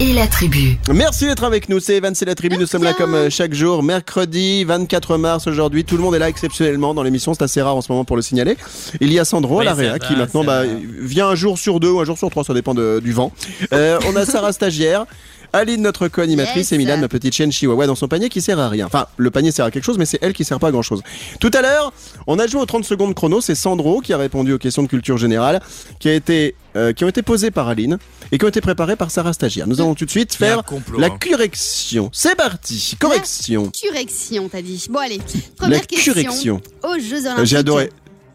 et 0.00 0.12
la 0.12 0.26
tribu. 0.26 0.76
Merci 0.92 1.26
d'être 1.26 1.44
avec 1.44 1.68
nous, 1.68 1.78
c'est 1.78 1.94
Evan, 1.98 2.16
c'est 2.16 2.24
la 2.24 2.34
tribu, 2.34 2.58
nous 2.58 2.66
sommes 2.66 2.82
là 2.82 2.94
comme 2.94 3.14
euh, 3.14 3.30
chaque 3.30 3.54
jour, 3.54 3.84
mercredi 3.84 4.64
24 4.64 5.18
mars 5.18 5.46
aujourd'hui, 5.46 5.84
tout 5.84 5.96
le 5.96 6.02
monde 6.02 6.16
est 6.16 6.18
là 6.18 6.28
exceptionnellement 6.28 6.94
dans 6.94 7.04
l'émission, 7.04 7.32
c'est 7.32 7.44
assez 7.44 7.62
rare 7.62 7.76
en 7.76 7.80
ce 7.80 7.92
moment 7.92 8.04
pour 8.04 8.16
le 8.16 8.22
signaler. 8.22 8.56
Il 9.00 9.12
y 9.12 9.20
a 9.20 9.24
Sandro 9.24 9.60
Oui, 9.60 9.68
à 9.68 9.74
l'AREA 9.74 9.92
ça 9.92 9.98
qui 10.00 10.16
maintenant 10.16 10.42
bah, 10.42 10.62
vient 11.00 11.28
un 11.28 11.36
jour 11.36 11.58
sur 11.58 11.78
deux 11.78 11.90
ou 11.92 12.00
un 12.00 12.04
jour 12.04 12.18
sur 12.18 12.28
trois, 12.28 12.42
ça 12.42 12.54
dépend 12.54 12.74
de- 12.74 12.98
du 13.00 13.12
vent. 13.12 13.30
Euh, 13.72 14.00
on 14.08 14.16
a 14.16 14.26
Sarah 14.26 14.50
stagiaire. 14.58 15.04
Aline, 15.52 15.82
notre 15.82 16.08
co-animatrice, 16.08 16.56
Yes. 16.70 16.72
et 16.72 16.78
Milan, 16.78 16.98
ma 16.98 17.08
petite 17.08 17.34
chienne 17.34 17.50
chihuahua, 17.50 17.86
dans 17.86 17.94
son 17.94 18.08
panier 18.08 18.28
qui 18.28 18.40
sert 18.40 18.58
à 18.58 18.68
rien. 18.68 18.86
Enfin, 18.86 19.06
le 19.16 19.30
panier 19.30 19.50
sert 19.50 19.64
à 19.64 19.70
quelque 19.70 19.84
chose, 19.84 19.98
mais 19.98 20.04
c'est 20.06 20.18
elle 20.20 20.32
qui 20.32 20.44
sert 20.44 20.58
pas 20.58 20.68
à 20.68 20.70
grand 20.70 20.82
chose. 20.82 21.02
Tout 21.40 21.50
à 21.54 21.62
l'heure, 21.62 21.92
on 22.26 22.38
a 22.38 22.46
joué 22.46 22.60
aux 22.60 22.66
30 22.66 22.84
secondes 22.84 23.14
chrono, 23.14 23.40
c'est 23.40 23.54
Sandro 23.54 24.00
qui 24.00 24.12
a 24.12 24.18
répondu 24.18 24.52
aux 24.52 24.58
questions 24.58 24.82
de 24.82 24.88
culture 24.88 25.16
générale, 25.16 25.60
qui, 26.00 26.08
a 26.08 26.14
été, 26.14 26.54
euh, 26.76 26.92
qui 26.92 27.04
ont 27.04 27.08
été 27.08 27.22
posées 27.22 27.50
par 27.50 27.68
Aline 27.68 27.98
et 28.30 28.38
qui 28.38 28.44
ont 28.44 28.48
été 28.48 28.60
préparées 28.60 28.96
par 28.96 29.10
Sarah 29.10 29.32
stagiaire. 29.32 29.66
Nous 29.66 29.80
allons 29.80 29.94
tout 29.94 30.04
de 30.04 30.10
suite 30.10 30.34
faire 30.34 30.64
complot, 30.64 30.98
la 30.98 31.06
hein. 31.06 31.18
correction. 31.20 32.10
C'est 32.12 32.34
parti. 32.36 32.96
Correction. 33.00 33.70
Correction, 33.82 34.48
t'as 34.48 34.62
dit. 34.62 34.86
Bon, 34.90 34.98
allez. 35.00 35.20
Première 35.56 35.80
La 35.80 35.86
question. 35.86 36.12
correction. 36.12 36.60
Aux 36.82 36.98
Jeux 36.98 37.24
Olympiques. 37.26 37.46
J'ai 37.46 37.56
adoré. 37.56 37.90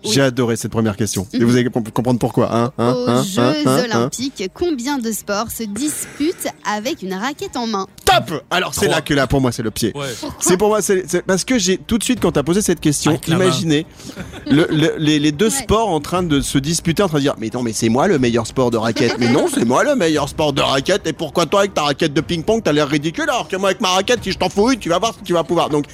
Oui. 0.05 0.11
J'ai 0.13 0.21
adoré 0.21 0.55
cette 0.55 0.71
première 0.71 0.97
question. 0.97 1.27
Et 1.33 1.39
vous 1.43 1.55
allez 1.55 1.69
comp- 1.69 1.89
comprendre 1.91 2.19
pourquoi. 2.19 2.53
Hein, 2.55 2.71
hein, 2.77 2.93
Aux 2.93 3.09
hein, 3.09 3.23
Jeux 3.23 3.41
hein, 3.41 3.53
hein, 3.65 3.77
hein. 3.91 3.97
Olympiques, 3.97 4.43
combien 4.53 4.97
de 4.97 5.11
sports 5.11 5.49
se 5.49 5.63
disputent 5.63 6.47
avec 6.65 7.01
une 7.01 7.13
raquette 7.13 7.55
en 7.55 7.67
main 7.67 7.87
Top 8.05 8.43
Alors 8.51 8.73
c'est 8.73 8.87
là 8.89 9.01
que 9.01 9.13
là 9.13 9.27
pour 9.27 9.39
moi 9.41 9.51
c'est 9.51 9.63
le 9.63 9.71
pied. 9.71 9.91
Ouais. 9.95 10.07
C'est 10.39 10.57
pour 10.57 10.67
moi, 10.67 10.81
c'est 10.81 11.05
parce 11.25 11.45
que 11.45 11.57
j'ai 11.57 11.77
tout 11.77 11.97
de 11.97 12.03
suite 12.03 12.19
quand 12.19 12.33
t'as 12.33 12.43
posé 12.43 12.61
cette 12.61 12.79
question, 12.81 13.17
imaginé 13.27 13.85
le- 14.49 14.67
le- 14.69 14.95
les, 14.97 15.19
les 15.19 15.31
deux 15.31 15.45
Ouais. 15.49 15.61
sports 15.63 15.89
en 15.89 15.99
train 15.99 16.21
de 16.23 16.41
se 16.41 16.57
disputer, 16.57 17.01
en 17.03 17.07
train 17.07 17.17
de 17.19 17.23
dire 17.23 17.35
mais 17.37 17.49
non 17.53 17.63
mais 17.63 17.73
c'est 17.73 17.89
moi 17.89 18.07
le 18.07 18.19
meilleur 18.19 18.45
sport 18.47 18.71
de 18.71 18.77
raquette, 18.77 19.15
mais 19.19 19.29
non 19.31 19.47
c'est 19.53 19.65
moi 19.65 19.83
le 19.83 19.95
meilleur 19.95 20.27
sport 20.29 20.53
de 20.53 20.61
raquette 20.61 21.07
et 21.07 21.13
pourquoi 21.13 21.45
toi 21.45 21.61
avec 21.61 21.73
ta 21.73 21.83
raquette 21.83 22.13
de 22.13 22.21
ping-pong 22.21 22.61
t'as 22.63 22.71
l'air 22.73 22.87
ridicule 22.89 23.23
alors 23.29 23.47
que 23.47 23.55
moi 23.55 23.69
avec 23.69 23.81
ma 23.81 23.89
raquette 23.89 24.19
si 24.23 24.31
je 24.31 24.37
t'en 24.37 24.49
fous 24.49 24.75
tu 24.75 24.89
vas 24.89 24.99
voir 24.99 25.13
si 25.15 25.23
tu 25.23 25.33
vas 25.33 25.43
pouvoir. 25.43 25.69
Donc 25.69 25.85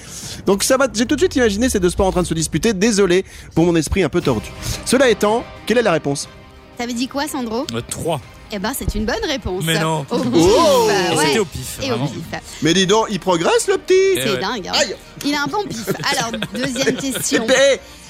donc 0.46 0.64
ça 0.64 0.78
va, 0.78 0.88
j'ai 0.94 1.06
tout 1.06 1.16
de 1.16 1.22
suite 1.22 1.36
imaginé 1.36 1.70
ces 1.70 1.80
deux 1.80 1.90
sports 1.90 2.08
en 2.08 2.12
train 2.12 2.22
de 2.24 2.28
se 2.28 2.34
disputer. 2.34 2.74
Désolé 2.74 3.24
pour 3.56 3.66
mon 3.66 3.76
esprit 3.76 3.99
un 4.04 4.10
peu 4.10 4.22
tordu. 4.22 4.50
Cela 4.86 5.10
étant, 5.10 5.44
quelle 5.66 5.78
est 5.78 5.84
la 5.84 5.92
réponse? 5.92 6.28
T'avais 6.78 6.94
dit 6.94 7.08
quoi, 7.08 7.28
Sandro? 7.28 7.66
3. 7.90 8.22
Eh 8.52 8.58
ben, 8.58 8.72
c'est 8.76 8.96
une 8.96 9.06
bonne 9.06 9.24
réponse. 9.28 9.64
Mais 9.64 9.80
non. 9.80 10.06
Au 10.10 10.18
pif, 10.18 10.32
Oh 10.34 10.88
bah 10.88 10.94
Et 11.14 11.16
ouais. 11.18 11.26
c'était 11.28 11.40
au 11.40 11.46
pif. 11.46 11.78
Et 11.84 11.86
au 11.92 11.96
vraiment. 11.98 12.08
pif. 12.08 12.24
Mais 12.64 12.74
dis 12.74 12.88
donc, 12.88 13.06
il 13.12 13.20
progresse 13.20 13.68
le 13.68 13.78
petit. 13.78 13.94
Eh 14.16 14.22
C'est 14.24 14.32
ouais. 14.32 14.40
dingue. 14.40 14.68
hein. 14.68 14.72
Aïe. 14.74 14.96
Il 15.24 15.36
a 15.36 15.44
un 15.44 15.46
bon 15.48 15.64
pif. 15.66 15.86
Alors, 16.18 16.32
deuxième 16.56 16.96
question. 16.96 17.46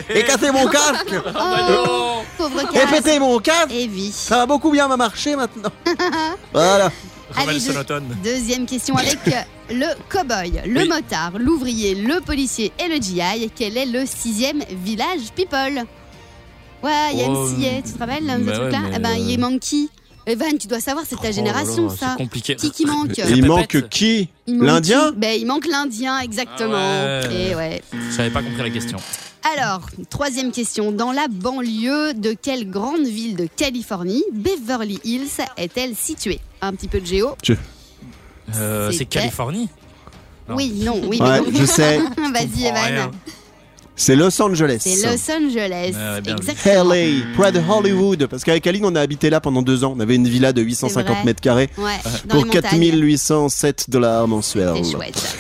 Et, 0.09 0.17
et 0.19 0.23
cassez 0.23 0.51
mon 0.51 0.65
casque 0.67 1.13
Oh, 1.13 2.21
pauvre 2.37 2.61
Et 2.61 2.73
casque. 2.73 2.89
pétez 3.03 3.19
mon 3.19 3.39
casque 3.39 3.71
Et 3.73 3.87
vie. 3.87 4.13
Ça 4.13 4.37
va 4.37 4.45
beaucoup 4.45 4.71
bien 4.71 4.87
marcher 4.95 5.35
maintenant. 5.35 5.71
voilà. 6.53 6.89
Allez, 7.35 7.59
deux-. 7.59 7.73
Deuxième 8.23 8.65
question 8.65 8.95
avec 8.95 9.17
le 9.69 9.85
cow-boy, 10.09 10.61
le 10.67 10.81
Oui. 10.81 10.87
motard, 10.87 11.33
l'ouvrier, 11.37 11.95
le 11.95 12.21
policier 12.21 12.71
et 12.83 12.87
le 12.87 12.95
GI. 13.01 13.49
Quel 13.55 13.77
est 13.77 13.85
le 13.85 14.05
sixième 14.05 14.63
village 14.83 15.31
people? 15.35 15.83
Ouais, 16.81 16.91
il 17.13 17.19
y 17.19 17.23
a 17.23 17.29
Oh, 17.29 17.49
MCA, 17.49 17.81
tu 17.85 17.93
te 17.93 17.99
rappelles, 17.99 18.23
bah 18.25 18.33
ce 18.37 18.39
ouais, 18.49 18.53
truc-là? 18.53 18.79
mais, 18.89 18.95
Eh 18.95 18.99
ben, 18.99 19.13
il 19.17 19.37
euh, 19.37 19.41
manque 19.41 19.59
qui? 19.59 19.89
Evan, 20.25 20.57
tu 20.57 20.67
dois 20.67 20.79
savoir, 20.79 21.05
c'est 21.07 21.15
ta 21.15 21.21
Oh 21.23 21.25
là 21.25 21.31
génération, 21.31 21.87
là, 21.87 21.95
ça. 21.95 22.09
C'est 22.11 22.23
compliqué. 22.23 22.55
Qui 22.55 22.71
qui 22.71 22.85
manque? 22.85 23.17
Il 23.17 23.45
manque 23.45 23.89
qui? 23.89 24.29
L'Indien? 24.47 25.11
Ben, 25.11 25.37
il 25.39 25.45
manque 25.45 25.67
l'Indien, 25.67 26.19
exactement. 26.19 26.73
Ah 26.75 27.27
ouais. 27.27 27.35
Et 27.51 27.55
ouais. 27.55 27.81
J'avais 28.15 28.29
pas 28.29 28.41
compris 28.41 28.61
la 28.63 28.69
question. 28.69 28.97
Alors, 29.57 29.81
troisième 30.09 30.51
question. 30.51 30.91
Dans 30.91 31.11
la 31.11 31.27
banlieue 31.29 32.13
de 32.13 32.35
quelle 32.39 32.69
grande 32.69 33.05
ville 33.05 33.35
de 33.35 33.47
Californie 33.55 34.23
Beverly 34.33 34.99
Hills 35.03 35.29
est-elle 35.57 35.95
située? 35.95 36.39
Un 36.61 36.73
petit 36.73 36.87
peu 36.87 36.99
de 36.99 37.05
géo. 37.05 37.35
Euh, 38.55 38.87
c'est 38.91 38.97
C'était- 38.99 39.19
Californie? 39.19 39.69
Non. 40.47 40.55
Oui, 40.55 40.73
non, 40.83 40.99
oui. 41.05 41.19
Ouais, 41.21 41.39
non. 41.41 41.45
je 41.53 41.65
sais. 41.65 41.99
Vas-y, 41.99 42.65
Evan. 42.65 43.11
C'est 43.95 44.15
Los 44.15 44.41
Angeles. 44.41 44.77
C'est 44.81 44.95
Los 45.05 45.29
Angeles. 45.31 45.93
Ouais, 45.93 46.21
vu. 46.21 46.31
exactement. 46.31 46.93
LA, 46.93 47.35
près 47.35 47.51
de 47.51 47.59
Hollywood. 47.59 48.27
Parce 48.27 48.43
qu'avec 48.43 48.65
Aline, 48.65 48.85
on 48.85 48.95
a 48.95 49.01
habité 49.01 49.29
là 49.29 49.41
pendant 49.41 49.61
deux 49.61 49.83
ans. 49.83 49.93
On 49.95 49.99
avait 49.99 50.15
une 50.15 50.27
villa 50.27 50.53
de 50.53 50.61
850 50.61 51.15
vrai. 51.15 51.23
mètres 51.25 51.41
carrés 51.41 51.69
Ouais, 51.77 51.91
pour 52.29 52.39
les 52.39 52.45
montagnes. 52.45 52.61
4807 52.61 53.89
dollars 53.89 54.27
mensuels. 54.27 54.73
C'est 54.83 54.91
chouette. 54.91 55.35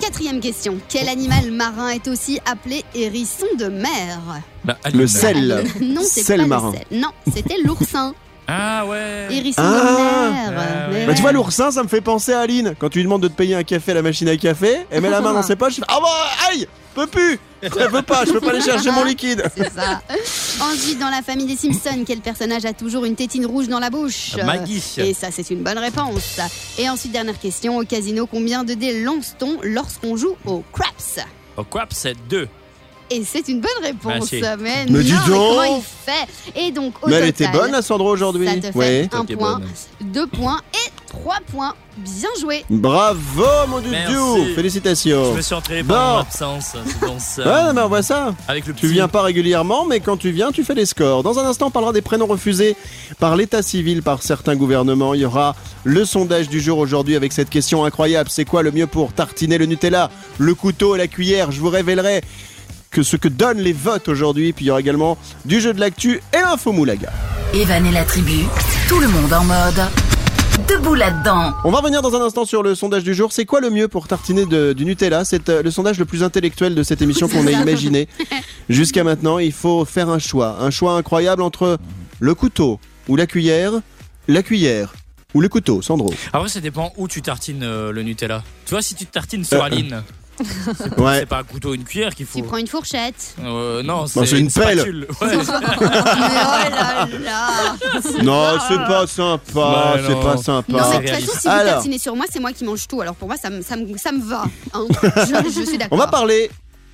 Quatrième 0.00 0.40
question. 0.40 0.76
Quel 0.88 1.08
animal 1.08 1.50
marin 1.50 1.88
est 1.90 2.06
aussi 2.08 2.38
appelé 2.50 2.84
hérisson 2.94 3.46
de 3.58 3.66
mer 3.66 4.18
Bah. 4.64 4.76
Le 4.94 5.06
sel. 5.06 5.64
Non, 5.80 6.02
c'est 6.04 6.36
pas 6.36 6.46
marin. 6.46 6.72
le 6.72 6.78
sel. 6.78 7.00
Non, 7.00 7.08
c'était 7.32 7.56
l'oursin. 7.64 8.14
Ah 8.46 8.86
ouais. 8.86 9.26
Hérisson 9.30 9.60
Ah. 9.62 9.70
de 9.70 9.96
mer. 9.96 10.54
Ah, 10.58 10.86
Mais 10.90 10.96
ouais. 11.00 11.06
Bah, 11.06 11.14
tu 11.14 11.20
vois, 11.22 11.32
l'oursin, 11.32 11.70
ça 11.70 11.82
me 11.82 11.88
fait 11.88 12.00
penser 12.00 12.32
à 12.32 12.40
Aline. 12.40 12.74
Quand 12.78 12.88
tu 12.88 12.98
lui 12.98 13.04
demandes 13.04 13.22
de 13.22 13.28
te 13.28 13.34
payer 13.34 13.54
un 13.56 13.62
café 13.64 13.90
à 13.92 13.94
la 13.96 14.02
machine 14.02 14.28
à 14.28 14.36
café, 14.36 14.86
elle 14.90 15.02
met 15.02 15.10
la 15.10 15.20
main 15.20 15.34
dans 15.34 15.42
ses 15.42 15.56
poches. 15.56 15.74
elle 15.78 15.84
fait, 15.84 15.90
Ah 15.94 15.98
bah, 16.00 16.48
aïe, 16.50 16.66
peux 16.98 17.06
plus. 17.06 17.38
Elle 17.62 17.90
veut 17.90 18.02
pas, 18.02 18.24
je 18.24 18.32
peux 18.32 18.40
pas 18.40 18.50
aller 18.50 18.60
chercher 18.60 18.90
mon 18.90 19.04
liquide. 19.04 19.42
C'est 19.56 19.72
ça. 19.72 20.00
Ensuite, 20.60 20.98
dans 20.98 21.10
la 21.10 21.22
famille 21.22 21.46
des 21.46 21.56
Simpsons, 21.56 22.04
quel 22.06 22.20
personnage 22.20 22.64
a 22.64 22.72
toujours 22.72 23.04
une 23.04 23.14
tétine 23.14 23.46
rouge 23.46 23.68
dans 23.68 23.80
la 23.80 23.90
bouche? 23.90 24.36
Maggie. 24.44 24.82
Et 24.98 25.14
ça, 25.14 25.28
c'est 25.30 25.50
une 25.50 25.62
bonne 25.62 25.78
réponse. 25.78 26.38
Et 26.78 26.88
ensuite, 26.88 27.12
dernière 27.12 27.38
question. 27.38 27.78
Au 27.78 27.84
casino, 27.84 28.26
combien 28.26 28.64
de 28.64 28.74
dés 28.74 29.02
lance-t-on 29.02 29.58
lorsqu'on 29.62 30.16
joue 30.16 30.36
au 30.44 30.62
craps? 30.72 31.20
Au 31.56 31.64
Quap, 31.64 31.92
c'est 31.92 32.16
2. 32.28 32.48
Et 33.10 33.24
c'est 33.24 33.48
une 33.48 33.60
bonne 33.60 33.82
réponse. 33.82 34.30
Merci. 34.32 34.42
Mais, 34.60 34.86
Mais 34.88 35.02
dis 35.02 35.12
non, 35.12 35.18
mais 35.18 35.28
donc 35.28 35.48
comment 35.48 35.76
il 35.76 35.82
fait? 35.82 36.60
Et 36.60 36.70
donc, 36.70 36.94
au 37.02 37.08
Mais 37.08 37.16
elle 37.16 37.28
était 37.28 37.48
bonne, 37.48 37.72
la 37.72 37.82
Sandro, 37.82 38.10
aujourd'hui. 38.10 38.46
Ça 38.46 38.70
te 38.70 38.78
fait 38.78 39.08
un 39.12 39.24
point, 39.24 39.58
bonne. 39.58 39.68
deux 40.00 40.26
points 40.26 40.60
et 40.74 40.90
trois 41.08 41.38
points. 41.52 41.74
Bien 41.96 42.28
joué. 42.40 42.64
Bravo, 42.70 43.44
mon. 43.68 43.80
Dudu. 43.80 44.54
Félicitations. 44.54 45.32
Je 45.32 45.36
me 45.38 45.42
suis 45.42 45.54
entraîné 45.54 45.82
Bon. 45.82 45.94
pendant 45.94 46.12
mon 46.12 46.18
absence. 46.20 46.72
Dans 47.00 47.18
ça. 47.18 47.42
Ouais, 47.42 47.62
non, 47.68 47.72
mais 47.74 47.80
on 47.82 47.88
voit 47.88 48.02
ça. 48.02 48.34
Avec 48.46 48.66
le 48.66 48.72
petit. 48.72 48.82
Tu 48.86 48.92
viens 48.92 49.08
pas 49.08 49.22
régulièrement, 49.22 49.84
mais 49.84 50.00
quand 50.00 50.16
tu 50.16 50.30
viens, 50.30 50.52
tu 50.52 50.62
fais 50.64 50.74
des 50.74 50.86
scores. 50.86 51.22
Dans 51.22 51.38
un 51.38 51.44
instant, 51.46 51.66
on 51.66 51.70
parlera 51.70 51.92
des 51.92 52.02
prénoms 52.02 52.26
refusés 52.26 52.76
par 53.18 53.34
l'état 53.36 53.62
civil 53.62 54.02
par 54.02 54.22
certains 54.22 54.54
gouvernements. 54.54 55.14
Il 55.14 55.22
y 55.22 55.24
aura 55.24 55.56
le 55.84 56.04
sondage 56.04 56.48
du 56.48 56.60
jour 56.60 56.78
aujourd'hui 56.78 57.16
avec 57.16 57.32
cette 57.32 57.50
question 57.50 57.84
incroyable. 57.84 58.30
C'est 58.30 58.44
quoi 58.44 58.62
le 58.62 58.70
mieux 58.70 58.86
pour 58.86 59.12
tartiner 59.12 59.58
le 59.58 59.66
Nutella 59.66 60.10
Le 60.38 60.54
couteau 60.54 60.94
et 60.94 60.98
la 60.98 61.08
cuillère? 61.08 61.50
Je 61.50 61.60
vous 61.60 61.70
révélerai 61.70 62.22
que 62.90 63.02
ce 63.02 63.16
que 63.16 63.28
donnent 63.28 63.58
les 63.60 63.72
votes 63.72 64.08
aujourd'hui. 64.08 64.52
Puis 64.52 64.66
il 64.66 64.68
y 64.68 64.70
aura 64.70 64.80
également 64.80 65.18
du 65.44 65.60
jeu 65.60 65.72
de 65.74 65.80
l'actu 65.80 66.20
et 66.32 66.40
l'info 66.40 66.72
moulaga. 66.72 67.10
Evan 67.54 67.84
et 67.86 67.92
la 67.92 68.04
tribu, 68.04 68.44
tout 68.88 68.98
le 69.00 69.08
monde 69.08 69.32
en 69.32 69.44
mode. 69.44 69.82
Debout 70.66 70.94
là-dedans. 70.94 71.52
On 71.64 71.70
va 71.70 71.78
revenir 71.78 72.02
dans 72.02 72.14
un 72.16 72.20
instant 72.24 72.44
sur 72.44 72.62
le 72.62 72.74
sondage 72.74 73.04
du 73.04 73.14
jour. 73.14 73.32
C'est 73.32 73.44
quoi 73.44 73.60
le 73.60 73.70
mieux 73.70 73.86
pour 73.86 74.08
tartiner 74.08 74.44
de- 74.46 74.72
du 74.72 74.84
Nutella? 74.84 75.24
C'est 75.24 75.48
euh, 75.48 75.62
le 75.62 75.70
sondage 75.70 75.98
le 75.98 76.04
plus 76.04 76.22
intellectuel 76.22 76.74
de 76.74 76.82
cette 76.82 77.00
émission 77.02 77.28
qu'on 77.28 77.46
ait 77.46 77.52
imaginé 77.62 78.08
jusqu'à 78.68 79.04
maintenant. 79.04 79.38
Il 79.38 79.52
faut 79.52 79.84
faire 79.84 80.08
un 80.08 80.18
choix. 80.18 80.56
Un 80.60 80.70
choix 80.70 80.94
incroyable 80.94 81.42
entre 81.42 81.78
le 82.18 82.34
couteau 82.34 82.80
ou 83.08 83.16
la 83.16 83.26
cuillère, 83.26 83.72
la 84.26 84.42
cuillère 84.42 84.94
ou 85.34 85.40
le 85.40 85.48
couteau, 85.48 85.82
Sandro. 85.82 86.12
Après, 86.32 86.48
ça 86.48 86.60
dépend 86.60 86.92
où 86.96 87.06
tu 87.06 87.20
tartines 87.22 87.62
euh, 87.62 87.92
le 87.92 88.02
Nutella. 88.02 88.42
Tu 88.64 88.70
vois, 88.72 88.82
si 88.82 88.94
tu 88.94 89.04
tartines 89.06 89.44
sur 89.44 89.58
Euh, 89.62 89.66
Aline. 89.66 90.02
C'est 90.38 91.26
pas 91.26 91.38
un 91.38 91.44
couteau 91.44 91.70
ou 91.70 91.74
une 91.74 91.84
cuillère 91.84 92.14
qu'il 92.14 92.26
faut. 92.26 92.38
Tu 92.38 92.44
prends 92.44 92.56
une 92.56 92.66
fourchette. 92.66 93.34
Euh, 93.42 93.82
non, 93.82 94.06
c'est 94.06 94.24
c'est 94.26 94.38
une 94.38 94.50
pelle. 94.50 94.78
spatule. 94.78 95.06
Ouais. 95.20 95.28
Mais 95.36 95.44
oh 95.86 96.70
là 96.70 97.08
là. 97.24 97.48
Non, 98.22 98.58
c'est 98.68 98.76
pas 98.78 99.06
sympa. 99.06 99.42
Bah 99.54 99.94
c'est 100.04 100.12
non. 100.12 100.22
pas 100.22 100.34
Non, 100.34 100.42
sympa. 100.42 100.64
mais 100.68 100.98
de 101.00 101.06
toute 101.08 101.26
façon, 101.26 101.38
si 101.40 101.46
vous 101.48 101.52
Alors. 101.54 101.74
tartinez 101.74 101.98
sur 101.98 102.16
moi, 102.16 102.26
c'est 102.30 102.40
moi 102.40 102.52
qui 102.52 102.64
mange 102.64 102.86
tout. 102.88 103.00
Alors 103.00 103.14
pour 103.14 103.28
moi, 103.28 103.36
ça 103.36 103.50
me, 103.50 103.62
ça 103.62 103.76
me, 103.76 103.96
ça 103.96 104.12
me 104.12 104.22
va. 104.22 104.44
hein. 104.74 104.86
Je, 105.02 105.50
je 105.50 105.64
suis 105.64 105.74
On 105.74 105.78
d'accord. 105.78 105.98
va 105.98 106.06
parler 106.06 106.50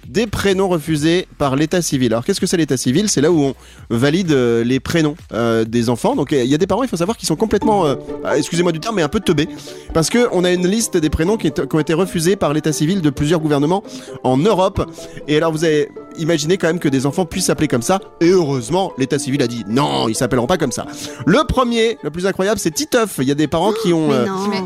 des 0.08 0.26
prénoms 0.26 0.68
refusés 0.68 1.26
par 1.38 1.56
l'état 1.56 1.82
civil. 1.82 2.12
Alors 2.12 2.24
qu'est-ce 2.24 2.40
que 2.40 2.46
c'est 2.46 2.56
l'état 2.56 2.76
civil? 2.76 3.08
C'est 3.08 3.20
là 3.20 3.30
où 3.30 3.42
on 3.42 3.54
valide 3.90 4.32
euh, 4.32 4.62
les 4.64 4.80
prénoms 4.80 5.16
euh, 5.32 5.64
des 5.64 5.88
enfants. 5.90 6.14
Donc 6.16 6.32
il 6.32 6.44
y 6.46 6.54
a 6.54 6.58
des 6.58 6.66
parents, 6.66 6.82
il 6.82 6.88
faut 6.88 6.96
savoir 6.96 7.16
qu'ils 7.16 7.26
sont 7.28 7.36
complètement, 7.36 7.86
euh, 7.86 7.94
ah, 8.24 8.36
excusez-moi 8.38 8.72
du 8.72 8.80
terme, 8.80 8.96
mais 8.96 9.02
un 9.02 9.08
peu 9.08 9.20
teubés. 9.20 9.48
Parce 9.92 10.10
que 10.10 10.28
on 10.32 10.44
a 10.44 10.50
une 10.52 10.66
liste 10.66 10.96
des 10.96 11.10
prénoms 11.10 11.36
qui, 11.36 11.48
est- 11.48 11.66
qui 11.68 11.76
ont 11.76 11.80
été 11.80 11.94
refusés 11.94 12.36
par 12.36 12.52
l'état 12.52 12.72
civil 12.72 13.00
de 13.00 13.10
plusieurs 13.10 13.40
gouvernements 13.40 13.82
en 14.22 14.36
Europe. 14.36 14.84
Et 15.28 15.36
alors 15.36 15.52
vous 15.52 15.64
avez 15.64 15.88
imaginé 16.18 16.58
quand 16.58 16.68
même 16.68 16.78
que 16.78 16.88
des 16.88 17.06
enfants 17.06 17.24
puissent 17.26 17.46
s'appeler 17.46 17.68
comme 17.68 17.82
ça. 17.82 18.00
Et 18.20 18.28
heureusement, 18.28 18.92
l'état 18.98 19.18
civil 19.18 19.42
a 19.42 19.46
dit 19.46 19.64
non, 19.68 20.08
ils 20.08 20.14
s'appelleront 20.14 20.46
pas 20.46 20.58
comme 20.58 20.72
ça. 20.72 20.86
Le 21.26 21.44
premier, 21.46 21.98
le 22.02 22.10
plus 22.10 22.26
incroyable, 22.26 22.58
c'est 22.60 22.70
Titeuf. 22.72 23.16
Il 23.20 23.28
y 23.28 23.32
a 23.32 23.34
des 23.34 23.48
parents 23.48 23.72
qui 23.82 23.92
ont 23.92 24.10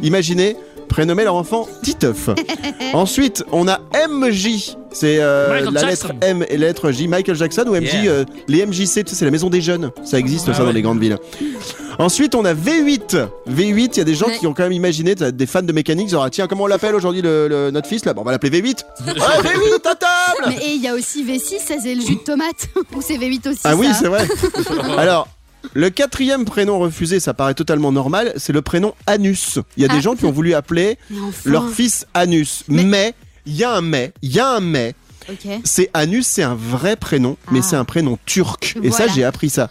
imaginé 0.03 0.57
prénommer 0.89 1.25
leur 1.25 1.35
enfant 1.35 1.69
Titeuf. 1.83 2.31
Ensuite, 2.95 3.45
on 3.53 3.69
a 3.69 3.81
MJ. 4.09 4.77
C'est 5.01 5.19
euh, 5.21 5.61
la 5.71 5.81
Jackson. 5.81 5.87
lettre 5.87 6.13
M 6.23 6.45
et 6.49 6.57
la 6.57 6.67
lettre 6.69 6.91
J. 6.91 7.09
Michael 7.09 7.37
Jackson 7.37 7.65
ou 7.69 7.75
MJ, 7.77 7.93
Yeah. 7.95 8.11
euh, 8.13 8.25
les 8.49 8.65
MJC, 8.67 9.05
tu 9.05 9.11
sais, 9.11 9.15
c'est 9.15 9.25
la 9.25 9.31
maison 9.31 9.51
des 9.51 9.61
jeunes. 9.61 9.91
Ça 10.05 10.19
existe 10.19 10.47
Ah 10.49 10.55
ça 10.55 10.65
dans 10.65 10.73
les 10.73 10.83
grandes 10.83 11.01
villes. 11.01 11.17
Ensuite, 11.99 12.35
on 12.35 12.45
a 12.45 12.55
V8. 12.55 13.27
V8, 13.51 13.91
il 13.95 13.99
y 13.99 14.01
a 14.01 14.05
des 14.05 14.15
gens 14.15 14.27
qui 14.39 14.47
ont 14.47 14.55
quand 14.55 14.63
même 14.63 14.73
imaginé, 14.73 15.15
des 15.15 15.47
fans 15.47 15.63
de 15.63 15.73
mécanique, 15.73 16.09
ils 16.11 16.15
auraient 16.15 16.31
tiens, 16.31 16.47
comment 16.47 16.65
on 16.65 16.69
l'appelle 16.69 16.95
aujourd'hui 16.95 17.23
le, 17.23 17.49
le- 17.49 17.71
notre 17.71 17.89
fils 17.89 18.05
là? 18.05 18.15
Bon, 18.15 18.21
on 18.23 18.25
va 18.25 18.33
l'appeler 18.33 18.61
V8. 18.61 18.77
Ouais, 19.07 19.13
V8 19.15 19.75
à 19.89 19.95
table 19.95 20.49
Mais 20.49 20.57
et 20.65 20.75
il 20.75 20.83
y 20.83 20.89
a 20.89 20.95
aussi 20.95 21.25
V6, 21.25 21.59
ça 21.67 21.75
c'est 21.83 21.95
le 21.95 22.01
jus 22.01 22.15
de 22.17 22.21
tomate. 22.21 22.69
Ou 22.97 23.01
c'est 23.03 23.17
V8 23.17 23.49
aussi. 23.51 23.61
Ah 23.65 23.75
oui, 23.75 23.89
c'est 23.99 24.07
vrai. 24.09 24.27
Alors, 24.97 25.27
le 25.75 25.91
quatrième 25.91 26.45
prénom 26.45 26.79
refusé, 26.79 27.19
ça 27.19 27.35
paraît 27.35 27.55
totalement 27.55 27.91
normal, 27.91 28.33
c'est 28.37 28.53
le 28.53 28.63
prénom 28.63 28.95
Anus. 29.09 29.59
Il 29.77 29.83
y 29.83 29.87
a 29.87 29.89
des 29.89 29.97
Ah. 29.99 30.01
gens 30.01 30.15
qui 30.15 30.25
ont 30.25 30.31
voulu 30.33 30.55
appeler 30.55 30.99
enfin. 31.13 31.51
leur 31.51 31.69
fils 31.69 32.07
Anus. 32.15 32.63
Mais- 32.69 32.85
Mais, 32.85 33.15
il 33.49 33.57
y 33.57 33.65
a 33.65 33.73
un 33.73 33.81
mais, 33.81 34.13
il 34.23 34.33
y 34.33 34.39
a 34.41 34.49
un 34.49 34.61
mais. 34.61 34.95
Ok. 35.29 35.47
C'est 35.65 35.91
Anus, 35.93 36.27
c'est 36.27 36.43
un 36.43 36.55
vrai 36.55 36.97
prénom, 36.97 37.37
mais 37.51 37.59
Ah. 37.63 37.67
c'est 37.69 37.77
un 37.77 37.85
prénom 37.85 38.19
turc. 38.27 38.77
Et 38.83 38.91
ça, 38.91 39.09
j'ai 39.09 39.25
appris 39.25 39.51
ça. 39.51 39.69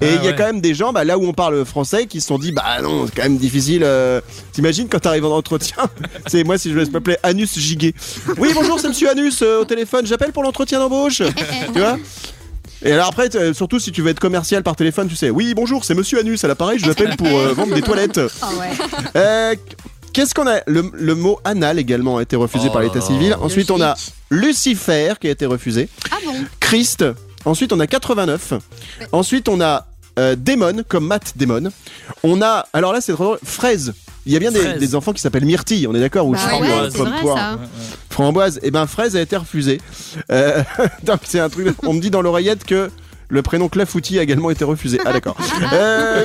Et 0.00 0.06
Ah 0.08 0.10
il 0.10 0.14
y 0.14 0.18
a 0.26 0.30
ouais. 0.30 0.36
quand 0.36 0.44
même 0.46 0.60
des 0.60 0.74
gens, 0.74 0.92
bah, 0.92 1.04
là 1.04 1.16
où 1.18 1.24
on 1.26 1.32
parle 1.32 1.64
français, 1.64 2.06
qui 2.06 2.20
se 2.20 2.26
sont 2.28 2.38
dit, 2.38 2.50
bah 2.52 2.80
non, 2.82 3.06
c'est 3.06 3.14
quand 3.14 3.22
même 3.22 3.36
difficile. 3.38 3.82
euh, 3.84 4.20
T'imagines 4.52 4.88
quand 4.88 4.98
t'arrives 5.00 5.24
en 5.26 5.36
entretien? 5.36 5.76
C'est 6.26 6.44
moi 6.44 6.58
si 6.58 6.70
je 6.70 6.78
vais 6.78 6.84
m'appeler 6.86 7.16
Anus 7.22 7.58
Giguet. 7.58 7.94
Oui, 8.38 8.50
bonjour, 8.54 8.80
c'est 8.80 8.88
Monsieur 8.88 9.08
Anus 9.10 9.40
euh, 9.42 9.60
au 9.60 9.64
téléphone. 9.64 10.04
J'appelle 10.06 10.32
pour 10.32 10.42
l'entretien 10.42 10.78
d'embauche. 10.80 11.22
tu 11.72 11.78
vois? 11.78 11.98
Et 12.82 12.92
alors 12.92 13.06
après, 13.08 13.34
euh, 13.36 13.54
surtout 13.54 13.78
si 13.78 13.90
tu 13.92 14.02
veux 14.02 14.10
être 14.10 14.20
commercial 14.20 14.62
par 14.62 14.76
téléphone, 14.76 15.08
tu 15.08 15.16
sais, 15.16 15.30
oui 15.30 15.54
bonjour, 15.54 15.84
c'est 15.84 15.94
Monsieur 15.94 16.18
Anus 16.20 16.44
à 16.44 16.48
l'appareil, 16.48 16.78
je 16.78 16.86
l'appelle 16.86 17.16
pour 17.16 17.26
euh, 17.28 17.54
vendre 17.54 17.74
des 17.74 17.80
toilettes. 17.82 18.20
Ah 18.42 18.50
ouais. 19.14 19.58
Qu'est-ce 20.16 20.32
qu'on 20.34 20.46
a 20.46 20.60
le, 20.66 20.90
le 20.94 21.14
mot 21.14 21.38
anal 21.44 21.78
également 21.78 22.16
a 22.16 22.22
été 22.22 22.36
refusé 22.36 22.68
Oh 22.70 22.72
par 22.72 22.80
là 22.80 22.88
l'état 22.88 23.02
civil. 23.02 23.36
Ensuite, 23.38 23.70
on 23.70 23.82
a. 23.82 23.94
Lucifer 24.30 25.12
qui 25.20 25.28
a 25.28 25.30
été 25.30 25.44
refusé. 25.44 25.90
Ah 26.10 26.16
bon 26.24 26.32
Christ. 26.58 27.04
Ensuite, 27.44 27.70
on 27.74 27.80
a 27.80 27.86
89. 27.86 28.54
Ensuite, 29.12 29.46
on 29.50 29.60
a 29.60 29.86
euh, 30.18 30.34
Démon, 30.34 30.84
comme 30.88 31.06
Matt 31.06 31.34
Démon. 31.36 31.70
On 32.22 32.40
a, 32.40 32.66
alors 32.72 32.94
là, 32.94 33.02
c'est 33.02 33.12
trop 33.12 33.24
drôle, 33.24 33.38
Fraise. 33.44 33.92
Il 34.24 34.32
y 34.32 34.36
a 34.36 34.38
bien 34.38 34.52
des, 34.52 34.94
enfants 34.94 35.12
qui 35.12 35.20
s'appellent 35.20 35.44
Myrtille, 35.44 35.86
on 35.86 35.94
est 35.94 36.00
d'accord 36.00 36.26
Ou 36.26 36.32
Bah 36.32 36.38
Framboise, 36.38 36.70
ouais, 36.70 36.90
c'est 36.90 36.96
pomme, 36.96 37.08
vrai 37.10 37.20
poire. 37.20 37.36
ça. 37.36 37.58
Framboise. 38.08 38.60
Et 38.62 38.70
ben, 38.70 38.86
Fraise 38.86 39.16
a 39.16 39.20
été 39.20 39.36
refusé. 39.36 39.82
Euh, 40.32 40.62
donc, 41.02 41.20
c'est 41.24 41.40
un 41.40 41.50
truc. 41.50 41.76
On 41.82 41.92
me 41.92 42.00
dit 42.00 42.10
dans 42.10 42.22
l'oreillette 42.22 42.64
que 42.64 42.90
le 43.28 43.42
prénom 43.42 43.68
Clafoutis 43.68 44.18
a 44.18 44.22
également 44.22 44.48
été 44.48 44.64
refusé. 44.64 44.98
Ah, 45.04 45.12
d'accord. 45.12 45.36
Euh, 45.74 46.24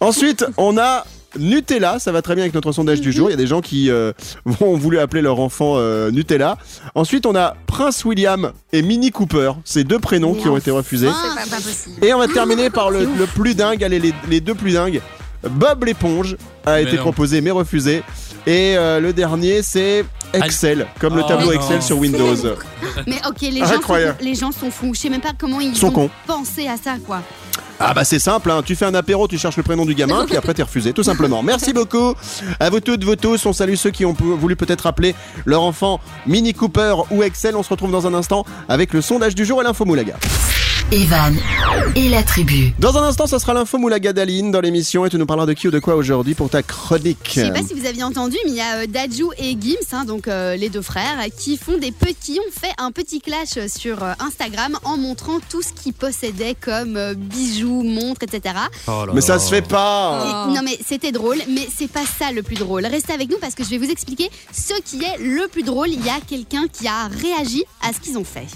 ensuite, 0.00 0.44
on 0.58 0.76
a. 0.76 1.06
Nutella, 1.36 1.98
ça 1.98 2.10
va 2.12 2.22
très 2.22 2.34
bien 2.34 2.44
avec 2.44 2.54
notre 2.54 2.72
sondage 2.72 3.00
du 3.00 3.12
jour. 3.12 3.28
Il 3.28 3.32
y 3.32 3.34
a 3.34 3.36
des 3.36 3.46
gens 3.46 3.60
qui 3.60 3.90
euh, 3.90 4.12
ont 4.60 4.76
voulu 4.76 4.98
appeler 4.98 5.20
leur 5.22 5.40
enfant 5.40 5.74
euh, 5.76 6.10
Nutella. 6.10 6.56
Ensuite, 6.94 7.26
on 7.26 7.34
a 7.36 7.54
Prince 7.66 8.04
William 8.04 8.52
et 8.72 8.82
Minnie 8.82 9.10
Cooper, 9.10 9.52
ces 9.64 9.84
deux 9.84 9.98
prénoms 9.98 10.32
Mais 10.34 10.40
qui 10.42 10.48
ont 10.48 10.56
été 10.56 10.70
refusés. 10.70 11.08
enfin. 11.08 11.18
C'est 11.44 11.50
pas, 11.50 11.56
pas 11.56 11.62
possible. 11.62 12.04
Et 12.04 12.14
on 12.14 12.18
va 12.18 12.28
terminer 12.28 12.70
par 12.70 12.90
le, 12.90 13.00
le 13.18 13.26
plus 13.26 13.54
dingue, 13.54 13.84
allez, 13.84 13.98
les, 13.98 14.14
les 14.28 14.40
deux 14.40 14.54
plus 14.54 14.72
dingues. 14.72 15.00
Bob 15.48 15.84
l'éponge 15.84 16.36
a 16.66 16.74
Mais 16.76 16.82
été 16.84 16.96
non. 16.96 17.02
proposé 17.02 17.40
mais 17.40 17.52
refusé. 17.52 18.02
Et 18.46 18.76
euh, 18.76 18.98
le 18.98 19.12
dernier, 19.12 19.62
c'est 19.62 20.04
Excel, 20.32 20.86
comme 20.98 21.14
le 21.14 21.22
Oh, 21.24 21.28
tableau 21.28 21.46
non. 21.46 21.52
Excel 21.52 21.80
sur 21.82 21.98
Windows. 21.98 22.34
Mais 23.06 23.20
ok, 23.28 23.40
les 23.42 23.60
gens, 23.60 23.66
sont, 23.66 23.74
Incroyable. 23.74 24.18
les 24.20 24.34
gens 24.34 24.50
sont 24.50 24.70
fous. 24.70 24.92
Je 24.94 25.00
sais 25.00 25.08
même 25.10 25.20
pas 25.20 25.32
comment 25.38 25.60
ils 25.60 25.76
Sont 25.76 25.88
ont 25.88 25.92
cons. 25.92 26.10
pensé 26.26 26.66
à 26.66 26.76
ça, 26.76 26.96
quoi. 27.06 27.22
Ah 27.80 27.94
bah 27.94 28.04
c'est 28.04 28.18
simple, 28.18 28.50
hein. 28.50 28.62
tu 28.64 28.74
fais 28.74 28.86
un 28.86 28.94
apéro, 28.94 29.28
tu 29.28 29.38
cherches 29.38 29.56
le 29.56 29.62
prénom 29.62 29.84
du 29.84 29.94
gamin, 29.94 30.26
puis 30.26 30.36
après 30.36 30.52
t'es 30.52 30.62
refusé, 30.62 30.92
tout 30.92 31.04
simplement. 31.04 31.42
Merci 31.42 31.72
beaucoup 31.72 32.14
à 32.58 32.70
vous 32.70 32.80
toutes, 32.80 33.04
vous 33.04 33.16
tous. 33.16 33.46
On 33.46 33.52
salue 33.52 33.74
ceux 33.74 33.90
qui 33.90 34.04
ont 34.04 34.12
voulu 34.12 34.56
peut-être 34.56 34.86
appeler 34.86 35.14
leur 35.44 35.62
enfant 35.62 36.00
Mini 36.26 36.54
Cooper 36.54 36.94
ou 37.10 37.22
Excel. 37.22 37.56
On 37.56 37.62
se 37.62 37.70
retrouve 37.70 37.92
dans 37.92 38.06
un 38.06 38.14
instant 38.14 38.44
avec 38.68 38.92
le 38.92 39.00
sondage 39.00 39.34
du 39.34 39.44
jour 39.44 39.60
et 39.60 39.64
l'info 39.64 39.84
Moulaga. 39.84 40.16
Evan 40.90 41.36
et 41.96 42.08
la 42.08 42.22
tribu. 42.22 42.72
Dans 42.78 42.96
un 42.96 43.02
instant, 43.02 43.26
ça 43.26 43.38
sera 43.38 43.52
l'info 43.52 43.76
Moulaga 43.76 44.14
d'Aline 44.14 44.50
dans 44.50 44.62
l'émission 44.62 45.04
et 45.04 45.10
tu 45.10 45.18
nous 45.18 45.26
parleras 45.26 45.44
de 45.46 45.52
qui 45.52 45.68
ou 45.68 45.70
de 45.70 45.78
quoi 45.80 45.96
aujourd'hui 45.96 46.34
pour 46.34 46.48
ta 46.48 46.62
chronique. 46.62 47.18
Je 47.34 47.40
sais 47.42 47.50
pas 47.50 47.62
si 47.62 47.74
vous 47.74 47.84
aviez 47.84 48.02
entendu, 48.04 48.36
mais 48.46 48.52
il 48.52 48.56
y 48.56 48.60
a 48.62 48.78
euh, 48.78 48.86
Daju 48.86 49.26
et 49.36 49.50
Gims, 49.60 49.74
hein, 49.92 50.06
donc 50.06 50.28
euh, 50.28 50.56
les 50.56 50.70
deux 50.70 50.80
frères, 50.80 51.18
qui 51.38 51.58
font 51.58 51.76
des 51.76 51.92
petits, 51.92 52.38
ont 52.40 52.50
fait 52.58 52.72
un 52.78 52.90
petit 52.90 53.20
clash 53.20 53.58
sur 53.68 54.02
euh, 54.02 54.12
Instagram 54.18 54.78
en 54.84 54.96
montrant 54.96 55.40
tout 55.50 55.60
ce 55.60 55.74
qu'ils 55.74 55.92
possédaient 55.92 56.56
comme 56.58 56.96
euh, 56.96 57.12
bijoux, 57.14 57.82
montres, 57.82 58.22
etc. 58.22 58.54
Oh 58.86 59.04
là 59.06 59.12
Mais 59.14 59.20
ça 59.20 59.34
là. 59.34 59.38
se 59.40 59.50
fait 59.50 59.66
pas. 59.68 60.46
Et- 60.48 60.54
non 60.54 60.62
mais 60.64 60.78
c'était 60.86 61.12
drôle, 61.12 61.36
mais 61.50 61.68
c'est 61.76 61.90
pas 61.90 62.04
ça 62.18 62.32
le 62.32 62.42
plus 62.42 62.56
drôle. 62.56 62.86
Restez 62.86 63.12
avec 63.12 63.28
nous 63.28 63.38
parce 63.38 63.54
que 63.54 63.62
je 63.62 63.68
vais 63.68 63.78
vous 63.78 63.90
expliquer 63.90 64.30
ce 64.52 64.72
qui 64.82 65.02
est 65.04 65.18
le 65.18 65.48
plus 65.48 65.64
drôle. 65.64 65.88
Il 65.90 66.02
y 66.04 66.08
a 66.08 66.18
quelqu'un 66.26 66.64
qui 66.72 66.88
a 66.88 67.08
réagi 67.08 67.64
à 67.86 67.92
ce 67.92 68.00
qu'ils 68.00 68.16
ont 68.16 68.24
fait. 68.24 68.46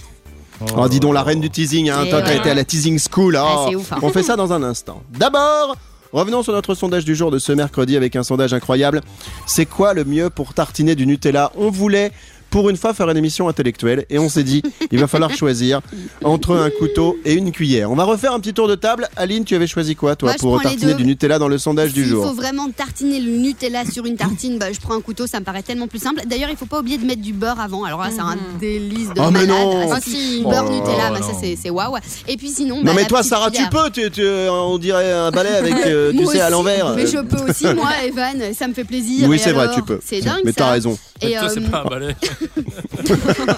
Oh, 0.77 0.89
dis 0.89 1.01
donc, 1.01 1.15
la 1.15 1.23
reine 1.23 1.41
du 1.41 1.51
teasing, 1.51 1.91
hein. 1.91 2.05
Et 2.05 2.11
toi, 2.11 2.23
t'as 2.23 2.29
ouais. 2.29 2.37
été 2.37 2.51
à 2.51 2.55
la 2.55 2.65
teasing 2.65 2.99
school. 2.99 3.37
Ah, 3.37 3.45
oh. 3.45 3.67
c'est 3.69 3.75
ouf, 3.77 3.93
hein. 3.93 3.99
On 4.03 4.11
fait 4.11 4.23
ça 4.23 4.37
dans 4.37 4.53
un 4.53 4.63
instant. 4.63 5.03
D'abord, 5.11 5.77
revenons 6.13 6.43
sur 6.43 6.53
notre 6.53 6.75
sondage 6.75 7.05
du 7.05 7.15
jour 7.15 7.31
de 7.31 7.39
ce 7.39 7.53
mercredi 7.53 7.97
avec 7.97 8.17
un 8.17 8.23
sondage 8.23 8.53
incroyable. 8.55 9.01
C'est 9.47 9.67
quoi 9.67 9.95
le 9.95 10.05
mieux 10.05 10.31
pour 10.31 10.55
tartiner 10.55 10.95
du 10.95 11.07
Nutella? 11.07 11.53
On 11.57 11.71
voulait. 11.71 12.13
Pour 12.53 12.69
une 12.69 12.77
fois, 12.77 12.93
faire 12.93 13.09
une 13.09 13.17
émission 13.17 13.49
intellectuelle 13.49 14.05
et 14.11 14.19
on 14.19 14.29
s'est 14.29 14.43
dit, 14.45 14.63
il 14.91 14.99
va 15.01 15.07
falloir 15.07 15.35
choisir 15.35 15.81
entre 16.23 16.55
un 16.55 16.69
couteau 16.69 17.17
et 17.25 17.33
une 17.33 17.51
cuillère. 17.51 17.91
On 17.91 17.95
va 17.95 18.05
refaire 18.05 18.33
un 18.35 18.41
petit 18.41 18.53
tour 18.53 18.69
de 18.69 18.75
table. 18.75 19.09
Aline, 19.17 19.45
tu 19.45 19.55
avais 19.57 19.67
choisi 19.67 19.97
quoi, 19.97 20.17
toi, 20.17 20.29
Moi, 20.31 20.37
pour 20.39 20.61
tartiner 20.61 20.93
du 20.93 21.07
Nutella 21.07 21.39
dans 21.39 21.49
le 21.49 21.57
sondage 21.57 21.95
du 21.95 22.03
S'il 22.05 22.13
faut 22.13 22.23
jour 22.25 22.35
vraiment 22.35 22.71
tartiner 22.71 23.21
le 23.21 23.31
Nutella 23.39 23.87
sur 23.91 24.05
une 24.05 24.17
tartine, 24.17 24.59
bah, 24.59 24.71
je 24.71 24.79
prends 24.81 24.95
un 24.95 25.01
couteau, 25.01 25.27
ça 25.27 25.41
me 25.41 25.45
paraît 25.47 25.63
tellement 25.63 25.89
plus 25.89 25.99
simple. 26.03 26.21
D'ailleurs, 26.27 26.51
il 26.51 26.57
faut 26.59 26.67
pas 26.67 26.81
oublier 26.81 26.99
de 26.99 27.07
mettre 27.07 27.23
du 27.23 27.33
beurre 27.33 27.59
avant. 27.59 27.85
Alors 27.85 28.01
là, 28.03 28.11
c'est 28.15 28.21
un 28.21 28.37
délice 28.61 29.09
de 29.09 29.15
Oh, 29.19 29.31
mais 29.33 29.47
malade. 29.47 29.49
non. 29.49 29.89
Ah, 29.91 29.95
Ah, 29.97 30.01
si, 30.03 30.11
si. 30.11 30.43
Beurre 30.43 30.67
Oh, 30.69 30.73
Nutella, 30.73 31.09
oh, 31.11 31.15
bah, 31.15 31.23
ça 31.23 31.33
c'est 31.41 31.57
c'est 31.57 31.71
waouh. 31.71 31.97
Et 32.29 32.37
puis 32.37 32.49
sinon, 32.51 32.77
Non 32.77 32.83
bah, 32.85 32.93
mais 32.95 33.07
toi 33.07 33.23
Sarah 33.23 33.51
tu 33.51 33.63
peux, 33.71 33.91
tu, 33.91 34.11
tu- 34.11 34.23
on 34.51 34.77
dirait 34.77 35.11
un 35.11 35.31
balai 35.31 35.51
avec 35.51 35.75
euh, 35.87 36.13
tu 36.17 36.27
sais 36.27 36.41
à 36.41 36.45
aussi, 36.49 36.53
l'envers. 36.53 36.95
Mais 36.97 37.07
je 37.07 37.19
peux 37.19 37.51
aussi, 37.51 37.65
moi, 37.75 37.89
Evan, 38.07 38.53
ça 38.55 38.69
me 38.69 38.75
fait 38.75 38.85
plaisir. 38.85 39.27
Oui 39.27 39.39
c'est 39.43 39.53
vrai 39.53 39.69
tu 39.75 39.81
peux. 39.83 40.01
C'est 40.05 40.21
dingue 40.21 40.43
Mais 40.45 40.53
t'as 40.53 40.71
raison. 40.71 40.99
Et, 41.25 41.35
Toi, 41.35 41.45
euh, 41.45 41.51
c'est 41.55 41.71
pas 41.71 41.83
un 41.87 41.89
balai. 41.89 42.17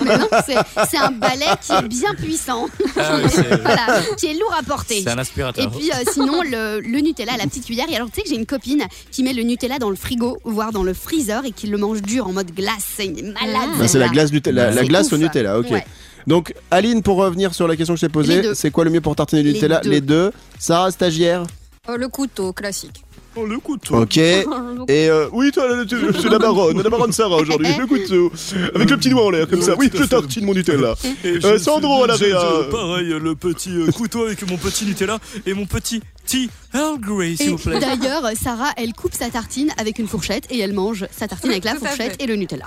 mais 0.04 0.18
non, 0.18 0.28
c'est 0.46 0.98
un 0.98 1.10
balai 1.10 1.46
qui 1.60 1.72
est 1.72 1.88
bien 1.88 2.14
puissant, 2.14 2.66
Ah 2.96 3.16
oui, 3.22 3.28
c'est- 3.30 3.60
voilà, 3.62 4.00
qui 4.16 4.26
est 4.26 4.34
lourd 4.34 4.54
à 4.58 4.62
porter. 4.62 5.02
c'est 5.02 5.10
un 5.10 5.18
Et 5.22 5.68
puis 5.68 5.90
euh, 5.90 5.94
sinon 6.12 6.42
le, 6.42 6.80
le 6.80 7.00
Nutella, 7.00 7.36
la 7.36 7.44
petite 7.44 7.64
cuillère. 7.64 7.86
Et 7.90 7.96
alors 7.96 8.08
tu 8.08 8.16
sais 8.16 8.22
que 8.22 8.28
j'ai 8.28 8.36
une 8.36 8.46
copine 8.46 8.84
qui 9.10 9.22
met 9.22 9.32
le 9.32 9.42
Nutella 9.42 9.78
dans 9.78 9.90
le 9.90 9.96
frigo, 9.96 10.38
voire 10.44 10.72
dans 10.72 10.82
le 10.82 10.94
freezer 10.94 11.44
et 11.44 11.50
qui 11.52 11.66
le 11.66 11.78
mange 11.78 12.02
dur 12.02 12.26
en 12.26 12.32
mode 12.32 12.52
glace. 12.52 12.84
C'est 12.96 13.06
une 13.06 13.32
malade. 13.32 13.54
Ah, 13.54 13.68
c'est 13.76 13.80
la 13.82 13.88
celle-là. 13.88 14.08
glace 14.08 14.32
Nutella, 14.32 14.70
la 14.70 14.80
C'est 14.82 14.88
glace 14.88 15.06
ouf. 15.08 15.12
au 15.14 15.16
Nutella, 15.18 15.58
ok. 15.58 15.70
Ouais. 15.70 15.84
Donc 16.26 16.54
Aline, 16.70 17.02
pour 17.02 17.16
revenir 17.16 17.54
sur 17.54 17.68
la 17.68 17.76
question 17.76 17.94
que 17.94 18.00
je 18.00 18.06
t'ai 18.06 18.08
Les 18.08 18.12
posée, 18.12 18.42
deux. 18.42 18.54
c'est 18.54 18.70
quoi 18.70 18.84
le 18.84 18.90
mieux 18.90 19.00
pour 19.00 19.14
tartiner 19.16 19.42
du 19.42 19.48
Les 19.48 19.54
Nutella? 19.54 19.80
deux. 19.80 19.90
Les 19.90 20.00
deux. 20.00 20.32
Sarah, 20.58 20.90
stagiaire? 20.90 21.44
Oh, 21.88 21.96
le 21.96 22.08
couteau 22.08 22.52
classique. 22.52 23.02
Oh, 23.36 23.46
le 23.46 23.58
couteau. 23.58 24.02
Ok. 24.02 24.16
Et 24.88 25.08
euh, 25.08 25.28
oui, 25.32 25.50
toi, 25.50 25.64
c'est 25.88 26.28
la 26.28 26.38
baronne, 26.38 26.80
la 26.82 26.90
baronne 26.90 27.12
Sarah 27.12 27.36
aujourd'hui, 27.36 27.68
le 27.78 27.86
couteau, 27.86 28.30
avec 28.74 28.90
le 28.90 28.96
petit 28.96 29.10
doigt 29.10 29.24
en 29.24 29.30
l'air 29.30 29.48
comme 29.48 29.62
ça. 29.62 29.74
Oui, 29.78 29.90
je 29.92 30.04
tartine 30.04 30.44
mon 30.44 30.54
Nutella. 30.54 30.94
Euh, 31.24 31.58
Sandro 31.58 32.04
à 32.04 32.06
la 32.06 32.16
réa. 32.16 32.40
Pareil, 32.70 33.08
le 33.08 33.34
petit 33.34 33.70
euh, 33.70 33.90
couteau 33.90 34.24
avec 34.24 34.48
mon 34.48 34.56
petit 34.56 34.84
Nutella 34.84 35.18
et 35.46 35.54
mon 35.54 35.66
petit 35.66 36.00
tea 36.26 36.48
Earl 36.74 36.98
Grey, 37.00 37.36
s'il 37.36 37.50
vous 37.50 37.58
plaît. 37.58 37.80
d'ailleurs, 37.80 38.24
Sarah, 38.40 38.72
elle 38.76 38.92
coupe 38.92 39.14
sa 39.14 39.30
tartine 39.30 39.72
avec 39.78 39.98
une 39.98 40.06
fourchette 40.08 40.46
et 40.50 40.58
elle 40.58 40.72
mange 40.72 41.06
sa 41.10 41.26
tartine 41.28 41.50
avec 41.50 41.64
la 41.64 41.74
fourchette 41.74 42.16
et 42.20 42.26
le 42.26 42.36
Nutella. 42.36 42.66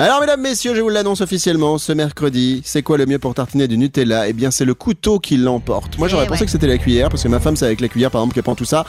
Alors, 0.00 0.20
mesdames, 0.20 0.40
messieurs, 0.40 0.76
je 0.76 0.80
vous 0.80 0.90
l'annonce 0.90 1.20
officiellement, 1.22 1.76
ce 1.76 1.90
mercredi, 1.92 2.62
c'est 2.64 2.82
quoi 2.84 2.98
le 2.98 3.06
mieux 3.06 3.18
pour 3.18 3.34
tartiner 3.34 3.66
du 3.66 3.76
Nutella? 3.76 4.28
Eh 4.28 4.32
bien, 4.32 4.52
c'est 4.52 4.64
le 4.64 4.74
couteau 4.74 5.18
qui 5.18 5.36
l'emporte. 5.36 5.98
Moi, 5.98 6.06
j'aurais 6.06 6.24
Eh 6.26 6.28
pensé 6.28 6.40
ouais. 6.42 6.46
que 6.46 6.52
c'était 6.52 6.68
la 6.68 6.78
cuillère, 6.78 7.08
parce 7.08 7.24
que 7.24 7.28
ma 7.28 7.40
femme, 7.40 7.56
c'est 7.56 7.64
avec 7.64 7.80
la 7.80 7.88
cuillère, 7.88 8.12
par 8.12 8.20
exemple, 8.20 8.34
qu'elle 8.34 8.44
prend 8.44 8.54
tout 8.54 8.64
ça. 8.64 8.84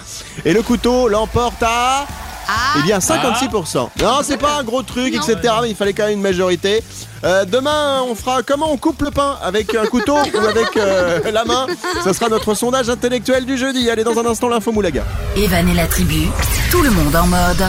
Et 0.45 0.54
le 0.54 0.62
couteau 0.62 1.08
l'emporte 1.08 1.63
à... 1.63 2.06
Ah, 2.52 2.76
Eh 2.80 2.84
bien, 2.84 3.00
56%. 3.00 3.89
Non, 4.02 4.19
c'est 4.24 4.38
pas 4.38 4.58
un 4.60 4.63
gros 4.63 4.84
truc, 4.84 5.13
Non. 5.15 5.22
etc. 5.22 5.54
Mais 5.63 5.69
il 5.72 5.76
fallait 5.76 5.93
quand 5.93 6.04
même 6.06 6.13
une 6.13 6.22
majorité. 6.22 6.84
Euh, 7.24 7.43
demain, 7.45 8.02
on 8.08 8.13
fera 8.15 8.41
comment 8.43 8.72
on 8.72 8.78
coupe 8.78 9.02
le 9.04 9.12
pain? 9.12 9.38
Avec 9.43 9.74
un 9.76 9.86
couteau 9.86 10.15
ou 10.15 10.38
avec 10.48 10.76
euh, 10.78 11.19
la 11.32 11.43
main? 11.45 11.65
Ça 12.04 12.13
sera 12.13 12.28
notre 12.30 12.54
sondage 12.56 12.89
intellectuel 12.89 13.45
du 13.45 13.56
jeudi. 13.58 13.88
Allez, 13.89 14.04
dans 14.04 14.17
un 14.17 14.26
instant, 14.26 14.48
l'info 14.50 14.72
Moulaga. 14.72 15.06
Evan 15.38 15.67
et 15.69 15.74
la 15.76 15.86
tribu, 15.88 16.28
tout 16.72 16.82
le 16.82 16.89
monde 16.91 17.15
en 17.15 17.28
mode. 17.28 17.65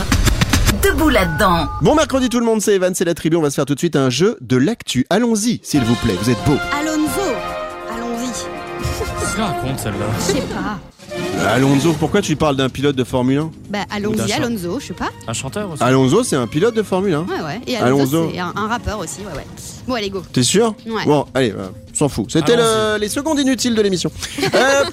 Debout 0.83 1.09
là-dedans. 1.09 1.67
Bon 1.81 1.95
mercredi 1.95 2.29
tout 2.29 2.39
le 2.39 2.45
monde, 2.45 2.61
c'est 2.61 2.73
Evan, 2.75 2.93
c'est 2.95 3.05
la 3.05 3.13
tribu. 3.13 3.35
On 3.37 3.41
va 3.41 3.49
se 3.49 3.55
faire 3.55 3.65
tout 3.65 3.73
de 3.75 3.79
suite 3.79 3.95
un 3.95 4.09
jeu 4.09 4.37
de 4.41 4.57
l'actu. 4.57 5.05
Allons-y, 5.09 5.59
s'il 5.63 5.81
vous 5.83 5.95
plaît. 5.95 6.15
Vous 6.21 6.29
êtes 6.29 6.43
beau. 6.45 6.55
Alonso, 6.79 7.21
allons-y. 7.93 8.31
Qu'est-ce 9.19 9.35
qu'elle 9.35 9.43
raconte 9.43 9.79
celle-là 9.79 10.05
Je 10.19 10.23
sais 10.33 10.41
pas. 10.41 10.79
Alonso, 11.49 11.93
pourquoi 11.99 12.21
tu 12.21 12.35
parles 12.35 12.55
d'un 12.55 12.69
pilote 12.69 12.95
de 12.95 13.03
Formule 13.03 13.37
1 13.39 13.51
Bah 13.69 13.79
allons-y. 13.91 14.31
Alonso, 14.31 14.79
je 14.79 14.87
sais 14.87 14.93
pas. 14.93 15.09
Un 15.27 15.33
chanteur 15.33 15.69
aussi 15.71 15.83
Alonso, 15.83 16.23
c'est 16.23 16.35
un 16.35 16.47
pilote 16.47 16.73
de 16.75 16.83
Formule 16.83 17.13
1. 17.13 17.19
Ouais, 17.21 17.27
ouais. 17.45 17.61
Et 17.67 17.77
Alonso, 17.77 18.15
Alonso. 18.17 18.31
c'est 18.33 18.39
un, 18.39 18.53
un 18.55 18.67
rappeur 18.67 18.99
aussi, 18.99 19.19
ouais, 19.19 19.35
ouais. 19.37 19.45
Bon, 19.87 19.93
allez, 19.95 20.09
go. 20.09 20.23
T'es 20.33 20.43
sûr? 20.43 20.73
Ouais. 20.87 21.05
Bon, 21.05 21.25
allez, 21.33 21.51
euh, 21.51 21.67
on 21.91 21.95
s'en 21.95 22.09
fout. 22.09 22.25
C'était 22.31 22.55
le- 22.55 22.97
les 22.99 23.09
secondes 23.09 23.39
inutiles 23.39 23.75
de 23.75 23.81
l'émission. 23.81 24.11
Euh, 24.55 24.83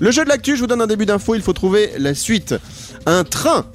le 0.00 0.10
jeu 0.10 0.24
de 0.24 0.28
l'actu, 0.30 0.56
je 0.56 0.60
vous 0.62 0.66
donne 0.66 0.80
un 0.82 0.86
début 0.88 1.06
d'info. 1.06 1.34
Il 1.36 1.42
faut 1.42 1.52
trouver 1.52 1.92
la 1.98 2.14
suite. 2.14 2.54
Un 3.06 3.22
train 3.24 3.66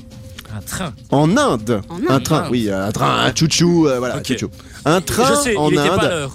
Un 0.57 0.61
train. 0.61 0.93
en 1.11 1.37
Inde. 1.37 1.81
En 1.89 1.95
Inde. 1.97 2.03
Un 2.09 2.19
train, 2.19 2.37
Inde. 2.43 2.47
oui, 2.51 2.69
un 2.71 2.91
train, 2.91 3.25
un 3.25 3.33
chouchou, 3.35 3.87
euh, 3.87 3.99
voilà, 3.99 4.17
Ok. 4.17 4.25
chouchou. 4.27 4.49
Un 4.85 5.01
train 5.01 5.35
Je 5.35 5.41
sais, 5.41 5.55
en 5.57 5.69
il 5.69 5.73
était 5.77 5.87
pas 5.89 5.93
à 5.95 5.97
Inde. 6.05 6.09
l'heure. 6.09 6.31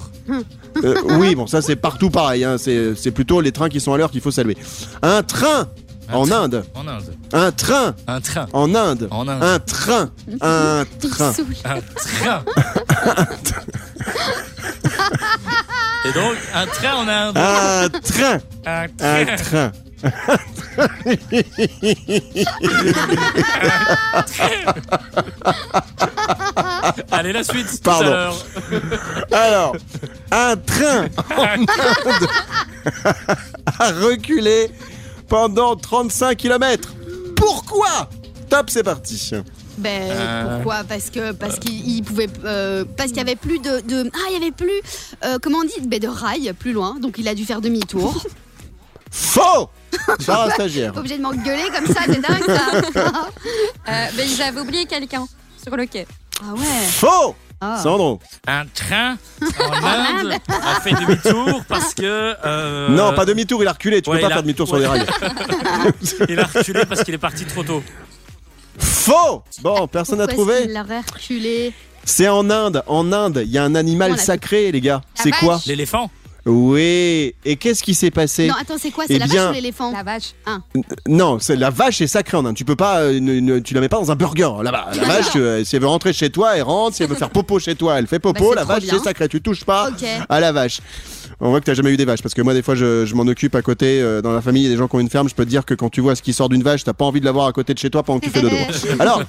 Euh, 0.85 0.95
oui, 1.19 1.35
bon, 1.35 1.47
ça 1.47 1.61
c'est 1.63 1.77
partout 1.77 2.09
pareil. 2.11 2.45
hein. 2.45 2.57
C'est 2.59 2.95
c'est 2.95 3.11
plutôt 3.11 3.41
les 3.41 3.51
trains 3.53 3.69
qui 3.69 3.81
sont 3.81 3.93
à 3.93 3.99
l'heure 3.99 4.11
qu'il 4.11 4.21
faut 4.21 4.31
saluer. 4.31 4.57
Un 5.03 5.23
train 5.23 5.69
Un 6.09 6.15
en 6.15 6.25
train. 6.27 6.43
Inde. 6.45 6.65
En 6.75 6.87
Inde. 6.89 7.15
Un 7.33 7.51
train 7.53 7.95
Un 8.07 8.21
train. 8.21 8.47
en 8.53 8.75
Inde. 8.75 9.09
En 9.11 9.27
Inde. 9.29 9.43
Un 9.43 9.59
train. 9.59 10.11
Un 10.41 10.85
train. 11.01 11.33
Un 11.65 11.81
train. 11.97 12.45
Et 16.05 16.13
donc, 16.13 16.35
un 16.55 16.67
train 16.67 16.95
en 16.97 17.09
Inde. 17.09 17.37
Un 17.39 17.89
train. 18.01 18.39
Un 18.67 18.87
Un 19.01 19.37
train. 19.37 19.73
Train. 20.03 20.39
Allez, 27.11 27.33
la 27.33 27.45
suite. 27.45 27.67
tout 27.71 27.79
Pardon. 27.83 28.07
à 28.07 28.11
l'heure. 28.11 28.37
Alors, 29.33 29.77
un 30.31 30.57
train 30.57 31.07
en 31.37 31.43
Inde 31.45 31.67
a 33.79 33.91
reculé 33.93 34.71
pendant 35.29 35.77
35 35.77 36.37
km. 36.37 36.93
Pourquoi? 37.37 38.09
Top, 38.49 38.71
c'est 38.71 38.83
parti. 38.83 39.31
Ben 39.79 40.11
Euh. 40.11 40.55
pourquoi? 40.57 40.85
Parce 40.87 41.09
que 41.09 41.33
parce 41.33 41.59
qu'il 41.59 41.89
il 41.89 42.03
pouvait 42.03 42.29
euh, 42.45 42.85
parce 42.97 43.09
qu'il 43.09 43.17
y 43.17 43.21
avait 43.23 43.37
plus 43.37 43.59
de, 43.59 43.81
de- 43.81 44.11
ah 44.15 44.27
il 44.29 44.35
y 44.35 44.37
avait 44.37 44.51
plus 44.51 44.83
euh, 45.25 45.39
comment 45.43 45.59
on 45.59 45.65
dit? 45.65 45.81
Ben, 45.87 45.99
de 45.99 46.09
rails 46.09 46.53
plus 46.59 46.73
loin 46.73 46.97
donc 47.01 47.17
il 47.17 47.27
a 47.27 47.35
dû 47.35 47.47
faire 47.47 47.63
demi-tour. 47.63 48.23
Faux 49.13 49.69
Sarah 50.21 50.51
stagiaire. 50.51 50.93
Pas 50.93 51.01
obligé 51.01 51.19
de 51.19 51.23
m'engueuler 51.23 51.69
comme 51.77 51.87
ça 51.87 52.01
c'est 52.07 52.21
dingue 52.21 52.45
ça. 52.47 53.11
Euh, 53.89 54.07
mais 54.17 54.27
ils 54.27 54.41
avaient 54.43 54.61
oublié 54.61 54.87
quelqu'un 54.87 55.27
sur 55.63 55.77
le 55.77 55.87
quai. 55.87 56.07
ah 56.41 56.55
ouais. 56.55 56.87
Faux 56.89 57.35
Ah. 57.61 57.79
Sandro. 57.83 58.19
Un 58.47 58.65
train 58.67 59.17
en 59.61 59.73
Inde 60.19 60.33
a 60.49 60.81
fait 60.81 60.93
demi-tour 60.93 61.63
parce 61.69 61.95
que. 61.95 62.35
euh, 62.45 62.89
Non, 62.89 63.13
pas 63.15 63.25
demi-tour, 63.25 63.63
il 63.63 63.69
a 63.69 63.73
reculé. 63.73 64.01
Tu 64.03 64.11
ouais, 64.11 64.17
peux 64.17 64.23
pas 64.23 64.29
il 64.29 64.33
a- 64.33 64.35
faire 64.37 64.43
demi-tour 64.43 64.67
sur 64.67 64.79
des 64.79 64.87
rails. 64.87 65.07
Il 66.29 66.41
a 66.41 66.45
reculé 66.45 66.85
parce 66.87 67.05
qu'il 67.05 67.15
est 67.15 67.19
parti 67.19 67.45
trop 67.45 67.63
tôt. 67.63 67.83
Faux 68.79 69.43
Bon, 69.61 69.87
personne 69.89 70.19
n'a 70.19 70.27
trouvé 70.27 70.63
qu'il 70.63 70.75
l'aurait 70.75 71.01
reculé? 71.13 71.73
C'est 72.05 72.29
en 72.29 72.51
Inde. 72.51 72.83
En 72.87 73.13
Inde, 73.13 73.43
il 73.45 73.51
y 73.53 73.59
a 73.59 73.65
un 73.65 73.75
animal 73.75 74.19
sacré, 74.19 74.73
les 74.73 74.81
gars. 74.81 75.03
C'est 75.15 75.31
quoi. 75.33 75.61
L'éléphant 75.67 76.11
Oui. 76.47 77.35
Et 77.45 77.57
qu'est-ce 77.57 77.83
qui 77.83 77.95
s'est 77.95 78.11
passé 78.11 78.49
Non 78.49 78.55
attends 78.61 78.75
c'est 78.79 78.91
quoi? 78.91 79.05
Eh 79.09 79.13
c'est 79.15 79.19
la 79.19 79.27
bien- 79.27 79.43
vache 79.45 79.51
ou 79.51 79.55
l'éléphant? 79.55 79.93
La 79.93 80.03
vache. 80.03 80.35
Non, 81.09 81.39
c'est 81.41 81.57
la 81.57 81.71
vache 81.71 82.01
est 82.01 82.07
sacrée 82.07 82.37
en 82.37 82.45
Inde. 82.45 82.57
Tu 82.57 82.65
peux 82.65 82.77
pas, 82.77 83.01
euh, 83.01 83.21
ne- 83.21 83.41
ne- 83.41 83.59
tu 83.61 83.75
la 83.75 83.81
mets 83.81 83.89
pas 83.89 83.99
dans 83.99 84.11
un 84.11 84.17
burger 84.17 84.51
là-bas. 84.63 84.89
La 84.97 85.05
vache, 85.05 85.27
euh, 85.37 85.65
si 85.65 85.77
elle 85.77 85.83
veut 85.83 85.89
rentrer 85.89 86.13
chez 86.13 86.31
toi, 86.31 86.57
elle 86.57 86.63
rentre. 86.63 86.97
Si 86.97 87.03
elle 87.03 87.09
veut 87.09 87.15
faire 87.17 87.31
popo 87.31 87.59
chez 87.59 87.75
toi, 87.75 87.99
elle 87.99 88.07
fait 88.07 88.19
popo. 88.19 88.41
Bah, 88.41 88.47
c'est 88.51 88.55
la 88.57 88.63
trop 88.63 88.73
vache, 88.75 88.83
bien. 88.85 88.95
c'est 88.99 89.05
sacré. 89.05 89.29
Tu 89.29 89.41
touches 89.41 89.65
pas 89.65 89.89
Ok. 89.89 90.05
à 90.29 90.41
la 90.41 90.53
vache. 90.53 90.81
On 91.41 91.51
voit 91.51 91.61
que 91.61 91.65
t'as 91.67 91.75
jamais 91.75 91.91
eu 91.91 91.97
des 91.97 92.05
vaches 92.05 92.23
parce 92.23 92.35
que 92.35 92.43
moi 92.43 92.55
des 92.55 92.63
fois 92.63 92.77
je, 92.77 93.05
je 93.05 93.15
m'en 93.17 93.25
occupe 93.25 93.55
à 93.57 93.63
côté 93.63 94.01
euh, 94.01 94.23
dans 94.23 94.33
la 94.33 94.41
famille 94.41 94.63
il 94.63 94.67
y 94.67 94.69
a 94.69 94.73
des 94.75 94.79
gens 94.79 94.87
qui 94.87 94.95
ont 94.95 95.01
une 95.01 95.11
ferme 95.11 95.29
je 95.29 95.35
peux 95.35 95.45
te 95.45 95.49
dire 95.51 95.65
que 95.65 95.75
quand 95.75 95.89
tu 95.89 96.01
vois 96.01 96.15
ce 96.15 96.23
qui 96.23 96.33
sort 96.33 96.49
d'une 96.49 96.63
vache 96.63 96.85
t'as 96.85 96.93
pas 96.93 97.05
envie 97.05 97.19
de 97.19 97.25
l'avoir 97.25 97.47
à 97.49 97.53
côté 97.53 97.75
de 97.75 97.79
chez 97.81 97.91
toi 97.91 98.05
pendant 98.05 98.21
que 98.21 98.27
tu 98.27 98.31
fais 98.31 98.43
dodo 98.43 98.55
alors 99.01 99.25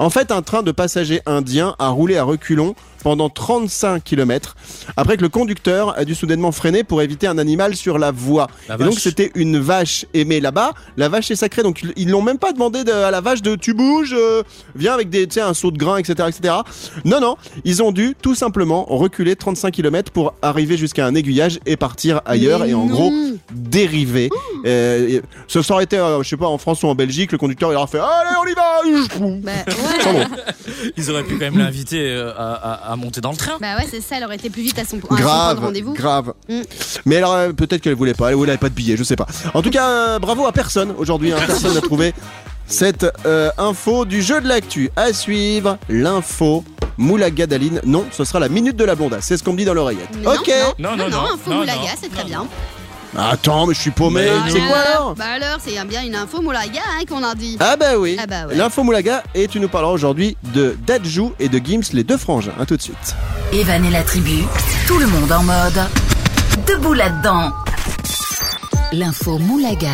en 0.00 0.10
fait 0.10 0.32
un 0.32 0.42
train 0.42 0.64
de 0.64 0.72
passagers 0.72 1.20
indiens 1.24 1.76
a 1.78 1.88
roulé 1.90 2.16
à 2.16 2.24
reculons 2.24 2.74
pendant 3.06 3.28
35 3.30 4.02
km 4.02 4.56
après 4.96 5.16
que 5.16 5.22
le 5.22 5.28
conducteur 5.28 5.96
a 5.96 6.04
dû 6.04 6.16
soudainement 6.16 6.50
freiner 6.50 6.82
pour 6.82 7.02
éviter 7.02 7.28
un 7.28 7.38
animal 7.38 7.76
sur 7.76 7.98
la 8.00 8.10
voie. 8.10 8.48
La 8.68 8.74
Et 8.74 8.78
donc 8.78 8.98
c'était 8.98 9.30
une 9.36 9.60
vache 9.60 10.06
aimée 10.12 10.40
là-bas. 10.40 10.72
La 10.96 11.08
vache 11.08 11.30
est 11.30 11.36
sacrée, 11.36 11.62
donc 11.62 11.84
ils- 11.96 12.10
l'ont 12.10 12.20
même 12.20 12.38
pas 12.38 12.50
demandé 12.52 12.82
de- 12.82 12.90
à 12.90 13.12
la 13.12 13.20
vache 13.20 13.42
de 13.42 13.54
tu 13.54 13.74
bouges, 13.74 14.12
euh, 14.18 14.42
viens 14.74 14.92
avec 14.92 15.08
des, 15.08 15.28
tu 15.28 15.34
sais, 15.34 15.40
un 15.40 15.54
seau 15.54 15.70
de 15.70 15.78
grain, 15.78 15.98
etc., 15.98 16.14
etc. 16.28 16.52
Non, 17.04 17.20
non, 17.20 17.36
ils 17.64 17.80
ont 17.80 17.92
dû 17.92 18.16
tout 18.20 18.34
simplement 18.34 18.84
reculer 18.88 19.36
35 19.36 19.70
km 19.70 20.10
pour 20.10 20.34
arriver 20.42 20.76
jusqu'à 20.76 21.06
un 21.06 21.14
aiguillage 21.14 21.60
et 21.64 21.76
partir 21.76 22.22
ailleurs 22.26 22.58
Mais 22.64 22.70
et 22.70 22.74
en 22.74 22.86
non. 22.86 22.92
gros 22.92 23.12
dériver. 23.52 24.30
Euh, 24.66 25.08
et- 25.08 25.22
ça 25.46 25.60
aurait 25.72 25.84
été, 25.84 25.96
euh, 25.96 26.24
je 26.24 26.28
sais 26.28 26.36
pas, 26.36 26.48
en 26.48 26.58
France 26.58 26.82
ou 26.82 26.88
en 26.88 26.96
Belgique, 26.96 27.30
le 27.30 27.38
conducteur 27.38 27.70
il 27.72 27.76
aurait 27.76 27.86
fait 27.86 28.00
allez 28.00 28.36
on 28.42 28.46
y 28.50 28.54
va. 28.54 28.66
Bah 29.42 29.52
ouais. 29.66 30.12
Bon. 30.12 30.20
Ils 30.96 31.10
auraient 31.10 31.22
pu 31.24 31.34
quand 31.34 31.44
même 31.50 31.58
l'inviter 31.58 32.00
euh, 32.00 32.32
à, 32.36 32.52
à- 32.92 32.95
à 32.96 33.00
monter 33.04 33.20
dans 33.20 33.30
le 33.30 33.36
train. 33.36 33.58
Bah 33.60 33.76
ouais, 33.76 33.86
c'est 33.90 34.00
ça, 34.00 34.16
elle 34.16 34.24
aurait 34.24 34.36
été 34.36 34.50
plus 34.50 34.62
vite 34.62 34.78
à 34.78 34.84
son, 34.84 34.96
à 34.96 35.00
son 35.00 35.06
point 35.06 35.16
de 35.16 35.22
Grave, 35.22 35.60
rendez-vous. 35.60 35.92
grave. 35.94 36.32
Mm. 36.48 36.60
Mais 37.04 37.16
alors 37.16 37.32
euh, 37.34 37.52
peut-être 37.52 37.80
qu'elle 37.82 37.94
voulait 37.94 38.14
pas, 38.14 38.30
elle 38.30 38.36
voulait 38.36 38.56
pas 38.56 38.68
de 38.68 38.74
billets, 38.74 38.96
je 38.96 39.04
sais 39.04 39.16
pas. 39.16 39.26
En 39.54 39.62
tout 39.62 39.70
cas, 39.70 39.88
euh, 39.88 40.18
bravo 40.18 40.46
à 40.46 40.52
personne 40.52 40.92
aujourd'hui, 40.98 41.32
hein, 41.32 41.38
personne 41.46 41.74
n'a 41.74 41.80
trouvé 41.80 42.12
cette 42.66 43.06
euh, 43.26 43.50
info 43.58 44.04
du 44.04 44.22
jeu 44.22 44.40
de 44.40 44.48
l'actu. 44.48 44.90
À 44.96 45.12
suivre, 45.12 45.78
l'info 45.88 46.64
Moulaga 46.98 47.46
d'Aline. 47.46 47.80
Non, 47.84 48.06
ce 48.10 48.24
sera 48.24 48.40
la 48.40 48.48
minute 48.48 48.76
de 48.76 48.84
la 48.84 48.94
blondasse, 48.94 49.26
c'est 49.26 49.36
ce 49.36 49.44
qu'on 49.44 49.52
me 49.52 49.58
dit 49.58 49.64
dans 49.64 49.74
l'oreillette. 49.74 50.08
Non, 50.22 50.32
ok. 50.32 50.50
Non, 50.78 50.90
non, 50.90 50.96
Non, 50.96 51.08
non, 51.10 51.10
non. 51.22 51.32
info 51.34 51.50
non, 51.50 51.56
Moulaga, 51.58 51.80
non, 51.80 51.86
c'est 52.00 52.08
non, 52.08 52.14
très 52.14 52.24
bien. 52.24 52.46
Non. 53.14 53.20
Attends, 53.22 53.66
mais 53.66 53.74
je 53.74 53.80
suis 53.80 53.90
paumé. 53.90 54.26
Mais 54.44 54.50
C'est 54.50 54.60
quoi 54.60 54.78
alors 54.78 55.14
Bah 55.14 55.24
alors, 55.34 55.58
c'est 55.60 55.82
bien 55.86 56.02
une 56.04 56.14
info 56.14 56.40
Moulaga 56.42 56.80
hein, 56.98 57.04
qu'on 57.08 57.22
a 57.22 57.34
dit. 57.34 57.56
Ah 57.60 57.76
bah 57.76 57.96
oui, 57.98 58.16
Ah 58.20 58.26
bah 58.26 58.46
ouais. 58.48 58.54
l'info 58.54 58.82
Moulaga 58.82 59.22
et 59.34 59.48
tu 59.48 59.60
nous 59.60 59.68
parleras 59.68 59.92
aujourd'hui 59.92 60.36
de 60.54 60.76
Dadju 60.86 61.30
et 61.38 61.48
de 61.48 61.58
Gims, 61.58 61.82
les 61.92 62.04
deux 62.04 62.16
frangins. 62.18 62.52
À 62.60 62.66
tout 62.66 62.76
de 62.76 62.82
suite. 62.82 63.14
Evan 63.52 63.84
et 63.84 63.90
la 63.90 64.02
tribu, 64.02 64.42
tout 64.86 64.98
le 64.98 65.06
monde 65.06 65.30
en 65.32 65.42
mode. 65.42 65.80
Debout 66.66 66.94
là-dedans. 66.94 67.52
L'info 68.92 69.38
Moulaga. 69.38 69.88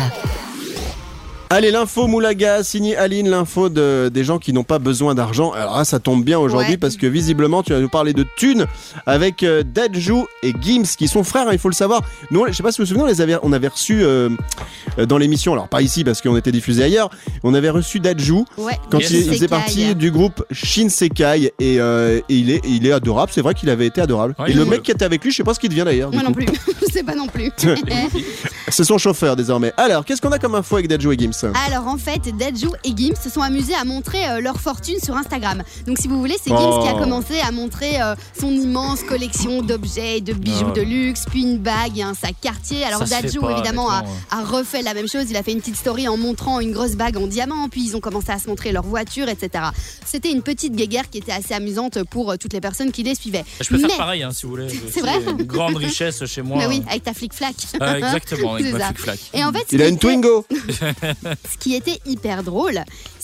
Allez, 1.55 1.69
l'info 1.69 2.07
Moulaga, 2.07 2.63
signé 2.63 2.97
Aline, 2.97 3.29
l'info 3.29 3.69
de, 3.69 4.09
des 4.11 4.23
gens 4.23 4.39
qui 4.39 4.53
n'ont 4.53 4.63
pas 4.63 4.79
besoin 4.79 5.13
d'argent. 5.13 5.51
Alors 5.51 5.77
là, 5.77 5.85
ça 5.85 5.99
tombe 5.99 6.23
bien 6.23 6.39
aujourd'hui 6.39 6.71
Ouais. 6.71 6.77
parce 6.77 6.97
que 6.97 7.05
visiblement, 7.05 7.61
tu 7.61 7.73
vas 7.73 7.79
nous 7.79 7.89
parler 7.89 8.13
de 8.13 8.25
thunes 8.35 8.65
avec 9.05 9.43
euh, 9.43 9.61
Dadju 9.63 10.15
et 10.41 10.51
Gims 10.59 10.87
qui 10.97 11.07
sont 11.07 11.23
frères, 11.23 11.47
hein, 11.47 11.51
il 11.53 11.59
faut 11.59 11.69
le 11.69 11.75
savoir. 11.75 12.01
Nous, 12.31 12.43
je 12.47 12.53
sais 12.53 12.63
pas 12.63 12.71
si 12.71 12.79
vous 12.81 12.85
vous 12.85 12.87
souvenez, 12.87 13.03
on, 13.03 13.07
les 13.07 13.21
avait, 13.21 13.37
on 13.43 13.53
avait 13.53 13.67
reçus 13.67 14.01
euh, 14.03 14.29
euh, 14.97 15.05
dans 15.05 15.19
l'émission, 15.19 15.53
alors 15.53 15.67
pas 15.67 15.83
ici 15.83 16.03
parce 16.03 16.23
qu'on 16.23 16.35
était 16.37 16.51
diffusé 16.51 16.81
ailleurs, 16.85 17.11
on 17.43 17.53
avait 17.53 17.69
reçu 17.69 17.99
Dadju 17.99 18.33
Ouais. 18.57 18.79
quand 18.89 18.97
Yes. 18.97 19.11
il, 19.11 19.17
il 19.19 19.29
faisait 19.29 19.47
partie 19.47 19.93
du 19.93 20.09
groupe 20.09 20.43
Shinsekai 20.51 21.53
et, 21.59 21.79
euh, 21.79 22.19
et 22.29 22.35
il, 22.35 22.49
est, 22.49 22.61
il 22.65 22.87
est 22.87 22.93
adorable, 22.93 23.31
c'est 23.31 23.41
vrai 23.41 23.53
qu'il 23.53 23.69
avait 23.69 23.85
été 23.85 24.01
adorable. 24.01 24.33
Ouais, 24.39 24.49
et 24.49 24.53
le 24.55 24.65
mec 24.65 24.81
qui 24.81 24.89
était 24.89 25.05
avec 25.05 25.23
lui, 25.23 25.29
je 25.29 25.37
sais 25.37 25.43
pas 25.43 25.53
ce 25.53 25.59
qu'il 25.59 25.69
devient 25.69 25.83
d'ailleurs. 25.85 26.11
Moi 26.11 26.23
non 26.23 26.29
coup. 26.31 26.39
plus, 26.39 26.47
je 26.81 26.91
sais 26.91 27.03
pas 27.03 27.13
non 27.13 27.27
plus. 27.27 27.51
C'est 28.69 28.85
son 28.85 28.97
chauffeur 28.97 29.35
désormais. 29.35 29.71
Alors, 29.77 30.03
qu'est-ce 30.03 30.19
qu'on 30.21 30.31
a 30.31 30.39
comme 30.39 30.55
info 30.55 30.77
avec 30.77 30.87
Dadju 30.87 31.13
et 31.13 31.17
Gims? 31.19 31.42
Alors 31.67 31.87
en 31.87 31.97
fait, 31.97 32.21
Dadju 32.37 32.67
et 32.83 32.93
Gims 32.95 33.15
se 33.21 33.29
sont 33.29 33.41
amusés 33.41 33.73
à 33.75 33.83
montrer 33.85 34.27
euh, 34.29 34.41
leur 34.41 34.59
fortune 34.59 34.99
sur 35.03 35.15
Instagram. 35.15 35.63
Donc 35.87 35.97
si 35.99 36.07
vous 36.07 36.19
voulez, 36.19 36.35
c'est 36.41 36.49
Gims 36.49 36.57
Oh. 36.73 36.79
qui 36.81 36.87
a 36.89 36.93
commencé 36.93 37.39
à 37.39 37.51
montrer 37.51 38.01
euh, 38.01 38.15
son 38.39 38.49
immense 38.51 39.03
collection 39.03 39.61
d'objets, 39.61 40.21
de 40.21 40.33
bijoux 40.33 40.67
Oh. 40.69 40.71
de 40.71 40.81
luxe, 40.81 41.25
puis 41.29 41.41
une 41.43 41.57
bague 41.57 41.97
et 41.97 42.03
un 42.03 42.13
sac 42.13 42.35
quartier. 42.41 42.83
Alors 42.83 42.99
pas, 43.01 43.19
évidemment 43.19 43.89
a, 43.89 44.03
refait 44.43 44.81
la 44.81 44.93
même 44.93 45.07
chose. 45.07 45.25
Il 45.29 45.35
a 45.37 45.43
fait 45.43 45.51
une 45.51 45.59
petite 45.59 45.75
story 45.77 46.07
en 46.07 46.17
montrant 46.17 46.59
une 46.59 46.71
grosse 46.71 46.95
bague 46.95 47.17
en 47.17 47.27
diamant, 47.27 47.69
puis 47.69 47.83
ils 47.83 47.95
ont 47.95 47.99
commencé 47.99 48.31
à 48.31 48.39
se 48.39 48.47
montrer 48.47 48.71
leur 48.71 48.83
voiture, 48.83 49.29
etc. 49.29 49.65
C'était 50.05 50.31
une 50.31 50.41
petite 50.41 50.75
guéguerre 50.75 51.09
qui 51.09 51.17
était 51.17 51.31
assez 51.31 51.53
amusante 51.53 52.03
pour 52.03 52.31
euh, 52.31 52.35
toutes 52.37 52.53
les 52.53 52.61
personnes 52.61 52.91
qui 52.91 53.03
les 53.03 53.15
suivaient. 53.15 53.43
Je 53.61 53.67
peux 53.69 53.77
faire 53.77 53.97
pareil 53.97 54.23
hein, 54.23 54.31
si 54.31 54.45
vous 54.45 54.51
voulez. 54.51 54.67
C'est 54.91 55.01
vrai 55.01 55.19
Une 55.27 55.43
grande 55.43 55.75
richesse 55.75 56.25
chez 56.25 56.41
moi. 56.41 56.57
Bah 56.63 56.69
oui, 56.69 56.81
avec 56.87 57.03
ta 57.03 57.13
flic-flac. 57.13 57.55
Euh, 57.81 57.95
exactement, 57.95 58.53
avec 58.53 58.71
ma 58.73 58.79
flic-flac. 58.87 59.19
Et 59.33 59.43
en 59.43 59.51
fait, 59.51 59.65
Il 59.71 59.81
a 59.81 59.87
une 59.87 59.97
Twingo 59.97 60.45
Ce 61.23 61.57
qui 61.57 61.75
était 61.75 61.99
hyper 62.05 62.43
drôle, 62.43 62.83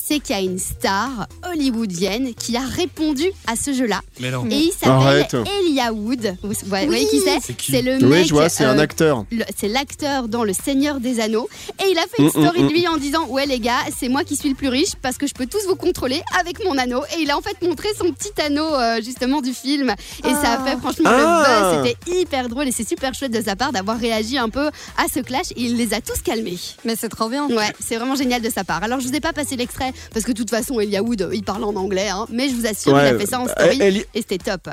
c'est 0.10 0.20
qu'il 0.20 0.36
y 0.36 0.39
a 0.39 0.41
une 0.41 0.57
star 0.57 1.28
hollywoodienne 1.47 2.34
qui 2.34 2.57
a 2.57 2.62
répondu 2.62 3.26
à 3.45 3.55
ce 3.55 3.74
jeu-là. 3.74 4.01
Mais 4.20 4.32
non. 4.32 4.43
Et 4.49 4.55
il 4.55 4.72
s'appelle. 4.72 5.28
Elijah 5.62 5.93
Wood. 5.93 6.36
Vous 6.41 6.53
voyez, 6.66 6.88
voyez 6.88 7.05
qui 7.07 7.20
c'est? 7.20 7.39
C'est 7.60 7.82
le 7.84 7.97
Oui, 7.97 8.05
mec. 8.10 8.26
je 8.28 8.34
vois, 8.34 8.49
c'est 8.49 8.64
un 8.64 8.78
euh, 8.78 8.82
acteur. 8.82 9.26
le- 9.32 9.43
c'est 9.55 9.68
l'acteur 9.68 10.28
dans 10.28 10.43
Le 10.43 10.53
Seigneur 10.53 10.99
des 10.99 11.20
Anneaux. 11.20 11.47
Et 11.80 11.91
il 11.91 11.97
a 11.99 12.01
fait 12.03 12.24
une 12.24 12.26
Mm, 12.26 12.28
mm, 12.28 12.32
story 12.43 12.64
mm. 12.64 12.68
de 12.68 12.74
lui 12.74 12.88
en 12.88 12.97
disant 12.97 13.28
Ouais, 13.28 13.45
les 13.45 13.60
gars, 13.60 13.78
c'est 13.97 14.10
moi 14.10 14.24
qui 14.24 14.36
suis 14.36 14.49
le 14.49 14.55
plus 14.55 14.70
riche 14.70 14.95
parce 15.01 15.18
que 15.18 15.28
je 15.28 15.34
peux 15.34 15.45
tous 15.45 15.66
vous 15.68 15.76
contrôler 15.76 16.22
avec 16.39 16.64
mon 16.66 16.76
anneau. 16.78 17.03
Et 17.16 17.22
il 17.22 17.30
a 17.30 17.38
en 17.38 17.41
fait 17.41 17.62
montré 17.62 17.89
son 17.97 18.12
petit 18.12 18.32
anneau, 18.41 18.66
euh, 18.76 19.01
justement, 19.03 19.41
du 19.41 19.53
film. 19.53 19.93
Et 20.26 20.30
ça 20.34 20.53
a 20.53 20.66
fait 20.66 20.78
franchement 20.78 21.10
Ah. 21.14 21.43
le 21.72 21.82
buzz. 21.84 21.93
C'était 21.93 22.20
hyper 22.22 22.49
drôle 22.49 22.68
et 22.68 22.72
c'est 22.72 22.88
super 22.88 23.14
chouette 23.14 23.32
de 23.32 23.41
sa 23.43 23.55
part 23.55 23.72
d'avoir 23.72 23.99
réagi 23.99 24.38
un 24.38 24.49
peu 24.49 24.68
à 24.97 25.05
ce 25.14 25.20
clash. 25.20 25.51
Et 25.51 25.62
il 25.64 25.78
les 25.78 25.93
a 25.93 26.01
tous 26.01 26.22
calmés. 26.24 26.57
Mais 26.86 26.95
c'est 26.95 27.10
trop 27.10 27.30
bien. 27.30 27.47
Ouais, 27.47 27.74
c'est 27.80 27.97
vraiment 27.97 28.16
génial 28.16 28.41
de 28.41 28.49
sa 28.49 28.64
part. 28.64 28.82
Alors, 28.84 28.99
je 28.99 29.07
vous 29.07 29.14
ai 29.16 29.20
pas 29.20 29.34
passé 29.34 29.55
l'extrait 29.55 29.93
parce 30.14 30.26
que 30.26 30.32
de 30.32 30.38
toute 30.38 30.50
façon, 30.50 30.80
Elijah 30.80 31.02
Wood, 31.02 31.30
il 31.34 31.43
parle 31.43 31.64
en 31.64 31.76
anglais, 31.76 32.10
hein, 32.10 32.26
mais 32.32 32.50
je 32.50 32.56
vous 32.56 32.66
assure, 32.68 32.93
Ouais, 32.93 33.10
il 33.12 33.16
a 33.16 33.20
fait 33.20 33.26
ça 33.26 33.39
en 33.39 33.47
story 33.47 33.82
euh, 33.82 33.86
Eli- 33.86 34.06
et 34.14 34.22
c'était 34.22 34.38
top. 34.38 34.70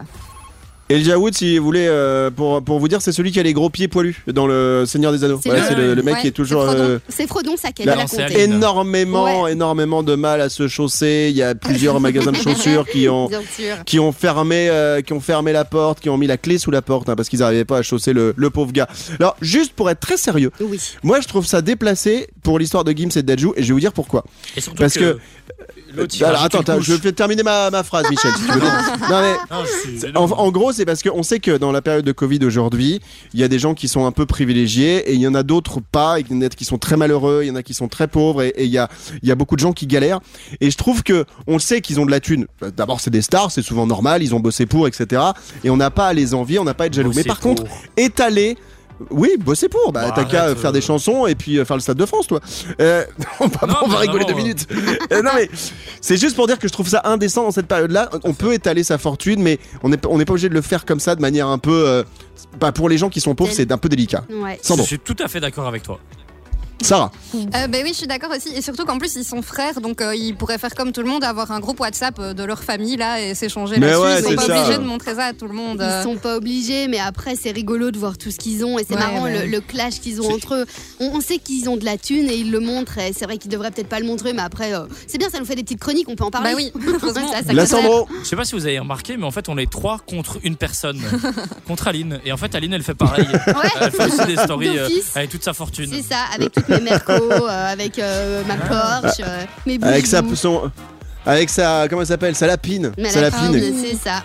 Elijah 0.88 1.18
Wood, 1.18 1.34
si 1.34 1.58
vous 1.58 1.64
voulez, 1.64 1.86
euh, 1.88 2.30
pour, 2.30 2.62
pour 2.62 2.78
vous 2.78 2.86
dire, 2.86 3.02
c'est 3.02 3.10
celui 3.10 3.32
qui 3.32 3.40
a 3.40 3.42
les 3.42 3.52
gros 3.52 3.70
pieds 3.70 3.88
poilus 3.88 4.22
dans 4.28 4.46
le 4.46 4.84
Seigneur 4.86 5.10
des 5.10 5.24
Anneaux. 5.24 5.40
C'est 5.42 5.50
Ouais, 5.50 5.74
le, 5.74 5.94
le 5.94 6.02
mec 6.04 6.14
Ouais, 6.14 6.20
qui 6.20 6.26
est 6.28 6.30
toujours 6.30 6.62
c'est 6.62 6.76
Frodon. 6.76 6.84
euh, 6.84 7.26
Frodon, 7.26 7.56
ça 7.56 7.68
Là, 7.84 8.24
a 8.24 8.30
énormément, 8.38 9.42
Ouais. 9.44 9.52
énormément 9.52 10.04
de 10.04 10.14
mal 10.14 10.40
à 10.40 10.48
se 10.48 10.68
chausser. 10.68 11.26
Il 11.30 11.36
y 11.36 11.42
a 11.42 11.56
plusieurs 11.56 11.98
magasins 12.06 12.30
de 12.30 12.36
chaussures 12.36 12.86
qui 12.86 13.08
ont 13.08 13.28
qui 13.84 13.98
ont 13.98 14.12
fermé 14.12 14.68
euh, 14.70 15.00
qui 15.02 15.12
ont 15.12 15.20
fermé 15.20 15.52
la 15.52 15.64
porte, 15.64 15.98
qui 15.98 16.08
ont 16.08 16.16
mis 16.18 16.28
la 16.28 16.36
clé 16.36 16.56
sous 16.58 16.70
la 16.70 16.82
porte 16.82 17.08
hein, 17.08 17.16
parce 17.16 17.28
qu'ils 17.28 17.40
n'arrivaient 17.40 17.64
pas 17.64 17.78
à 17.78 17.82
chausser 17.82 18.12
le, 18.12 18.32
le 18.36 18.50
pauvre 18.50 18.70
gars. 18.70 18.86
Alors 19.18 19.36
juste 19.40 19.72
pour 19.72 19.90
être 19.90 19.98
très 20.00 20.16
sérieux, 20.16 20.52
Oui. 20.60 20.78
moi 21.02 21.20
je 21.20 21.26
trouve 21.26 21.46
ça 21.46 21.62
déplacé 21.62 22.28
pour 22.44 22.60
l'histoire 22.60 22.84
de 22.84 22.92
Gims 22.92 23.08
et 23.16 23.22
de 23.22 23.26
Dadju 23.26 23.48
et 23.56 23.62
je 23.62 23.68
vais 23.68 23.72
vous 23.72 23.80
dire 23.80 23.92
pourquoi. 23.92 24.24
Et 24.56 24.60
surtout 24.60 24.78
Parce 24.78 24.94
que, 24.94 25.18
que- 25.96 26.24
Alors 26.24 26.42
attends, 26.42 26.80
je 26.80 26.94
vais 26.94 27.12
terminer 27.12 27.42
ma, 27.42 27.70
ma 27.70 27.82
phrase, 27.82 28.08
Michel. 28.10 28.30
si 28.36 28.44
tu 28.46 28.52
veux 28.52 28.60
bien. 28.60 28.72
Non 29.10 29.20
mais 29.22 30.12
Non, 30.12 30.20
En, 30.22 30.30
en 30.30 30.50
gros, 30.50 30.72
c'est 30.76 30.84
parce 30.84 31.02
qu'on 31.02 31.22
sait 31.22 31.40
que 31.40 31.56
dans 31.56 31.72
la 31.72 31.82
période 31.82 32.04
de 32.04 32.12
Covid 32.12 32.40
aujourd'hui, 32.44 33.00
il 33.34 33.40
y 33.40 33.42
a 33.42 33.48
des 33.48 33.58
gens 33.58 33.74
qui 33.74 33.88
sont 33.88 34.06
un 34.06 34.12
peu 34.12 34.26
privilégiés 34.26 35.10
et 35.10 35.14
il 35.14 35.20
y 35.20 35.26
en 35.26 35.34
a 35.34 35.42
d'autres 35.42 35.80
pas, 35.80 36.20
il 36.20 36.30
y 36.30 36.34
en 36.34 36.42
a 36.42 36.48
qui 36.48 36.64
sont 36.64 36.78
très 36.78 36.96
malheureux, 36.96 37.40
il 37.44 37.48
y 37.48 37.50
en 37.50 37.56
a 37.56 37.62
qui 37.62 37.74
sont 37.74 37.88
très 37.88 38.06
pauvres 38.06 38.42
et, 38.42 38.52
il, 38.58 38.66
y 38.66 38.78
a, 38.78 38.88
il 39.22 39.28
y 39.28 39.32
a 39.32 39.34
beaucoup 39.34 39.56
de 39.56 39.60
gens 39.60 39.72
qui 39.72 39.86
galèrent. 39.86 40.20
Et 40.60 40.70
je 40.70 40.76
trouve 40.76 41.02
que 41.02 41.24
on 41.46 41.58
sait 41.58 41.80
qu'ils 41.80 41.98
ont 41.98 42.06
de 42.06 42.10
la 42.10 42.20
thune. 42.20 42.46
D'abord, 42.76 43.00
c'est 43.00 43.10
des 43.10 43.22
stars, 43.22 43.50
c'est 43.50 43.62
souvent 43.62 43.86
normal, 43.86 44.22
ils 44.22 44.34
ont 44.34 44.40
bossé 44.40 44.66
pour, 44.66 44.86
etc. 44.86 45.22
Et 45.64 45.70
on 45.70 45.76
n'a 45.76 45.90
pas 45.90 46.08
à 46.08 46.12
les 46.12 46.34
envier, 46.34 46.58
on 46.58 46.64
n'a 46.64 46.74
pas 46.74 46.84
à 46.84 46.86
être 46.88 46.94
jaloux. 46.94 47.12
Mais 47.14 47.24
par 47.24 47.40
pour. 47.40 47.56
contre, 47.56 47.64
étaler. 47.96 48.56
Oui, 49.10 49.30
bosser 49.38 49.68
pour. 49.68 49.92
Bah, 49.92 50.06
Bah, 50.08 50.12
t'as 50.16 50.24
qu'à 50.24 50.44
arrête, 50.44 50.58
faire 50.58 50.70
euh. 50.70 50.72
des 50.72 50.80
chansons 50.80 51.26
et 51.26 51.34
puis 51.34 51.58
euh, 51.58 51.64
faire 51.64 51.76
le 51.76 51.82
Stade 51.82 51.98
de 51.98 52.06
France, 52.06 52.26
toi. 52.26 52.40
Euh, 52.80 53.04
on 53.40 53.46
va, 53.46 53.66
Non, 53.66 53.74
on 53.82 53.88
va 53.88 53.94
mais 53.94 54.00
rigoler 54.02 54.20
non, 54.24 54.28
deux 54.28 54.34
euh. 54.34 54.36
minutes. 54.36 54.66
Euh, 55.12 55.22
non, 55.22 55.30
mais 55.36 55.50
c'est 56.00 56.16
juste 56.16 56.34
pour 56.36 56.46
dire 56.46 56.58
que 56.58 56.66
je 56.68 56.72
trouve 56.72 56.88
ça 56.88 57.02
indécent 57.04 57.42
dans 57.42 57.50
cette 57.50 57.66
période-là. 57.68 58.08
On 58.24 58.32
peut 58.34 58.54
étaler 58.54 58.82
sa 58.84 58.98
fortune, 58.98 59.42
mais 59.42 59.58
on 59.82 59.90
n'est 59.90 60.04
on 60.06 60.18
n'est 60.18 60.24
pas 60.24 60.32
obligé 60.32 60.48
de 60.48 60.54
le 60.54 60.62
faire 60.62 60.84
comme 60.84 61.00
ça 61.00 61.14
de 61.14 61.20
manière 61.20 61.46
un 61.48 61.58
peu. 61.58 61.86
euh, 61.86 62.02
bah, 62.60 62.72
pour 62.72 62.88
les 62.88 62.96
gens 62.98 63.10
qui 63.10 63.20
sont 63.20 63.34
pauvres, 63.34 63.52
c'est 63.52 63.70
un 63.70 63.78
peu 63.78 63.88
délicat. 63.88 64.24
Ouais. 64.30 64.58
Je 64.62 64.66
Sandro, 64.66 64.84
suis 64.84 64.98
tout 64.98 65.16
à 65.22 65.28
fait 65.28 65.40
d'accord 65.40 65.66
avec 65.66 65.82
toi. 65.82 65.98
Sarah. 66.82 67.10
Euh, 67.34 67.66
ben 67.68 67.82
oui, 67.82 67.88
je 67.90 67.94
suis 67.98 68.06
d'accord 68.06 68.30
aussi. 68.30 68.50
Et 68.54 68.60
surtout 68.62 68.84
qu'en 68.84 68.98
plus, 68.98 69.16
ils 69.16 69.24
sont 69.24 69.42
frères, 69.42 69.80
donc 69.80 70.00
euh, 70.02 70.14
ils 70.14 70.34
pourraient 70.36 70.58
faire 70.58 70.74
comme 70.74 70.92
tout 70.92 71.00
le 71.02 71.08
monde, 71.08 71.24
avoir 71.24 71.50
un 71.50 71.58
groupe 71.60 71.80
WhatsApp 71.80 72.18
euh, 72.18 72.34
de 72.34 72.44
leur 72.44 72.62
famille 72.62 72.96
là 72.96 73.20
et 73.20 73.34
s'échanger 73.34 73.76
Mais 73.78 73.86
là-dessus. 73.88 74.02
ouais, 74.02 74.20
ils 74.20 74.24
sont 74.24 74.34
pas 74.36 74.42
ça. 74.46 74.60
obligés 74.62 74.78
de 74.78 74.84
montrer 74.84 75.14
ça 75.14 75.24
à 75.26 75.32
tout 75.32 75.46
le 75.46 75.54
monde. 75.54 75.80
euh. 75.80 76.00
Ils 76.00 76.04
sont 76.04 76.16
pas 76.16 76.36
obligés, 76.36 76.86
mais 76.88 76.98
après 76.98 77.34
c'est 77.34 77.50
rigolo 77.50 77.90
de 77.90 77.98
voir 77.98 78.18
tout 78.18 78.30
ce 78.30 78.36
qu'ils 78.36 78.64
ont 78.64 78.78
et 78.78 78.84
c'est 78.86 78.94
Ouais, 78.94 79.00
marrant 79.00 79.22
ouais. 79.24 79.46
le, 79.46 79.50
le 79.50 79.60
clash 79.60 80.00
qu'ils 80.00 80.20
ont 80.20 80.32
entre 80.32 80.54
eux. 80.54 80.66
On, 81.00 81.12
on 81.16 81.20
sait 81.20 81.38
qu'ils 81.38 81.68
ont 81.68 81.76
de 81.76 81.84
la 81.84 81.96
thune 81.98 82.28
et 82.28 82.36
ils 82.36 82.50
le 82.50 82.60
montrent. 82.60 82.98
Et 82.98 83.12
c'est 83.12 83.24
vrai 83.24 83.38
qu'ils 83.38 83.50
devraient 83.50 83.70
peut-être 83.70 83.88
pas 83.88 83.98
le 84.00 84.06
montrer, 84.06 84.32
mais 84.32 84.42
après 84.42 84.74
euh, 84.74 84.84
c'est 85.06 85.18
bien, 85.18 85.30
ça 85.30 85.38
nous 85.40 85.46
fait 85.46 85.56
des 85.56 85.64
petites 85.64 85.80
chroniques, 85.80 86.08
on 86.08 86.14
peut 86.14 86.24
en 86.24 86.30
parler. 86.30 86.50
Bah 86.50 86.56
oui. 86.56 86.72
Ça, 87.00 87.42
ça. 87.66 87.78
Je 88.22 88.28
sais 88.28 88.36
pas 88.36 88.44
si 88.44 88.54
vous 88.54 88.66
avez 88.66 88.78
remarqué, 88.78 89.16
mais 89.16 89.24
en 89.24 89.30
fait, 89.30 89.48
on 89.48 89.56
est 89.58 89.70
trois 89.70 89.98
contre 89.98 90.38
une 90.44 90.56
personne, 90.56 91.00
contre 91.66 91.88
Aline. 91.88 92.20
Et 92.24 92.32
en 92.32 92.36
fait, 92.36 92.54
Aline, 92.54 92.72
elle 92.74 92.82
fait 92.82 92.94
pareil. 92.94 93.26
Ouais. 93.46 93.68
Elle 93.80 93.90
fait 93.90 94.04
aussi 94.06 94.26
des 94.26 94.36
stories 94.36 94.78
euh, 94.78 94.88
avec 95.14 95.30
toute 95.30 95.42
sa 95.42 95.54
fortune. 95.54 95.88
C'est 95.90 96.02
ça, 96.02 96.18
avec 96.34 96.52
toutes 96.52 96.65
mes 96.68 96.80
mercos, 96.80 97.12
euh, 97.12 97.72
avec 97.72 97.98
euh, 97.98 98.42
ma 98.46 98.56
Porsche, 98.56 99.20
euh, 99.20 99.44
mes 99.66 99.78
bijoux. 99.78 99.90
Avec 99.90 100.06
sa. 100.06 100.22
Son, 100.34 100.70
avec 101.24 101.50
sa. 101.50 101.86
Comment 101.88 102.02
elle 102.02 102.06
s'appelle? 102.06 102.34
Sa 102.36 102.46
lapine. 102.46 102.92
Mais 102.98 103.10
Sa 103.10 103.20
la 103.20 103.30
lapine. 103.30 103.52
lapine, 103.52 103.84
c'est 103.84 103.96
ça. 103.96 104.22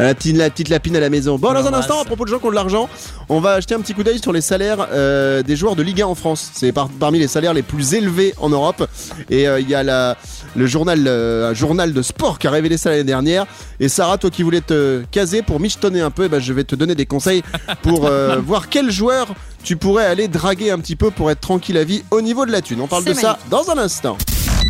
La, 0.00 0.06
lapine, 0.08 0.38
la 0.38 0.50
petite 0.50 0.68
lapine 0.68 0.96
à 0.96 1.00
la 1.00 1.10
maison. 1.10 1.38
Bon, 1.38 1.48
On 1.50 1.52
dans 1.54 1.66
un 1.66 1.74
instant, 1.74 2.00
à 2.00 2.04
propos 2.04 2.24
de 2.24 2.30
gens 2.30 2.38
qui 2.38 2.46
ont 2.46 2.50
de 2.50 2.54
l'argent, 2.54 2.88
on 3.28 3.40
va 3.40 3.60
jeter 3.60 3.74
un 3.74 3.80
petit 3.80 3.92
coup 3.94 4.02
d'œil 4.02 4.18
sur 4.18 4.32
les 4.32 4.40
salaires 4.40 4.86
euh, 4.92 5.42
des 5.42 5.56
joueurs 5.56 5.76
de 5.76 5.82
Ligue 5.82 6.02
1 6.02 6.06
en 6.06 6.14
France. 6.14 6.50
C'est 6.54 6.72
par- 6.72 6.88
parmi 6.88 7.18
les 7.18 7.28
salaires 7.28 7.52
les 7.54 7.62
plus 7.62 7.94
élevés 7.94 8.34
en 8.38 8.48
Europe. 8.48 8.88
Et 9.28 9.46
euh, 9.46 9.60
il 9.60 9.68
y 9.68 9.74
a 9.74 9.82
la, 9.82 10.16
le 10.56 10.66
journal, 10.66 11.04
euh, 11.06 11.50
un 11.50 11.54
journal 11.54 11.92
de 11.92 12.02
sport 12.02 12.38
qui 12.38 12.46
a 12.46 12.50
révélé 12.50 12.76
ça 12.76 12.90
l'année 12.90 13.04
dernière. 13.04 13.46
Et 13.78 13.88
Sarah, 13.88 14.16
toi 14.18 14.30
qui 14.30 14.42
voulais 14.42 14.60
te 14.62 15.02
caser 15.10 15.42
pour 15.42 15.60
michetonner 15.60 16.00
un 16.00 16.10
peu, 16.10 16.24
eh 16.24 16.28
ben, 16.28 16.40
je 16.40 16.52
vais 16.52 16.64
te 16.64 16.74
donner 16.74 16.94
des 16.94 17.06
conseils 17.06 17.42
pour 17.82 18.06
euh, 18.06 18.36
voir 18.46 18.68
quel 18.68 18.90
joueur 18.90 19.34
tu 19.62 19.76
pourrais 19.76 20.06
aller 20.06 20.28
draguer 20.28 20.70
un 20.70 20.78
petit 20.78 20.96
peu 20.96 21.10
pour 21.10 21.30
être 21.30 21.40
tranquille 21.40 21.76
à 21.76 21.84
vie 21.84 22.02
au 22.10 22.22
niveau 22.22 22.46
de 22.46 22.52
la 22.52 22.62
thune. 22.62 22.80
On 22.80 22.86
parle 22.86 23.04
de 23.04 23.12
ça 23.12 23.38
dans 23.50 23.70
un 23.70 23.76
instant. 23.78 24.16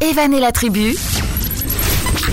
Evan 0.00 0.34
et 0.34 0.40
la 0.40 0.50
tribu, 0.50 0.96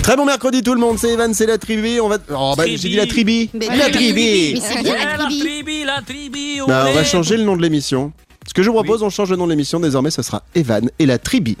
Très 0.02 0.16
bon 0.16 0.24
mercredi 0.24 0.62
tout 0.62 0.74
le 0.74 0.80
monde, 0.80 0.98
c'est 0.98 1.10
Evan, 1.12 1.32
c'est 1.34 1.46
la 1.46 1.58
tribu. 1.58 2.00
On 2.00 2.08
va. 2.08 2.18
Oh, 2.34 2.54
bah, 2.56 2.64
j'ai 2.66 2.76
dit 2.76 2.96
la 2.96 3.06
tribu. 3.06 3.48
Mais- 3.54 3.66
La 3.66 3.76
Mais 3.86 3.90
tribu. 3.90 4.58
c'est 4.60 4.82
bien 4.82 4.94
Eh, 4.98 5.04
la 5.04 5.16
la 5.16 5.24
tribu. 5.26 5.84
la 5.84 6.02
tribu, 6.02 6.58
Bah, 6.66 6.84
on 6.88 6.92
va 6.92 7.00
olé. 7.00 7.04
changer 7.04 7.36
le 7.36 7.44
nom 7.44 7.56
de 7.56 7.62
l'émission. 7.62 8.12
Ce 8.46 8.54
que 8.54 8.62
je 8.62 8.68
vous 8.70 8.74
propose, 8.74 9.02
on 9.02 9.10
change 9.10 9.30
le 9.30 9.36
nom 9.36 9.44
de 9.44 9.50
l'émission. 9.50 9.78
Désormais, 9.80 10.10
ce 10.10 10.22
sera 10.22 10.42
Evan 10.54 10.90
et 10.98 11.06
la 11.06 11.18
tribu. 11.18 11.56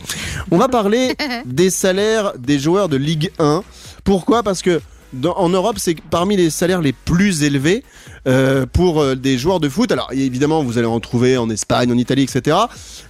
On 0.50 0.56
va 0.56 0.68
parler 0.68 1.14
des 1.44 1.70
salaires 1.70 2.32
des 2.38 2.58
joueurs 2.58 2.88
de 2.88 2.96
Ligue 2.96 3.30
1. 3.38 3.62
Pourquoi? 4.04 4.42
Parce 4.42 4.62
que 4.62 4.80
dans- 5.12 5.36
en 5.36 5.48
Europe, 5.50 5.76
c'est 5.78 5.96
parmi 6.10 6.36
les 6.36 6.50
salaires 6.50 6.80
les 6.80 6.92
plus 6.94 7.42
élevés 7.42 7.82
euh, 8.28 8.66
pour 8.70 9.00
euh, 9.00 9.14
des 9.14 9.38
joueurs 9.38 9.58
de 9.58 9.70
foot. 9.70 9.90
Alors 9.90 10.10
évidemment, 10.12 10.62
vous 10.62 10.76
allez 10.76 10.86
en 10.86 11.00
trouver 11.00 11.38
en 11.38 11.48
Espagne, 11.48 11.90
en 11.90 11.96
Italie, 11.96 12.24
etc. 12.24 12.58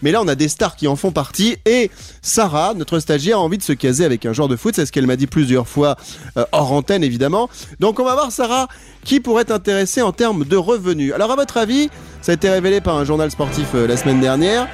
Mais 0.00 0.12
là, 0.12 0.20
on 0.22 0.28
a 0.28 0.36
des 0.36 0.46
stars 0.46 0.76
qui 0.76 0.86
en 0.86 0.94
font 0.94 1.10
partie. 1.10 1.56
Et 1.66 1.90
Sarah, 2.22 2.72
notre 2.74 3.00
stagiaire, 3.00 3.38
a 3.38 3.40
envie 3.40 3.58
de 3.58 3.64
se 3.64 3.72
caser 3.72 4.04
avec 4.04 4.26
un 4.26 4.32
joueur 4.32 4.46
de 4.46 4.54
foot. 4.54 4.76
C'est 4.76 4.86
ce 4.86 4.92
qu'elle 4.92 5.08
m'a 5.08 5.16
dit 5.16 5.26
plusieurs 5.26 5.66
fois 5.66 5.96
euh, 6.36 6.44
hors 6.52 6.70
antenne, 6.70 7.02
évidemment. 7.02 7.50
Donc 7.80 7.98
on 7.98 8.04
va 8.04 8.14
voir 8.14 8.30
Sarah 8.30 8.68
qui 9.02 9.18
pourrait 9.18 9.46
t'intéresser 9.46 10.02
en 10.02 10.12
termes 10.12 10.44
de 10.44 10.56
revenus. 10.56 11.12
Alors 11.12 11.32
à 11.32 11.36
votre 11.36 11.56
avis, 11.56 11.90
ça 12.22 12.30
a 12.30 12.34
été 12.36 12.48
révélé 12.48 12.80
par 12.80 12.96
un 12.96 13.04
journal 13.04 13.28
sportif 13.30 13.74
la 13.74 13.96
semaine 13.96 14.20
dernière. 14.20 14.68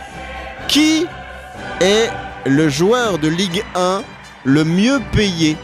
Qui 0.68 1.06
est 1.80 2.10
le 2.44 2.68
joueur 2.68 3.18
de 3.18 3.28
Ligue 3.28 3.64
1 3.74 4.02
le 4.44 4.64
mieux 4.64 5.00
payé 5.12 5.56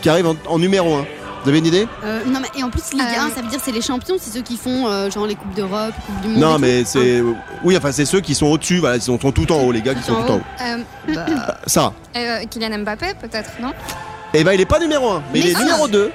qui 0.00 0.08
arrive 0.08 0.26
en, 0.26 0.36
en 0.46 0.58
numéro 0.58 0.94
1 0.94 1.06
Vous 1.44 1.50
avez 1.50 1.58
une 1.58 1.66
idée 1.66 1.86
Euh, 2.02 2.22
non, 2.26 2.40
mais 2.40 2.48
et 2.58 2.62
en 2.64 2.70
plus, 2.70 2.92
Ligue 2.92 3.02
Euh. 3.02 3.26
1, 3.26 3.30
ça 3.34 3.42
veut 3.42 3.48
dire 3.48 3.60
c'est 3.62 3.70
les 3.72 3.82
champions, 3.82 4.14
c'est 4.18 4.30
ceux 4.32 4.40
qui 4.42 4.56
font 4.56 4.88
euh, 4.88 5.10
genre 5.10 5.26
les 5.26 5.34
Coupes 5.34 5.54
d'Europe, 5.54 5.92
Coupes 6.06 6.20
du 6.22 6.28
Monde. 6.28 6.38
Non, 6.38 6.58
mais 6.58 6.84
c'est. 6.84 7.22
Oui, 7.62 7.76
enfin, 7.76 7.92
c'est 7.92 8.06
ceux 8.06 8.20
qui 8.20 8.34
sont 8.34 8.46
au-dessus, 8.46 8.78
voilà, 8.78 8.96
ils 8.96 9.02
sont, 9.02 9.20
sont 9.20 9.30
tout 9.32 9.50
en 9.52 9.56
haut, 9.62 9.70
les 9.72 9.82
gars 9.82 9.94
qui 9.94 10.02
sont 10.02 10.14
en 10.14 10.22
tout 10.24 10.32
en 10.32 10.36
haut. 10.36 10.42
Euh, 10.62 11.14
Bah, 11.14 11.26
euh, 12.16 12.44
Kylian 12.50 12.78
Mbappé, 12.78 13.14
peut-être, 13.20 13.50
non? 13.60 13.72
Eh 14.32 14.42
ben, 14.42 14.52
il 14.52 14.60
est 14.60 14.66
pas 14.66 14.78
numéro 14.80 15.10
1, 15.10 15.22
mais 15.32 15.40
il 15.40 15.48
est 15.50 15.58
numéro 15.58 15.86
2. 15.86 16.10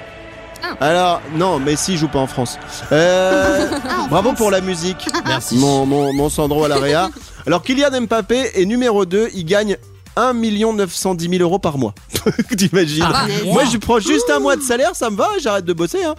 Ah. 0.62 0.84
Alors, 0.84 1.22
non, 1.36 1.58
Messi 1.58 1.96
joue 1.96 2.08
pas 2.08 2.18
en 2.18 2.26
France. 2.26 2.58
Euh, 2.92 3.66
Ah, 3.88 4.02
en 4.02 4.08
bravo 4.08 4.28
France. 4.30 4.38
pour 4.38 4.50
la 4.50 4.60
musique, 4.60 5.08
Merci. 5.26 5.56
mon, 5.56 5.86
mon, 5.86 6.12
mon 6.12 6.28
Sandro 6.28 6.64
à 6.64 6.68
l'AREA. 6.68 7.08
Alors, 7.46 7.62
Kylian 7.62 8.02
Mbappé 8.02 8.60
est 8.60 8.66
numéro 8.66 9.06
2, 9.06 9.28
il 9.32 9.44
gagne 9.46 9.76
1 10.20 10.32
910 10.34 11.28
000 11.30 11.42
euros 11.42 11.58
par 11.58 11.78
mois. 11.78 11.94
T'imagines 12.56 13.04
Ah. 13.12 13.26
Moi, 13.46 13.64
je 13.64 13.76
prends 13.78 13.98
juste 14.00 14.30
un 14.30 14.38
mois 14.38 14.56
de 14.56 14.62
salaire, 14.62 14.94
ça 14.94 15.10
me 15.10 15.16
va, 15.16 15.28
j'arrête 15.42 15.64
de 15.64 15.72
bosser. 15.72 16.04
Hein. 16.04 16.14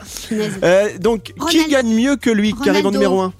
Euh, 0.64 0.90
donc, 1.00 1.24
qui 1.24 1.34
Ronaldo. 1.40 1.70
gagne 1.70 1.94
mieux 1.94 2.16
que 2.16 2.30
lui, 2.30 2.54
qui 2.54 2.70
arrive 2.70 2.86
en 2.86 2.90
Ronaldo. 2.90 2.92
numéro 2.92 3.22
1 3.22 3.34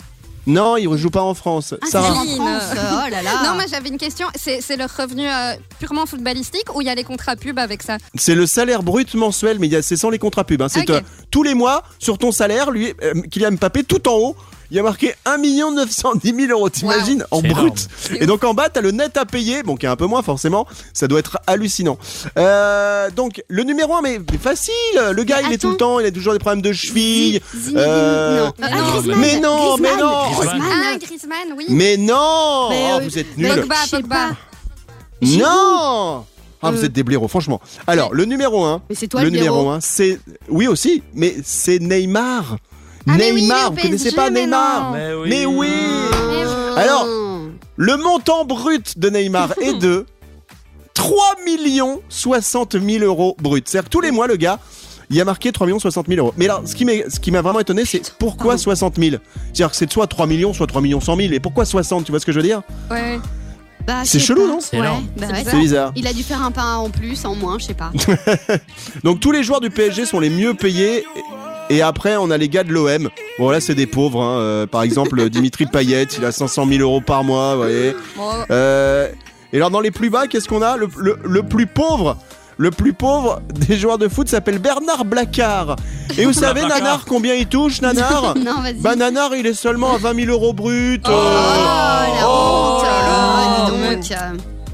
Non, 0.48 0.78
il 0.78 0.90
ne 0.90 0.98
joue 0.98 1.10
pas 1.10 1.22
en 1.22 1.34
France. 1.34 1.74
Ah, 1.82 1.86
Sarah 1.88 2.14
en 2.14 2.22
Céline. 2.24 2.38
France. 2.38 2.64
Oh 2.76 3.10
là 3.12 3.22
là. 3.22 3.32
Non, 3.44 3.54
moi 3.56 3.64
j'avais 3.70 3.90
une 3.90 3.98
question. 3.98 4.28
C'est 4.36 4.76
le 4.76 4.86
revenu 4.86 5.28
euh, 5.28 5.54
purement 5.80 6.06
footballistique 6.06 6.74
ou 6.76 6.82
il 6.82 6.88
y 6.88 6.90
a 6.90 6.96
les 6.96 7.04
contrats 7.04 7.36
pub 7.36 7.60
avec 7.60 7.84
ça? 7.84 7.98
C'est 8.16 8.36
le 8.36 8.46
salaire 8.48 8.82
brut 8.84 9.14
mensuel, 9.14 9.58
mais 9.60 9.68
il 9.68 9.74
y 9.74 9.76
a- 9.76 9.82
c'est 9.82 9.98
sans 9.98 10.10
les 10.10 10.20
contrats 10.20 10.44
pubs. 10.44 10.62
hein. 10.62 10.68
C'est 10.70 10.82
Ok. 10.82 10.90
euh, 10.90 11.02
tous 11.30 11.44
les 11.44 11.54
mois, 11.54 11.84
sur 12.00 12.18
ton 12.18 12.32
salaire, 12.32 12.72
lui, 12.72 12.94
euh, 13.04 13.14
Kylian 13.30 13.52
Mbappé, 13.54 13.84
tout 13.84 14.08
en 14.10 14.14
haut, 14.16 14.36
il 14.72 14.78
y 14.78 14.80
a 14.80 14.84
marqué 14.84 15.14
1 15.26 15.38
910 15.38 16.34
000 16.34 16.52
euros, 16.52 16.70
t'imagines, 16.70 17.26
en 17.30 17.42
brut. 17.42 17.88
Et 18.20 18.26
donc 18.26 18.44
en 18.46 18.54
bas, 18.54 18.70
t'as 18.70 18.80
le 18.82 18.92
net 18.92 19.18
à 19.18 19.26
payer, 19.26 19.64
bon, 19.64 19.76
qui 19.76 19.86
est 19.86 19.90
un 19.90 19.96
peu 19.98 20.06
moins 20.06 20.22
forcément, 20.24 20.66
ça 20.94 21.08
doit 21.08 21.20
être 21.20 21.38
hallucinant. 21.46 21.98
Euh, 22.38 23.10
donc, 23.12 23.44
le 23.50 23.64
numéro 23.64 23.94
1, 23.96 24.02
mais, 24.02 24.20
mais 24.32 24.38
facile, 24.38 24.74
le 25.12 25.24
gars, 25.24 25.42
Mais 25.42 25.50
il 25.50 25.54
est 25.54 25.58
tout 25.58 25.72
le 25.72 25.78
temps, 25.78 26.00
il 26.00 26.06
a 26.06 26.12
toujours 26.12 26.34
des 26.34 26.40
problèmes 26.40 26.62
de 26.62 26.72
cheville. 26.72 27.42
Zinedine- 27.54 27.74
euh, 27.78 28.46
non. 28.48 28.54
mais 28.60 28.66
Ah, 28.66 28.76
non, 28.76 29.16
mais 29.18 29.40
non, 29.40 29.78
mais 29.78 29.98
non. 29.98 30.32
Griezmann. 30.32 30.62
Ah, 30.64 30.98
Griezmann, 30.98 31.54
oui. 31.58 31.66
Mais 31.70 31.98
non 31.98 32.68
Mais, 32.70 32.90
Oh, 32.96 33.00
Vous 33.04 33.18
êtes 33.20 33.38
nuls 33.38 33.50
Pogba, 33.62 33.76
Pogba. 33.92 34.30
Non 35.22 36.26
Ah, 36.64 36.70
vous 36.72 36.82
Euh. 36.82 36.86
êtes 36.86 36.94
des 36.94 37.04
blaireaux, 37.04 37.28
franchement. 37.28 37.60
Alors, 37.88 38.14
le 38.14 38.26
numéro 38.26 38.64
1, 38.64 38.82
Mais 38.90 38.96
c'est 38.96 39.08
toi 39.08 39.22
le 39.22 39.26
le, 39.30 39.32
numéro 39.32 39.56
numéro 39.58 39.72
1, 39.72 39.80
c'est. 39.82 40.20
Oui 40.48 40.68
aussi, 40.68 41.02
mais 41.14 41.36
c'est 41.44 41.80
Neymar. 41.80 42.58
Ah, 43.08 43.14
mais 43.18 43.32
oui, 43.32 43.42
Neymar, 43.42 43.72
vous 43.72 43.82
connaissez 43.82 44.12
pas 44.12 44.30
mais 44.30 44.42
Neymar. 44.42 44.92
Mais 44.94 45.14
oui. 45.14 45.30
Mais 45.30 45.46
oui 45.46 45.70
Alors, 46.78 47.08
le 47.76 47.98
montant 47.98 48.46
brut 48.46 48.98
de 49.00 49.10
Neymar 49.10 49.54
est 49.62 49.74
de 49.74 50.06
3 50.94 51.36
60 52.10 52.76
000 52.80 53.04
euros 53.06 53.36
brut. 53.42 53.68
C'est-à-dire 53.68 53.86
que 53.86 53.92
tous 53.92 54.02
les 54.02 54.12
mois, 54.12 54.28
le 54.28 54.36
gars, 54.36 54.60
il 55.10 55.20
a 55.20 55.26
marqué 55.26 55.52
3 55.52 55.68
60 55.80 56.08
000 56.08 56.20
euros. 56.20 56.34
Mais 56.38 56.46
alors, 56.46 56.62
ce 56.66 56.76
qui 56.76 57.32
m'a 57.32 57.42
vraiment 57.42 57.60
étonné, 57.60 57.86
c'est 57.86 58.14
pourquoi 58.20 58.52
Pardon. 58.54 58.62
60 58.64 58.96
000 58.98 59.16
C'est-à-dire 59.46 59.72
que 59.72 59.76
c'est 59.76 59.92
soit 59.92 60.08
3 60.08 60.28
millions, 60.28 60.54
soit 60.54 60.68
3 60.68 60.82
millions 60.82 61.02
100 61.02 61.16
000. 61.18 61.34
Et 61.34 61.40
pourquoi 61.40 61.66
60 61.66 62.06
Tu 62.06 62.12
vois 62.12 62.20
ce 62.20 62.26
que 62.26 62.32
je 62.32 62.38
veux 62.40 62.46
dire? 62.46 62.62
Ouais. 62.90 63.20
Bah, 63.86 64.02
C'est 64.06 64.20
chelou, 64.20 64.44
pas. 64.44 64.48
non? 64.48 64.60
C'est 64.62 64.80
Ouais, 64.80 64.88
bah 65.18 65.28
ouais, 65.32 65.60
bizarre. 65.60 65.92
Il 65.96 66.06
a 66.06 66.14
dû 66.14 66.24
faire 66.24 66.42
un 66.44 66.52
pain 66.52 66.76
en 66.76 66.90
plus, 66.90 67.26
en 67.26 67.36
moins, 67.36 67.58
je 67.58 67.66
sais 67.66 67.74
pas. 67.74 67.92
Donc 69.04 69.20
tous 69.20 69.32
les 69.32 69.44
joueurs 69.44 69.60
du 69.60 69.70
PSG 69.72 70.06
sont 70.06 70.20
les 70.20 70.30
mieux 70.30 70.54
payés. 70.54 71.04
Et 71.72 71.82
après, 71.82 72.18
on 72.18 72.30
a 72.32 72.38
les 72.38 72.50
gars 72.50 72.64
de 72.64 72.72
l'OM. 72.72 73.10
Bon, 73.40 73.50
là, 73.50 73.62
c'est 73.62 73.76
des 73.76 73.88
pauvres. 73.88 74.22
hein. 74.22 74.40
Euh, 74.40 74.68
par 74.68 74.84
exemple, 74.84 75.30
Dimitri 75.30 75.66
Payet, 75.66 76.04
il 76.18 76.26
a 76.26 76.32
500 76.32 76.66
000 76.68 76.82
euros 76.82 77.02
par 77.02 77.24
mois. 77.24 77.54
Vous 77.56 77.62
voyez. 77.62 77.96
Euh, 78.52 79.08
et 79.54 79.58
alors, 79.58 79.70
dans 79.72 79.80
les 79.80 79.92
plus 79.92 80.10
bas, 80.10 80.28
qu'est-ce 80.28 80.48
qu'on 80.48 80.62
a? 80.62 80.78
Le, 80.78 80.88
le- 80.98 81.20
le 81.24 81.44
plus 81.44 81.68
pauvre 81.68 82.18
le 82.58 82.70
plus 82.70 82.94
pauvre 82.94 83.42
des 83.68 83.76
joueurs 83.76 83.98
de 83.98 84.08
foot 84.08 84.28
s'appelle 84.30 84.60
Bernard 84.60 85.04
Blacard. 85.04 85.78
Et 86.20 86.26
vous 86.26 86.34
savez. 86.34 86.62
Nanar, 86.62 87.06
combien 87.08 87.34
il 87.34 87.48
touche, 87.48 87.82
Nanar? 87.82 88.36
Non, 88.38 88.62
vas-y. 88.62 88.74
Bah, 88.76 88.96
Nanar, 88.96 89.34
il 89.34 89.48
est 89.48 89.56
seulement 89.56 89.96
à 89.96 89.98
20 89.98 90.14
000 90.26 90.32
euros 90.32 90.54
brut. 90.54 91.04
Oh, 91.08 91.12
euh. 91.12 92.14
la 92.14 92.30
honte 92.30 93.72
dis 94.04 94.10
donc. 94.10 94.12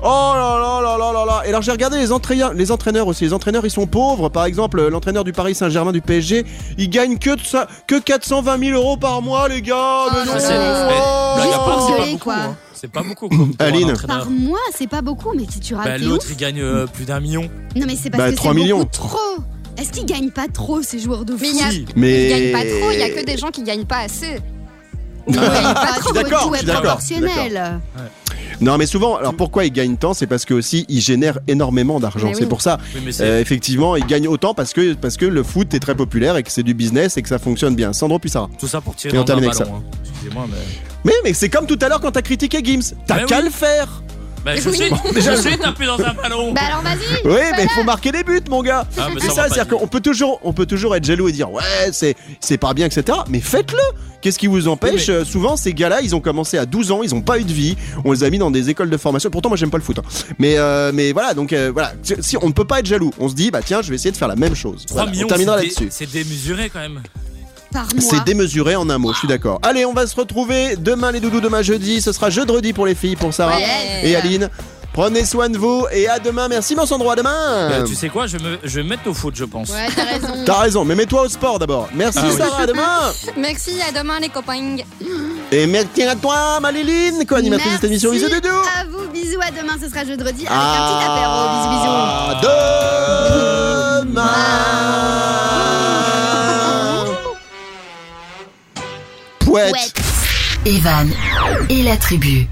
Oh 0.04 0.32
là 0.36 0.60
là 0.62 0.82
là 0.82 0.98
là 0.98 1.12
là 1.14 1.26
là 1.26 1.42
Et 1.46 1.50
alors 1.50 1.62
j'ai 1.62 1.72
regardé 1.72 1.98
les 1.98 2.12
entraîneurs, 2.12 2.54
les 2.54 2.72
entraîneurs 2.72 3.08
aussi. 3.08 3.24
Les 3.26 3.34
entraîneurs 3.34 3.66
ils 3.66 3.72
sont 3.72 3.88
pauvres. 3.88 4.30
Par 4.30 4.46
exemple, 4.46 4.88
l'entraîneur 4.88 5.24
du 5.24 5.34
Paris 5.34 5.56
Saint-Germain 5.56 5.92
du 5.92 6.02
PSG, 6.02 6.46
il 6.78 6.90
gagne 6.90 7.18
que, 7.18 7.36
de 7.36 7.42
ça, 7.44 7.68
que 7.88 8.00
420 8.00 8.60
000 8.60 8.78
euros 8.80 8.98
par 8.98 9.22
mois, 9.22 9.48
les 9.50 9.62
gars. 9.62 10.06
Mais 10.14 10.20
Oh 10.24 10.26
non. 10.28 10.34
c'est- 10.40 10.58
mais 10.58 11.52
pas 11.52 11.78
beaucoup. 11.78 12.18
quoi. 12.20 12.36
hein. 12.36 12.56
C'est 12.74 12.92
pas 12.92 13.02
beaucoup. 13.02 13.28
Comme 13.30 13.54
Aline. 13.60 13.94
Par 14.08 14.30
mois, 14.30 14.60
c'est 14.76 14.88
pas 14.88 15.02
beaucoup, 15.02 15.34
mais 15.36 15.46
si 15.50 15.60
tu 15.60 15.74
Bah, 15.74 15.82
rates, 15.84 15.98
t'es 16.00 16.06
L'autre, 16.06 16.28
il 16.30 16.38
gagne 16.38 16.62
euh, 16.62 16.86
plus 16.86 17.06
d'un 17.06 17.20
million. 17.20 17.50
Non, 17.76 17.86
mais 17.88 17.96
c'est 17.96 18.12
parce 18.12 18.24
Bah, 18.24 18.30
que 18.32 18.36
3 18.36 18.52
c'est 18.54 18.60
millions. 18.60 18.78
beaucoup 18.80 18.92
trop. 18.92 19.18
Est-ce 19.80 19.92
qu'ils 19.92 20.06
gagnent 20.06 20.30
pas 20.32 20.48
trop 20.52 20.82
ces 20.84 21.00
joueurs 21.00 21.26
de 21.26 21.34
foot 21.34 21.42
Mais 21.42 21.50
il 21.50 21.58
y 21.58 21.62
a- 21.64 21.72
Si. 21.72 21.86
Mais 21.96 22.26
Ils 22.26 22.30
gagnent 22.30 22.52
pas 22.52 22.70
trop, 22.80 22.92
il 22.92 23.00
y 23.00 23.04
a 23.04 23.10
que 23.10 23.26
des 23.26 23.38
gens 23.38 23.50
qui 23.50 23.64
gagnent 23.64 23.86
pas 23.86 24.00
assez. 24.06 24.40
Ouais, 25.28 25.36
pas 25.36 25.88
suis 25.94 26.02
trop, 26.04 26.14
d'accord, 26.14 26.42
tout 26.44 26.50
je 26.50 26.54
est 26.54 26.58
suis 26.60 26.68
d'accord, 26.68 26.82
proportionnel. 26.84 27.80
Non, 28.60 28.78
mais 28.78 28.86
souvent, 28.88 29.18
alors 29.18 29.36
pourquoi 29.36 29.66
ils 29.66 29.72
gagnent 29.72 29.98
tant 29.98 30.14
C'est 30.14 30.28
parce 30.28 30.46
que 30.46 30.54
aussi 30.54 30.86
ils 30.90 31.02
génèrent 31.02 31.40
énormément 31.48 32.00
d'argent. 32.00 32.32
C'est 32.34 32.42
oui. 32.42 32.50
pour 32.50 32.62
ça. 32.62 32.78
Oui. 32.96 33.16
Euh, 33.22 33.40
effectivement, 33.40 33.96
ils 33.96 34.06
gagnent 34.06 34.28
autant 34.28 34.54
parce 34.54 34.74
que 34.74 34.94
parce 34.96 35.16
que 35.18 35.26
le 35.26 35.44
foot 35.44 35.74
est 35.74 35.80
très 35.80 35.96
populaire 35.96 36.38
et 36.38 36.44
que 36.44 36.52
c'est 36.52 36.64
du 36.64 36.74
business 36.74 37.18
et 37.18 37.22
que 37.22 37.30
ça 37.30 37.40
fonctionne 37.40 37.76
bien. 37.76 37.94
Sandro 37.94 38.18
Puissara. 38.20 38.50
Tout 38.60 38.68
ça 38.68 38.82
pour 38.82 38.96
tirer 38.96 39.16
Et 39.16 39.20
on 39.20 39.22
un 39.22 39.26
termine 39.26 39.46
avec 39.46 39.58
ballon. 39.60 39.76
hein. 39.76 39.84
Excusez-moi, 40.10 40.46
mais. 40.50 40.58
Mais 41.06 41.14
mais 41.24 41.34
c'est 41.34 41.50
comme 41.50 41.68
tout 41.68 41.78
à 41.82 41.88
l'heure 41.90 42.02
quand 42.02 42.12
t'as 42.12 42.22
critiqué 42.24 42.60
Gims. 42.64 42.96
T'as 43.06 43.26
qu'à 43.26 43.38
oui. 43.40 43.46
le 43.46 43.50
faire. 43.52 44.02
Bah, 44.48 44.56
je 44.56 44.70
Oui. 44.70 44.76
suis, 44.78 45.14
déjà- 45.14 45.36
je 45.36 45.42
suis 45.42 45.58
tapé 45.58 45.86
dans 45.86 46.00
un 46.00 46.14
ballon. 46.14 46.54
Bah 46.54 46.62
alors 46.68 46.82
vas-y. 46.82 47.22
Oui, 47.26 47.42
mais 47.58 47.64
il 47.64 47.70
faut 47.70 47.84
marquer 47.84 48.12
des 48.14 48.24
buts, 48.24 48.40
mon 48.50 48.64
gars. 48.64 48.88
Ah, 48.98 49.10
C'est 49.20 49.28
ça, 49.28 49.34
c'est-à-dire 49.50 49.66
dire. 49.66 49.78
qu'on 49.80 49.88
peut 49.88 50.00
toujours, 50.00 50.40
on 50.44 50.54
peut 50.54 50.66
toujours 50.66 50.96
être 50.96 51.04
jaloux 51.04 51.28
et 51.28 51.32
dire 51.34 51.52
ouais, 51.52 51.64
c'est, 51.92 52.16
c'est 52.40 52.58
pas 52.58 52.74
bien, 52.74 52.86
etc. 52.86 53.18
Mais 53.30 53.42
faites-le. 53.42 53.78
Qu'est-ce 54.22 54.40
qui 54.40 54.48
vous 54.48 54.68
empêche 54.68 55.10
Euh, 55.10 55.24
Souvent, 55.26 55.58
ces 55.58 55.74
gars-là, 55.74 56.00
ils 56.02 56.16
ont 56.16 56.22
commencé 56.22 56.58
à 56.58 56.66
12 56.66 56.92
ans, 56.92 57.02
ils 57.04 57.14
ont 57.14 57.22
pas 57.22 57.38
eu 57.40 57.44
de 57.44 57.52
vie. 57.54 57.76
On 58.06 58.12
les 58.14 58.24
a 58.24 58.30
mis 58.30 58.38
dans 58.40 58.50
des 58.50 58.70
écoles 58.70 58.90
de 58.90 58.98
formation. 58.98 59.30
Pourtant, 59.30 59.50
moi, 59.50 59.58
j'aime 59.58 59.70
pas 59.70 59.78
le 59.78 59.84
foot. 59.84 60.00
hein. 60.00 60.04
Mais, 60.40 60.58
euh, 60.58 60.92
mais 60.94 61.12
voilà, 61.12 61.34
donc 61.34 61.52
euh, 61.54 61.70
voilà. 61.74 61.92
Si 62.22 62.38
on 62.42 62.48
ne 62.48 62.54
peut 62.54 62.66
pas 62.66 62.80
être 62.80 62.86
jaloux, 62.88 63.12
on 63.20 63.28
se 63.30 63.36
dit 63.36 63.52
bah 63.52 63.60
tiens, 63.64 63.82
je 63.82 63.90
vais 63.90 63.96
essayer 63.96 64.12
de 64.12 64.18
faire 64.18 64.28
la 64.30 64.36
même 64.38 64.56
chose. 64.56 64.86
3 64.88 65.02
Voilà, 65.02 65.12
millions, 65.12 65.26
on 65.26 65.30
terminera 65.30 65.58
là-dessus. 65.58 65.88
c'est 65.92 66.10
démesuré 66.12 66.70
quand 66.72 66.80
même. 66.80 67.02
Par 67.72 67.84
mois. 67.84 68.02
C'est 68.10 68.24
démesuré 68.24 68.76
en 68.76 68.90
un 68.90 68.98
mot, 68.98 69.14
je 69.14 69.20
suis 69.20 69.28
d'accord. 69.28 69.60
Allez, 69.64 69.86
on 69.86 69.94
va 69.94 70.08
se 70.08 70.16
retrouver 70.16 70.76
demain 70.78 71.12
les 71.12 71.20
doudous, 71.20 71.42
demain 71.42 71.62
jeudi. 71.62 72.02
Ce 72.02 72.12
sera 72.12 72.30
jeudi 72.30 72.74
pour 72.74 72.86
les 72.86 72.96
filles, 72.96 73.16
pour 73.16 73.34
Sarah 73.34 73.58
Ouais. 73.58 74.02
et 74.04 74.16
Aline. 74.16 74.50
Prenez 74.94 75.26
soin 75.26 75.48
de 75.50 75.58
vous 75.60 75.86
et 75.92 76.08
à 76.10 76.18
demain. 76.18 76.48
Merci, 76.48 76.76
mon 76.76 76.88
Sandro. 76.88 77.12
À 77.12 77.16
demain. 77.16 77.30
Euh, 77.46 77.84
tu 77.86 77.94
sais 77.94 78.10
quoi, 78.10 78.26
je, 78.26 78.38
me, 78.38 78.58
je 78.64 78.78
vais 78.78 78.84
me 78.84 78.90
mettre 78.90 79.08
au 79.08 79.14
foot, 79.14 79.36
je 79.38 79.44
pense. 79.46 79.70
Ouais, 79.70 79.86
t'as 79.96 80.06
raison. 80.06 80.28
T'as 80.46 80.60
raison, 80.60 80.86
mais 80.86 80.96
mets-toi 80.96 81.22
au 81.24 81.28
sport 81.30 81.60
d'abord. 81.60 81.88
Merci, 81.94 82.18
Ah 82.20 82.26
oui. 82.32 82.36
Sarah. 82.36 82.64
À 82.64 82.66
demain. 82.66 83.14
Merci, 83.38 83.80
à 83.88 83.92
demain 83.92 84.20
les 84.20 84.30
copains. 84.30 84.78
Et 85.52 85.68
merci 85.68 86.02
à 86.04 86.16
toi, 86.16 86.60
Maliline, 86.60 87.26
co-animatrice 87.28 87.68
de 87.74 87.76
cette 87.76 87.84
émission. 87.84 88.12
Bisous, 88.12 88.28
doudou. 88.28 88.48
À 88.50 88.86
vous, 88.90 89.08
bisous. 89.14 89.40
À 89.40 89.52
demain, 89.52 89.74
ce 89.80 89.88
sera 89.88 90.04
jeudi 90.04 90.24
avec 90.24 90.46
Ah. 90.50 90.74
un 90.74 90.88
petit 90.88 91.06
apéro. 91.06 91.48
Bisous, 91.54 91.70
bisous. 91.76 91.94
À 94.20 95.37
Evan 100.66 101.10
et 101.70 101.84
la 101.84 101.98
tribu. 101.98 102.48